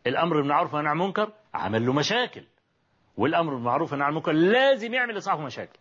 الأمر 0.07 0.37
بالمعروف 0.41 0.73
والنهي 0.73 0.89
عن 0.91 0.97
المنكر 0.97 1.31
عمل 1.53 1.85
له 1.85 1.93
مشاكل. 1.93 2.43
والأمر 3.17 3.53
بالمعروف 3.53 3.91
والنهي 3.91 4.05
عن 4.05 4.11
المنكر 4.11 4.31
لازم 4.31 4.93
يعمل 4.93 5.15
لصاحبه 5.15 5.41
مشاكل. 5.43 5.79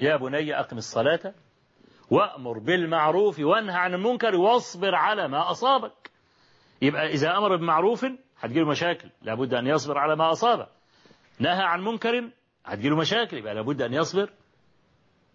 يا 0.00 0.16
بني 0.16 0.60
أقم 0.60 0.76
الصلاة 0.76 1.34
وأمر 2.10 2.58
بالمعروف 2.58 3.38
وانهى 3.38 3.76
عن 3.76 3.94
المنكر 3.94 4.34
واصبر 4.36 4.94
على 4.94 5.28
ما 5.28 5.50
أصابك. 5.50 6.10
يبقى 6.82 7.06
إذا 7.06 7.36
أمر 7.38 7.56
بمعروف 7.56 8.06
هتجيله 8.40 8.68
مشاكل 8.68 9.10
لابد 9.22 9.54
أن 9.54 9.66
يصبر 9.66 9.98
على 9.98 10.16
ما 10.16 10.30
أصابه 10.32 10.66
نهى 11.38 11.62
عن 11.62 11.80
منكر 11.84 12.30
هتجيله 12.64 12.96
مشاكل 12.96 13.36
يبقى 13.36 13.54
لابد 13.54 13.82
أن 13.82 13.94
يصبر 13.94 14.30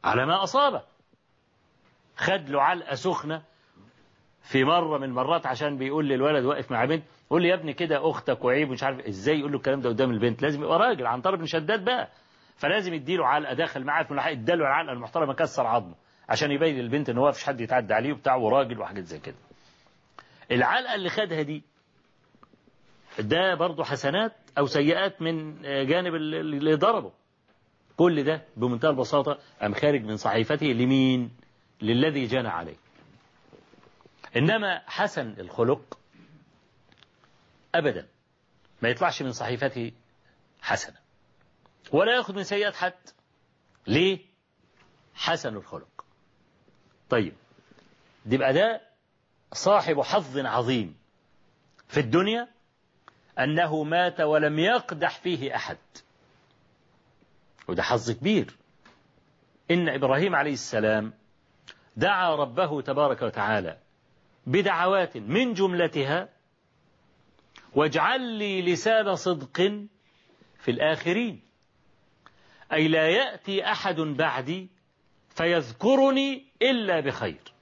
على 0.04 0.26
ما 0.26 0.44
أصابه 0.44 0.82
خد 2.18 2.50
له 2.50 2.62
علقة 2.62 2.96
سخنة 2.96 3.42
في 4.42 4.64
مرة 4.64 4.98
من 4.98 5.10
مرات 5.14 5.46
عشان 5.46 5.78
بيقول 5.78 6.08
للولد 6.08 6.46
واقف 6.46 6.72
مع 6.72 6.86
بنت 6.86 7.04
قول 7.30 7.42
لي 7.42 7.48
يا 7.48 7.54
ابني 7.54 7.74
كده 7.74 8.10
أختك 8.10 8.46
وعيب 8.46 8.70
ومش 8.70 8.84
عارف 8.84 9.00
إزاي 9.00 9.40
يقول 9.40 9.52
له 9.52 9.58
الكلام 9.58 9.82
ده 9.82 9.90
قدام 9.90 10.12
البنت 10.12 10.42
لازم 10.42 10.64
يبقى 10.64 10.80
راجل 10.80 11.06
عن 11.08 11.22
طرف 11.22 11.40
بن 11.40 11.46
شداد 11.46 11.86
بقى. 11.86 12.10
فلازم 12.58 12.94
يديله 12.94 13.26
علقة 13.28 13.54
داخل 13.54 13.84
معاه 13.84 14.04
في 14.04 14.12
الملحق 14.12 14.30
اداله 14.32 14.62
العلقة 14.62 14.94
المحترمة 14.94 15.34
كسر 15.34 15.68
عظمه 15.68 15.96
عشان 16.30 16.52
يبين 16.52 16.76
للبنت 16.76 17.10
إن 17.10 17.18
هو 17.18 17.28
مفيش 17.28 17.44
حد 17.44 17.62
يتعدى 17.62 17.94
عليه 17.94 18.14
وبتاع 18.14 18.36
وراجل 18.36 18.80
وحاجات 18.80 19.04
زي 19.04 19.20
كده. 19.20 19.36
العلقة 20.52 20.96
اللي 20.96 21.10
خدها 21.10 21.42
دي 21.42 21.64
ده 23.20 23.56
برضه 23.56 23.84
حسنات 23.84 24.32
أو 24.58 24.66
سيئات 24.66 25.22
من 25.22 25.62
جانب 25.62 26.16
اللي 26.16 26.76
ضربه. 26.76 27.12
كل 27.98 28.24
ده 28.24 28.42
بمنتهى 28.58 28.90
البساطة 28.90 29.38
أم 29.64 29.74
خارج 29.74 30.04
من 30.04 30.18
صحيفته 30.18 30.66
لمين؟ 30.66 31.32
للذي 31.82 32.26
جنى 32.26 32.48
عليه 32.48 32.76
إنما 34.36 34.82
حسن 34.88 35.36
الخلق 35.40 36.00
أبدا. 37.76 38.08
ما 38.82 38.90
يطلعش 38.90 39.22
من 39.22 39.32
صحيفته 39.32 39.92
حسنة 40.62 40.96
ولا 41.92 42.16
يأخذ 42.16 42.36
من 42.36 42.44
سيئات 42.44 42.76
حد. 42.76 42.94
ليه؟ 43.88 44.20
حسن 45.16 45.56
الخلق. 45.56 46.06
طيب. 47.10 47.34
دي 48.26 48.38
بقى 48.38 48.54
ده 48.54 48.82
صاحب 49.54 50.02
حظ 50.02 50.38
عظيم 50.38 50.98
في 51.88 52.00
الدنيا 52.00 52.48
أنه 53.40 53.84
مات 53.84 54.22
ولم 54.22 54.60
يقدح 54.60 55.20
فيه 55.20 55.56
أحد. 55.56 55.78
وده 57.68 57.84
حظ 57.84 58.12
كبير. 58.12 58.58
إن 59.72 59.90
إبراهيم 59.90 60.36
عليه 60.36 60.54
السلام 60.54 61.14
دعا 61.98 62.36
ربه 62.36 62.82
تبارك 62.82 63.22
وتعالى 63.22 63.78
بدعوات 64.48 65.18
من 65.18 65.54
جملتها 65.54 66.30
واجعل 67.76 68.22
لي 68.22 68.62
لسان 68.62 69.16
صدق 69.16 69.58
في 70.60 70.72
الآخرين. 70.72 71.42
أي 72.74 72.88
لا 72.88 73.10
يأتي 73.10 73.72
أحد 73.72 73.96
بعدي 73.96 74.70
فيذكرني 75.30 76.46
إلا 76.62 77.00
بخير. 77.00 77.54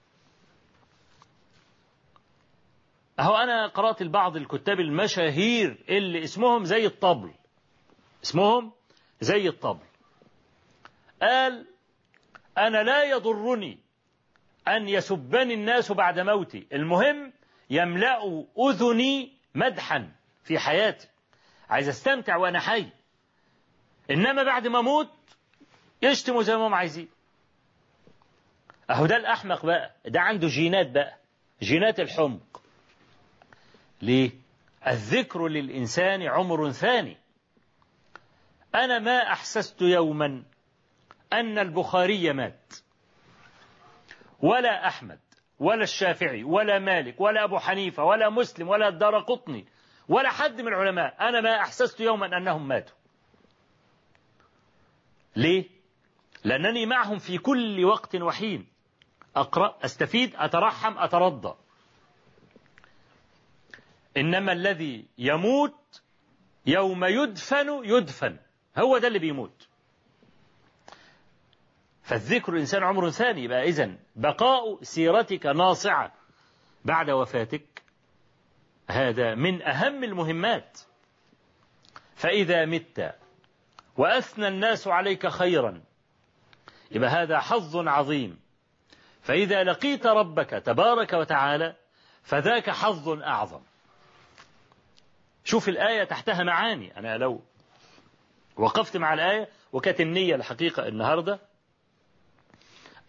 أهو 3.20 3.36
أنا 3.36 3.68
قرأت 3.68 4.02
البعض 4.02 4.36
الكتاب 4.36 4.80
المشاهير 4.80 5.84
اللي 5.90 6.24
اسمهم 6.24 6.66
زي 6.66 6.86
الطبل. 6.86 7.34
اسمهم 8.24 8.72
زي 9.22 9.48
الطبل. 9.48 9.86
قال 11.22 11.68
أنا 12.58 12.84
لا 12.84 13.04
يضرني 13.04 13.85
أن 14.68 14.90
يسبني 14.90 15.54
الناس 15.54 15.92
بعد 15.92 16.20
موتي. 16.20 16.68
المهم 16.74 17.34
يملأ 17.70 18.46
أذني 18.70 19.32
مدحا 19.56 20.12
في 20.44 20.60
حياتي. 20.60 21.08
عايز 21.70 21.88
أستمتع 21.88 22.36
وأنا 22.36 22.60
حي. 22.60 22.90
إنما 24.12 24.44
بعد 24.44 24.68
ما 24.68 24.80
أموت 24.80 25.12
يشتموا 26.02 26.44
زي 26.44 26.56
ما 26.56 26.68
هم 26.68 26.74
عايزين. 26.74 27.08
أهو 28.90 29.06
ده 29.06 29.18
الأحمق 29.18 29.66
بقى. 29.66 29.96
ده 30.06 30.22
عنده 30.22 30.48
جينات 30.48 30.90
بقى. 30.90 31.18
جينات 31.62 32.00
الحمق. 32.00 32.62
ليه؟ 34.02 34.32
الذكر 34.88 35.48
للإنسان 35.48 36.22
عمر 36.22 36.72
ثاني. 36.72 37.18
أنا 38.76 39.00
ما 39.00 39.18
أحسست 39.32 39.82
يوما 39.82 40.44
أن 41.34 41.60
البخاري 41.60 42.34
مات. 42.34 42.74
ولا 44.40 44.88
أحمد 44.88 45.20
ولا 45.60 45.84
الشافعي 45.84 46.44
ولا 46.44 46.80
مالك 46.80 47.22
ولا 47.22 47.44
أبو 47.44 47.60
حنيفة 47.60 48.04
ولا 48.04 48.30
مسلم 48.30 48.68
ولا 48.68 48.88
الدار 48.88 49.20
قطني 49.20 49.66
ولا 50.10 50.30
حد 50.30 50.62
من 50.62 50.68
العلماء. 50.68 51.16
أنا 51.30 51.42
ما 51.42 51.62
أحسست 51.62 52.00
يوما 52.00 52.38
أنهم 52.38 52.68
ماتوا. 52.68 52.96
ليه؟ 55.36 55.70
لأنني 56.44 56.86
معهم 56.86 57.18
في 57.18 57.38
كل 57.38 57.86
وقت 57.86 58.16
وحين. 58.16 58.68
أقرأ 59.36 59.78
أستفيد 59.86 60.36
أترحم 60.36 60.98
أترضى. 60.98 61.56
إنما 64.18 64.52
الذي 64.52 65.06
يموت 65.18 66.02
يوم 66.66 67.06
يدفن 67.06 67.82
يدفن. 67.84 68.38
هو 68.78 68.98
ده 68.98 69.08
اللي 69.08 69.20
بيموت. 69.20 69.65
فالذكر 72.06 72.54
الإنسان 72.54 72.84
عمر 72.84 73.10
ثاني 73.10 73.44
يبقى 73.44 73.64
إذن 73.64 73.98
بقاء 74.16 74.84
سيرتك 74.84 75.46
ناصعة 75.46 76.14
بعد 76.86 77.10
وفاتك. 77.10 77.84
هذا 78.90 79.36
من 79.36 79.62
أهم 79.62 80.04
المهمات. 80.04 80.80
فإذا 82.16 82.66
مت 82.66 83.16
وأثنى 83.98 84.48
الناس 84.48 84.88
عليك 84.88 85.28
خيرا 85.28 85.82
يبقى 86.92 87.10
هذا 87.10 87.40
حظ 87.40 87.88
عظيم. 87.88 88.40
فإذا 89.22 89.64
لقيت 89.64 90.06
ربك 90.08 90.50
تبارك 90.50 91.14
وتعالى 91.14 91.76
فذاك 92.24 92.70
حظ 92.70 93.10
أعظم. 93.10 93.62
شوف 95.44 95.70
الآية 95.70 96.04
تحتها 96.04 96.44
معاني. 96.44 96.98
أنا 96.98 97.18
لو 97.18 97.42
وقفت 98.58 98.98
مع 98.98 99.14
الآية 99.14 99.50
وكانت 99.74 100.02
النية 100.02 100.36
الحقيقة 100.36 100.88
النهاردة 100.88 101.40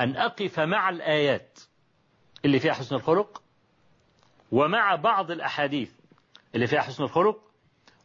أن 0.01 0.17
أقف 0.17 0.61
مع 0.61 0.89
الآيات 0.89 1.59
اللي 2.45 2.59
فيها 2.61 2.73
حسن 2.73 2.97
الخلق 2.97 3.43
ومع 4.53 4.95
بعض 4.95 5.31
الأحاديث 5.31 5.93
اللي 6.55 6.67
فيها 6.67 6.81
حسن 6.81 7.05
الخلق 7.05 7.41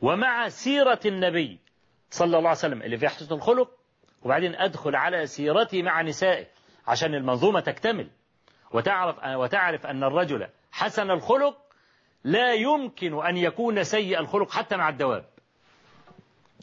ومع 0.01 0.49
سيرة 0.49 0.99
النبي 1.05 1.59
صلى 2.09 2.37
الله 2.37 2.49
عليه 2.49 2.59
وسلم 2.59 2.81
اللي 2.81 2.97
فيها 2.97 3.09
حسن 3.09 3.35
الخلق 3.35 3.71
وبعدين 4.23 4.55
أدخل 4.55 4.95
على 4.95 5.25
سيرته 5.27 5.83
مع 5.83 6.01
نسائه 6.01 6.47
عشان 6.87 7.15
المنظومة 7.15 7.59
تكتمل. 7.59 8.09
وتعرف 8.71 9.17
وتعرف 9.25 9.85
أن 9.85 10.03
الرجل 10.03 10.47
حسن 10.71 11.11
الخلق 11.11 11.57
لا 12.23 12.53
يمكن 12.53 13.25
أن 13.25 13.37
يكون 13.37 13.83
سيء 13.83 14.19
الخلق 14.19 14.51
حتى 14.51 14.77
مع 14.77 14.89
الدواب. 14.89 15.25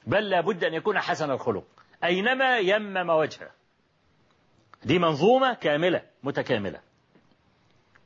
بل 0.07 0.31
لابد 0.31 0.64
أن 0.64 0.74
يكون 0.74 0.99
حسن 0.99 1.31
الخلق. 1.31 1.64
أينما 2.05 2.59
يمم 2.59 3.11
وجهه. 3.11 3.51
دي 4.85 4.99
منظومة 4.99 5.55
كاملة 5.55 6.03
متكاملة. 6.22 6.81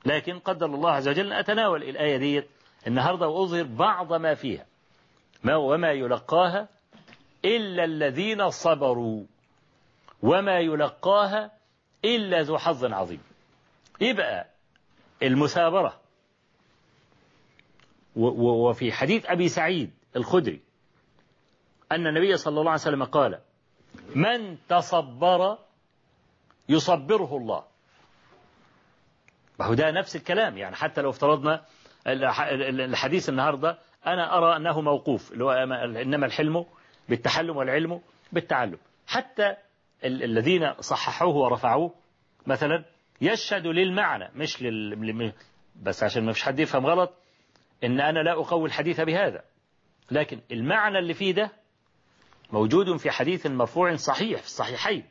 لكن 0.06 0.38
قدر 0.38 0.66
الله 0.66 0.90
عز 0.90 1.08
وجل 1.08 1.32
أتناول 1.32 1.82
الآية 1.82 2.16
دي 2.16 2.42
النهاردة 2.86 3.28
وأظهر 3.28 3.62
بعض 3.62 4.12
ما 4.12 4.34
فيها. 4.34 4.66
ما 5.44 5.56
وما 5.56 5.90
يلقاها 5.92 6.68
إلا 7.44 7.84
الذين 7.84 8.50
صبروا 8.50 9.24
وما 10.22 10.58
يلقاها 10.58 11.50
إلا 12.04 12.42
ذو 12.42 12.58
حظ 12.58 12.84
عظيم. 12.84 13.22
يبقى 14.00 14.46
المثابرة. 15.22 16.00
وفي 18.16 18.92
حديث 18.92 19.26
أبي 19.26 19.48
سعيد 19.48 19.90
الخدري 20.16 20.60
أن 21.92 22.06
النبي 22.06 22.36
صلى 22.36 22.60
الله 22.60 22.70
عليه 22.70 22.80
وسلم 22.80 23.04
قال 23.04 23.40
من 24.14 24.56
تصبر 24.68 25.58
يصبره 26.68 27.36
الله. 27.36 27.64
وهو 29.60 29.74
ده 29.74 29.90
نفس 29.90 30.16
الكلام 30.16 30.58
يعني 30.58 30.76
حتى 30.76 31.00
لو 31.02 31.10
افترضنا 31.10 31.64
الحديث 32.06 33.28
النهاردة 33.28 33.78
أنا 34.06 34.38
أرى 34.38 34.56
أنه 34.56 34.80
موقوف 34.80 35.32
اللي 35.32 35.44
هو 35.44 35.50
إنما 36.02 36.26
الحلم 36.26 36.66
بالتحلم 37.08 37.56
والعلم 37.56 38.00
بالتعلم. 38.32 38.78
حتى 39.06 39.56
الذين 40.04 40.74
صححوه 40.80 41.36
ورفعوه 41.36 41.94
مثلا 42.46 42.84
يشهد 43.20 43.66
للمعنى 43.66 44.30
مش 44.34 44.62
لل 44.62 45.32
بس 45.82 46.02
عشان 46.02 46.24
ما 46.24 46.32
فيش 46.32 46.42
حد 46.42 46.60
يفهم 46.60 46.86
غلط 46.86 47.14
إن 47.84 48.00
أنا 48.00 48.18
لا 48.18 48.32
أقوي 48.32 48.68
الحديث 48.68 49.00
بهذا. 49.00 49.42
لكن 50.10 50.40
المعنى 50.52 50.98
اللي 50.98 51.14
فيه 51.14 51.32
ده 51.32 51.52
موجود 52.52 52.96
في 52.96 53.10
حديث 53.10 53.46
مرفوع 53.46 53.96
صحيح 53.96 54.40
في 54.40 54.46
الصحيحين. 54.46 55.04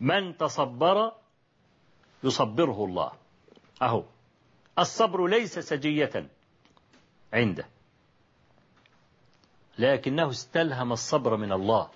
من 0.00 0.36
تصبر 0.36 1.12
يصبره 2.24 2.84
الله. 2.84 3.12
أهو. 3.82 4.04
الصبر 4.78 5.26
ليس 5.26 5.58
سجية 5.58 6.28
عنده. 7.32 7.66
لكنه 9.78 10.30
استلهم 10.30 10.92
الصبر 10.92 11.36
من 11.36 11.52
الله. 11.52 11.90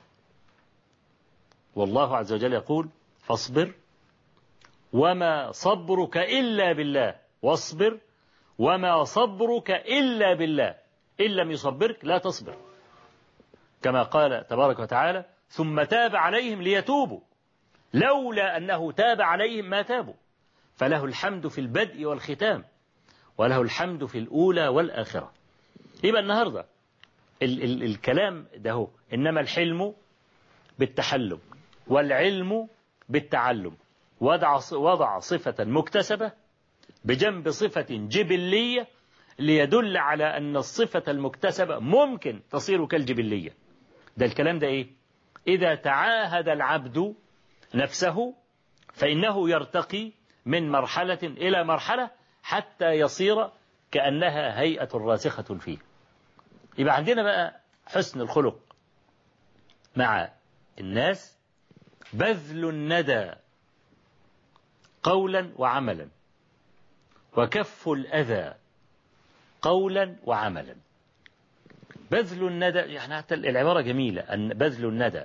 والله 1.74 2.16
عز 2.16 2.32
وجل 2.32 2.52
يقول 2.52 2.88
فاصبر 3.22 3.74
وما 4.92 5.52
صبرك 5.52 6.16
إلا 6.16 6.72
بالله. 6.72 7.14
واصبر 7.42 7.98
وما 8.58 9.04
صبرك 9.04 9.70
إلا 9.70 10.34
بالله. 10.34 10.74
إن 11.20 11.26
لم 11.26 11.50
يصبرك 11.50 12.04
لا 12.04 12.18
تصبر. 12.18 12.56
كما 13.82 14.02
قال 14.02 14.46
تبارك 14.46 14.78
وتعالى 14.78 15.24
ثم 15.48 15.82
تاب 15.82 16.16
عليهم 16.16 16.62
ليتوبوا. 16.62 17.20
لولا 17.94 18.56
أنه 18.56 18.92
تاب 18.92 19.20
عليهم 19.20 19.70
ما 19.70 19.82
تابوا. 19.82 20.14
فله 20.76 21.04
الحمد 21.04 21.46
في 21.48 21.60
البدء 21.60 22.04
والختام 22.04 22.64
وله 23.38 23.62
الحمد 23.62 24.04
في 24.04 24.18
الأولى 24.18 24.68
والآخرة. 24.68 25.32
يبقى 26.04 26.20
النهاردة 26.22 26.66
ال 27.42 27.62
ال 27.62 27.82
الكلام 27.82 28.46
ده 28.56 28.72
هو 28.72 28.88
إنما 29.14 29.40
الحلم 29.40 29.94
بالتحلم 30.78 31.38
والعلم 31.86 32.68
بالتعلم. 33.08 33.76
وضع 34.20 34.60
وضع 34.72 35.18
صفة 35.18 35.64
مكتسبة 35.64 36.32
بجنب 37.04 37.50
صفة 37.50 37.86
جبلية 37.90 38.86
ليدل 39.38 39.96
على 39.96 40.24
أن 40.36 40.56
الصفة 40.56 41.02
المكتسبة 41.08 41.78
ممكن 41.78 42.40
تصير 42.50 42.86
كالجبلية. 42.86 43.50
ده 44.16 44.26
الكلام 44.26 44.58
ده 44.58 44.66
إيه؟ 44.66 44.86
إذا 45.48 45.74
تعاهد 45.74 46.48
العبد 46.48 47.14
نفسه 47.74 48.34
فإنه 48.92 49.50
يرتقي 49.50 50.12
من 50.46 50.70
مرحلة 50.70 51.18
إلى 51.22 51.64
مرحلة 51.64 52.10
حتى 52.42 52.90
يصير 52.90 53.50
كأنها 53.90 54.60
هيئة 54.60 54.88
راسخة 54.94 55.42
فيه. 55.58 55.78
يبقى 56.78 56.94
عندنا 56.96 57.22
بقى 57.22 57.60
حسن 57.86 58.20
الخلق 58.20 58.60
مع 59.96 60.30
الناس. 60.78 61.38
بذل 62.12 62.68
الندى 62.68 63.32
قولا 65.02 65.52
وعملا. 65.56 66.08
وكف 67.36 67.88
الأذى 67.88 68.54
قولا 69.62 70.16
وعملا. 70.24 70.76
بذل 72.10 72.46
الندى 72.46 72.78
يعني 72.78 73.16
حتى 73.16 73.34
العبارة 73.34 73.80
جميلة 73.80 74.22
أن 74.22 74.48
بذل 74.48 74.84
الندى 74.86 75.24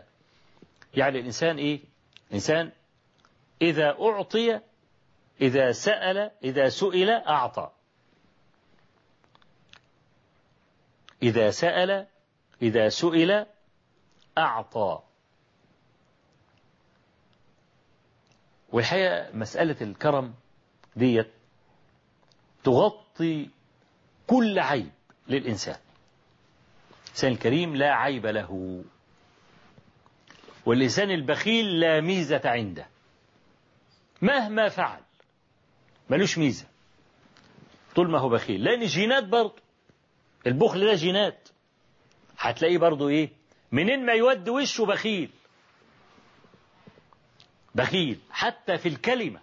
يعني 0.94 1.20
الإنسان 1.20 1.58
إيه؟ 1.58 1.93
إنسان 2.34 2.72
إذا 3.62 3.96
أعطي 4.02 4.60
إذا 5.42 5.72
سأل 5.72 6.32
إذا 6.44 6.70
سئل 6.70 7.10
أعطى. 7.10 7.72
إذا 11.24 11.50
سأل 11.50 12.08
إذا 12.62 12.90
سئل 12.90 13.46
أعطى. 14.38 15.02
والحقيقة 18.70 19.32
مسألة 19.34 19.76
الكرم 19.82 20.34
ديت 20.96 21.32
تغطي 22.64 23.50
كل 24.28 24.60
عيب 24.60 24.92
للإنسان. 25.28 25.78
الإنسان 27.06 27.32
الكريم 27.32 27.76
لا 27.76 27.94
عيب 27.94 28.26
له. 28.26 28.84
والإنسان 30.66 31.12
البخيل 31.12 31.80
لا 31.80 32.02
ميزة 32.02 32.42
عنده. 32.46 32.88
مهما 34.22 34.70
فعل 34.70 35.02
ملوش 36.10 36.38
ميزة. 36.38 36.68
طول 37.96 38.12
ما 38.12 38.20
هو 38.20 38.30
بخيل. 38.30 38.64
لأن 38.64 38.86
جينات 38.86 39.24
برضه 39.24 39.56
البخل 40.48 40.86
ده 40.86 40.96
جينات. 40.96 41.50
هتلاقيه 42.38 42.78
برضه 42.78 43.10
إيه؟ 43.10 43.30
منين 43.72 44.06
ما 44.06 44.14
يود 44.14 44.50
وشه 44.50 44.86
بخيل. 44.86 45.30
بخيل. 47.76 48.20
حتى 48.32 48.78
في 48.78 48.90
الكلمة 48.90 49.40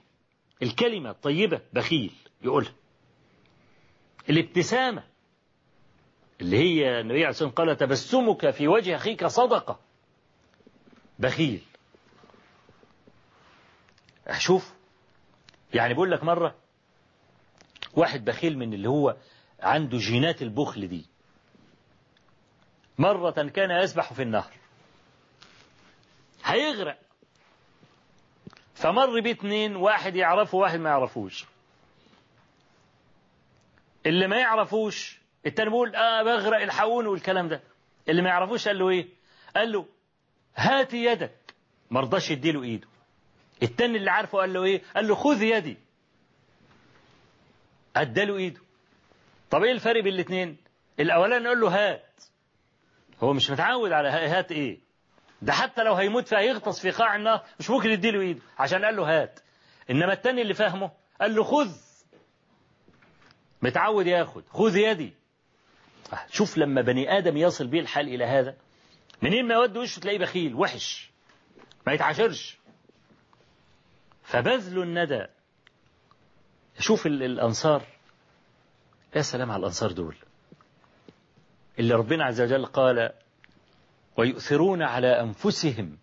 الكلمة 0.62 1.11
الطيبة 1.11 1.61
بخيل 1.73 2.12
يقولها. 2.43 2.73
الابتسامة 4.31 5.03
اللي 6.41 6.57
هي 6.59 7.01
النبي 7.01 7.18
عليه 7.18 7.29
الصلاة 7.29 7.49
والسلام 7.49 7.68
قال 7.68 7.77
تبسمك 7.77 8.51
في 8.51 8.68
وجه 8.68 8.97
أخيك 8.97 9.27
صدقة. 9.27 9.81
بخيل. 11.21 11.62
شوف 14.39 14.75
يعني 15.75 15.95
بقول 15.95 16.11
لك 16.11 16.25
مرة 16.25 16.55
واحد 17.95 18.25
بخيل 18.25 18.59
من 18.59 18.75
اللي 18.75 18.89
هو 18.89 19.16
عنده 19.61 19.99
جينات 19.99 20.43
البخل 20.43 20.89
دي. 20.89 21.07
مرة 22.99 23.31
كان 23.31 23.71
يسبح 23.71 24.12
في 24.12 24.23
النهر. 24.23 24.53
هيغرق. 26.45 26.99
فمر 28.75 29.21
بيه 29.21 29.31
اتنين 29.33 29.77
واحد 29.77 30.16
يعرفه 30.16 30.59
واحد 30.59 30.79
ما 30.79 30.91
يعرفوش. 30.91 31.45
اللي 34.07 34.27
ما 34.27 34.37
يعرفوش 34.37 35.21
التاني 35.47 35.71
بيقول 35.71 35.97
آه 35.97 36.23
بغرق 36.23 36.62
الحقوني 36.62 37.09
والكلام 37.09 37.49
ده. 37.49 37.62
اللي 38.09 38.23
ما 38.23 38.29
يعرفوش 38.29 38.68
قال 38.68 38.79
له 38.79 38.89
إيه؟ 38.89 39.09
قال 39.57 39.73
له 39.73 39.87
هات 40.61 40.95
يدك. 40.95 41.55
ما 41.91 42.01
رضاش 42.01 42.31
يديله 42.31 42.63
ايده. 42.63 42.89
التاني 43.63 43.99
اللي 43.99 44.11
عارفه 44.11 44.39
قال 44.39 44.53
له 44.53 44.65
إيه؟ 44.65 44.83
قال 44.97 45.09
له 45.09 45.15
خذ 45.15 45.43
يدي. 45.43 45.77
أداله 47.97 48.37
ايده. 48.37 48.61
طب 49.51 49.63
إيه 49.63 49.73
الفرق 49.73 50.03
بين 50.03 50.15
الاثنين 50.15 50.57
الأولاني 51.01 51.49
قال 51.49 51.61
له 51.61 51.69
هات. 51.69 52.23
هو 53.21 53.33
مش 53.33 53.51
متعود 53.51 53.93
على 53.93 54.09
هات 54.09 54.53
إيه؟ 54.53 54.79
ده 55.43 55.53
حتى 55.53 55.83
لو 55.83 55.95
هيموت 55.95 56.29
فهيغطس 56.29 56.81
في 56.81 56.91
قاع 56.91 57.17
النار 57.17 57.45
مش 57.59 57.71
ممكن 57.71 57.91
يديله 57.91 58.21
ايده. 58.21 58.41
عشان 58.59 58.85
قال 58.85 58.97
له 58.97 59.23
هات. 59.23 59.41
إنما 59.91 60.13
التاني 60.13 60.43
اللي 60.43 60.55
فاهمه 60.55 60.91
قال 61.21 61.35
له 61.35 61.45
خذ. 61.45 61.73
متعود 63.63 64.07
ياخد. 64.07 64.45
خذ 64.51 64.77
يدي. 64.77 65.13
شوف 66.31 66.59
لما 66.59 66.83
بني 66.83 67.19
آدم 67.19 67.37
يصل 67.37 67.67
بيه 67.67 67.81
الحال 67.81 68.09
إلى 68.09 68.25
هذا. 68.25 68.57
منين 69.23 69.49
ما 69.49 69.55
يود 69.55 69.77
وشه 69.77 70.01
تلاقيه 70.01 70.18
بخيل 70.18 70.55
وحش. 70.55 71.11
ما 71.87 71.93
يتعاشرش. 71.93 72.59
فبذل 74.23 74.83
الندى. 74.83 75.27
شوف 76.79 77.07
الأنصار. 77.07 77.83
يا 79.16 79.23
سلام 79.23 79.51
على 79.51 79.61
الأنصار 79.61 79.93
دول. 79.93 80.16
اللي 81.79 81.95
ربنا 81.95 82.25
عز 82.25 82.41
وجل 82.41 82.66
قال 82.66 83.12
ويؤثرون 84.16 84.83
على 84.83 85.21
أنفسهم 85.21 85.99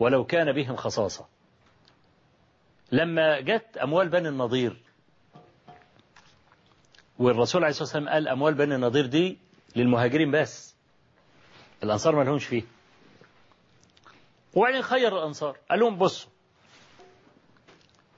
ولو 0.00 0.24
كان 0.24 0.52
بهم 0.52 0.76
خصاصة. 0.76 1.28
لما 2.92 3.40
جت 3.40 3.76
أموال 3.76 4.08
بني 4.08 4.28
النضير 4.28 4.82
والرسول 7.18 7.62
عليه 7.64 7.70
الصلاة 7.70 7.84
والسلام 7.84 8.08
قال 8.08 8.28
أموال 8.28 8.54
بني 8.54 8.74
النضير 8.74 9.06
دي 9.06 9.38
للمهاجرين 9.76 10.30
بس. 10.30 10.77
الأنصار 11.82 12.16
ما 12.16 12.22
لهمش 12.22 12.44
فيه. 12.46 12.62
وبعدين 14.54 14.82
خير 14.82 15.18
الأنصار. 15.18 15.58
قال 15.70 15.80
لهم 15.80 15.98
بصوا 15.98 16.30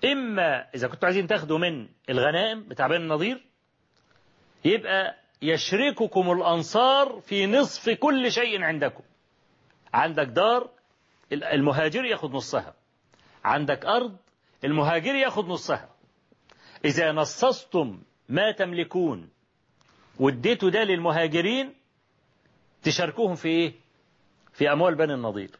إما 0.04 0.68
إذا 0.74 0.88
كنتوا 0.88 1.04
عايزين 1.08 1.26
تاخدوا 1.26 1.58
من 1.58 1.88
الغنائم 2.11 2.62
بتاع 2.68 2.86
بني 2.86 2.96
النضير 2.96 3.46
يبقى 4.64 5.16
يشرككم 5.42 6.30
الأنصار 6.32 7.20
في 7.20 7.46
نصف 7.46 7.90
كل 7.90 8.32
شيء 8.32 8.62
عندكم. 8.62 9.04
عندك 9.94 10.26
دار 10.26 10.70
المهاجر 11.32 12.04
ياخد 12.04 12.30
نصها. 12.30 12.74
عندك 13.44 13.84
أرض 13.86 14.16
المهاجر 14.64 15.14
ياخد 15.14 15.48
نصها. 15.48 15.88
إذا 16.84 17.12
نصصتم 17.12 18.02
ما 18.28 18.52
تملكون 18.52 19.30
واديتوا 20.20 20.70
ده 20.70 20.84
للمهاجرين 20.84 21.74
تشاركوهم 22.83 23.35
في 23.35 23.49
إيه؟ 23.49 23.74
في 24.53 24.72
أموال 24.72 24.95
بني 24.95 25.14
النضير. 25.14 25.51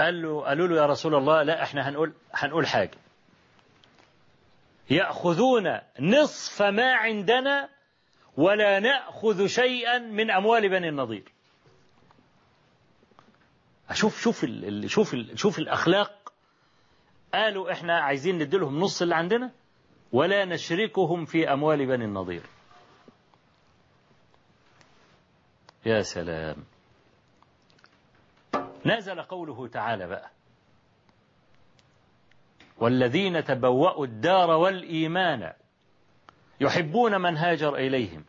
قال 0.00 0.22
له 0.22 0.44
قالوا 0.44 0.68
له 0.68 0.76
يا 0.76 0.86
رسول 0.86 1.14
الله 1.14 1.42
لا 1.42 1.62
إحنا 1.62 1.88
هنقول 1.88 2.12
هنقول 2.32 2.66
حاجة. 2.66 2.98
يأخذون 4.90 5.78
نصف 6.00 6.62
ما 6.62 6.94
عندنا 6.94 7.68
ولا 8.36 8.80
نأخذ 8.80 9.46
شيئا 9.46 9.98
من 9.98 10.30
أموال 10.30 10.68
بني 10.68 10.88
النضير. 10.88 11.32
شوف 13.92 14.20
شوف 14.20 14.44
ال 14.44 14.90
شوف 14.90 15.14
ال 15.14 15.38
شوف 15.38 15.58
الأخلاق. 15.58 16.32
قالوا 17.34 17.72
إحنا 17.72 18.00
عايزين 18.00 18.38
نديلهم 18.38 18.80
نص 18.80 19.02
اللي 19.02 19.14
عندنا 19.14 19.50
ولا 20.12 20.44
نشركهم 20.44 21.24
في 21.24 21.52
أموال 21.52 21.86
بني 21.86 22.04
النضير. 22.04 22.42
يا 25.86 26.02
سلام. 26.02 26.56
نزل 28.86 29.22
قوله 29.22 29.68
تعالى 29.68 30.06
بقى. 30.06 30.30
والذين 32.78 33.44
تبوأوا 33.44 34.06
الدار 34.06 34.50
والإيمان 34.50 35.52
يحبون 36.60 37.20
من 37.20 37.36
هاجر 37.36 37.74
إليهم 37.76 38.24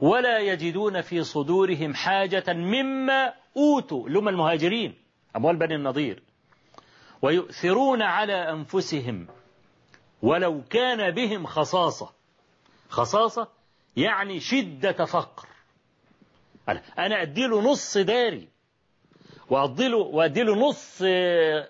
ولا 0.00 0.38
يجدون 0.38 1.00
في 1.00 1.24
صدورهم 1.24 1.94
حاجة 1.94 2.44
مما 2.48 3.34
أوتوا. 3.56 4.08
لهم 4.08 4.28
المهاجرين 4.28 4.94
أموال 5.36 5.56
بني 5.56 5.74
النضير. 5.74 6.22
ويؤثرون 7.22 8.02
على 8.02 8.50
أنفسهم 8.50 9.28
ولو 10.22 10.62
كان 10.70 11.14
بهم 11.14 11.46
خصاصة. 11.46 12.12
خصاصة 12.88 13.48
يعني 13.96 14.40
شدة 14.40 15.04
فقر. 15.04 15.47
أنا 16.98 17.22
أديله 17.22 17.60
نص 17.62 17.98
داري 17.98 18.48
وأديله, 19.50 19.96
وأديله 19.96 20.56
نص 20.68 21.02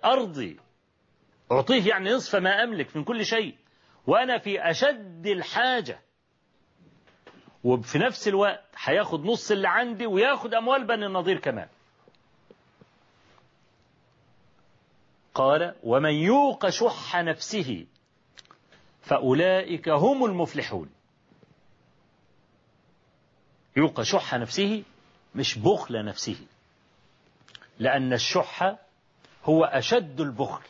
أرضي. 0.04 0.56
أعطيه 1.52 1.88
يعني 1.88 2.10
نصف 2.10 2.36
ما 2.36 2.62
أملك 2.64 2.96
من 2.96 3.04
كل 3.04 3.24
شيء. 3.24 3.54
وأنا 4.06 4.38
في 4.38 4.70
أشد 4.70 5.26
الحاجة. 5.26 6.00
وفي 7.64 7.98
نفس 7.98 8.28
الوقت 8.28 8.64
هياخد 8.76 9.24
نص 9.24 9.50
اللي 9.50 9.68
عندي 9.68 10.06
وياخد 10.06 10.54
أموال 10.54 10.84
بني 10.86 11.06
النضير 11.06 11.38
كمان. 11.38 11.68
قال 15.34 15.74
ومن 15.82 16.12
يوق 16.14 16.68
شح 16.68 17.16
نفسه 17.16 17.86
فأولئك 19.02 19.88
هم 19.88 20.24
المفلحون. 20.24 20.90
يوق 23.78 24.02
شح 24.02 24.34
نفسه 24.34 24.84
مش 25.34 25.58
بخل 25.58 26.04
نفسه. 26.04 26.46
لأن 27.78 28.12
الشح 28.12 28.76
هو 29.44 29.64
أشد 29.64 30.20
البخل. 30.20 30.62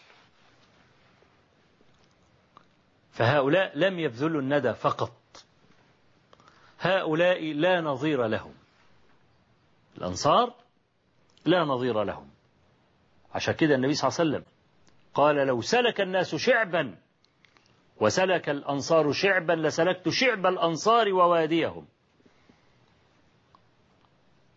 فهؤلاء 3.13 3.79
لم 3.79 3.99
يبذلوا 3.99 4.41
الندى 4.41 4.75
فقط. 4.75 5.13
هؤلاء 6.81 7.53
لا 7.53 7.81
نظير 7.81 8.27
لهم. 8.27 8.55
الأنصار 9.99 10.55
لا 11.45 11.65
نظير 11.65 12.05
لهم. 12.05 12.31
عشان 13.35 13.55
كده 13.55 13.75
النبي 13.75 13.95
صلى 13.95 14.09
الله 14.09 14.21
عليه 14.21 14.31
وسلم 14.31 14.53
قال 15.15 15.37
لو 15.37 15.61
سلك 15.61 16.01
الناس 16.01 16.35
شعبا 16.35 16.99
وسلك 18.01 18.49
الأنصار 18.49 19.13
شعبا 19.13 19.53
لسلكت 19.53 20.09
شعب 20.09 20.47
الأنصار 20.47 21.13
وواديهم. 21.13 21.87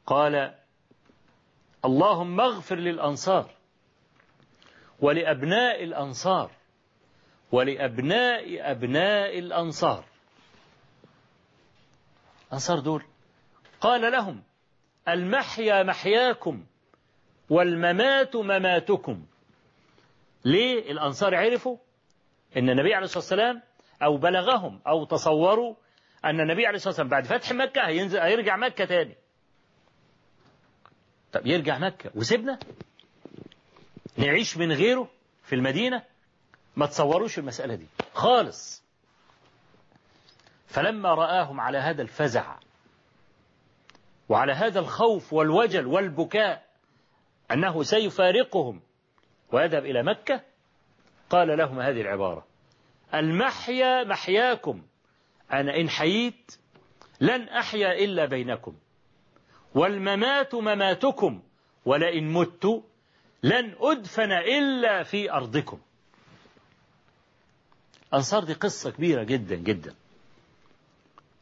قال 0.05 0.55
اللهم 1.85 2.41
اغفر 2.41 2.75
للأنصار 2.75 3.49
ولأبناء 4.99 5.83
الأنصار 5.83 6.51
ولأبناء 7.51 8.71
أبناء 8.71 9.39
الأنصار. 9.39 10.05
أنصار 12.53 12.79
دول. 12.79 13.03
قال 13.81 14.11
لهم 14.11 14.43
المحيا 15.07 15.83
محياكم 15.83 16.65
والممات 17.49 18.35
مماتكم. 18.35 19.25
ليه؟ 20.45 20.91
الأنصار 20.91 21.35
عرفوا 21.35 21.77
أن 22.57 22.69
النبي 22.69 22.93
عليه 22.93 23.05
الصلاة 23.05 23.17
والسلام 23.23 23.61
أو 24.03 24.17
بلغهم 24.17 24.81
أو 24.87 25.05
تصوروا 25.05 25.75
أن 26.25 26.39
النبي 26.39 26.65
عليه 26.65 26.75
الصلاة 26.75 26.89
والسلام 26.89 27.09
بعد 27.09 27.25
فتح 27.25 27.51
مكة 27.51 27.87
هينزل 27.87 28.19
هيرجع 28.19 28.57
مكة 28.57 28.85
تاني. 28.85 29.15
طب 31.33 31.47
يرجع 31.47 31.77
مكة 31.77 32.11
وسيبنا؟ 32.15 32.59
نعيش 34.17 34.57
من 34.57 34.71
غيره 34.71 35.09
في 35.43 35.55
المدينة؟ 35.55 36.03
ما 36.75 36.85
تصوروش 36.85 37.39
المسألة 37.39 37.75
دي. 37.75 37.87
خالص. 38.13 38.83
فلما 40.67 41.13
رآهم 41.13 41.59
على 41.59 41.77
هذا 41.77 42.01
الفزع 42.01 42.55
وعلى 44.29 44.53
هذا 44.53 44.79
الخوف 44.79 45.33
والوجل 45.33 45.85
والبكاء 45.85 46.65
أنه 47.51 47.83
سيفارقهم 47.83 48.81
ويذهب 49.51 49.85
إلى 49.85 50.03
مكة 50.03 50.41
قال 51.29 51.57
لهم 51.57 51.79
هذه 51.79 52.01
العبارة 52.01 52.45
المحيا 53.13 54.03
محياكم 54.03 54.83
أنا 55.53 55.75
إن 55.77 55.89
حييت 55.89 56.57
لن 57.21 57.49
أحيا 57.49 57.91
إلا 57.93 58.25
بينكم. 58.25 58.75
والممات 59.75 60.55
مماتكم 60.55 61.41
ولئن 61.85 62.33
مت 62.33 62.83
لن 63.43 63.75
أدفن 63.79 64.31
إلا 64.31 65.03
في 65.03 65.31
أرضكم. 65.31 65.79
أنصار 68.13 68.43
دي 68.43 68.53
قصة 68.53 68.91
كبيرة 68.91 69.23
جدا 69.23 69.55
جدا. 69.55 69.95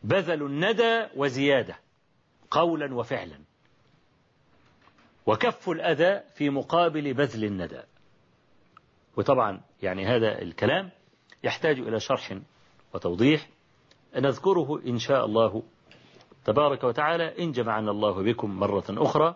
بذلوا 0.03 0.47
الندى 0.49 1.05
وزيادة 1.15 1.80
قولا 2.51 2.95
وفعلا. 2.95 3.39
وكف 5.25 5.69
الأذى 5.69 6.21
في 6.36 6.49
مقابل 6.49 7.13
بذل 7.13 7.43
الندى. 7.43 7.82
وطبعا 9.17 9.61
يعني 9.82 10.05
هذا 10.05 10.41
الكلام 10.41 10.89
يحتاج 11.43 11.80
إلى 11.80 11.99
شرح 11.99 12.38
وتوضيح. 12.93 13.49
نذكره 14.15 14.82
إن 14.88 14.99
شاء 14.99 15.25
الله 15.25 15.63
تبارك 16.49 16.83
وتعالى 16.83 17.43
إن 17.43 17.51
جمعنا 17.51 17.91
الله 17.91 18.23
بكم 18.23 18.59
مرة 18.59 18.83
أخرى 18.89 19.35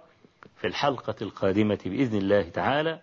في 0.55 0.68
الحلقة 0.68 1.16
القادمة 1.22 1.80
بإذن 1.86 2.18
الله 2.18 2.49
تعالى. 2.49 2.99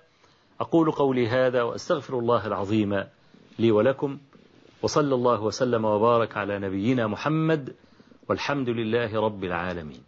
أقول 0.61 0.91
قولي 0.91 1.29
هذا 1.29 1.63
وأستغفر 1.63 2.19
الله 2.19 2.47
العظيم 2.47 3.05
لي 3.59 3.71
ولكم 3.71 4.19
وصلى 4.83 5.15
الله 5.15 5.43
وسلم 5.43 5.85
وبارك 5.85 6.37
على 6.37 6.59
نبينا 6.59 7.07
محمد 7.07 7.75
والحمد 8.29 8.69
لله 8.69 9.21
رب 9.21 9.45
العالمين. 9.45 10.03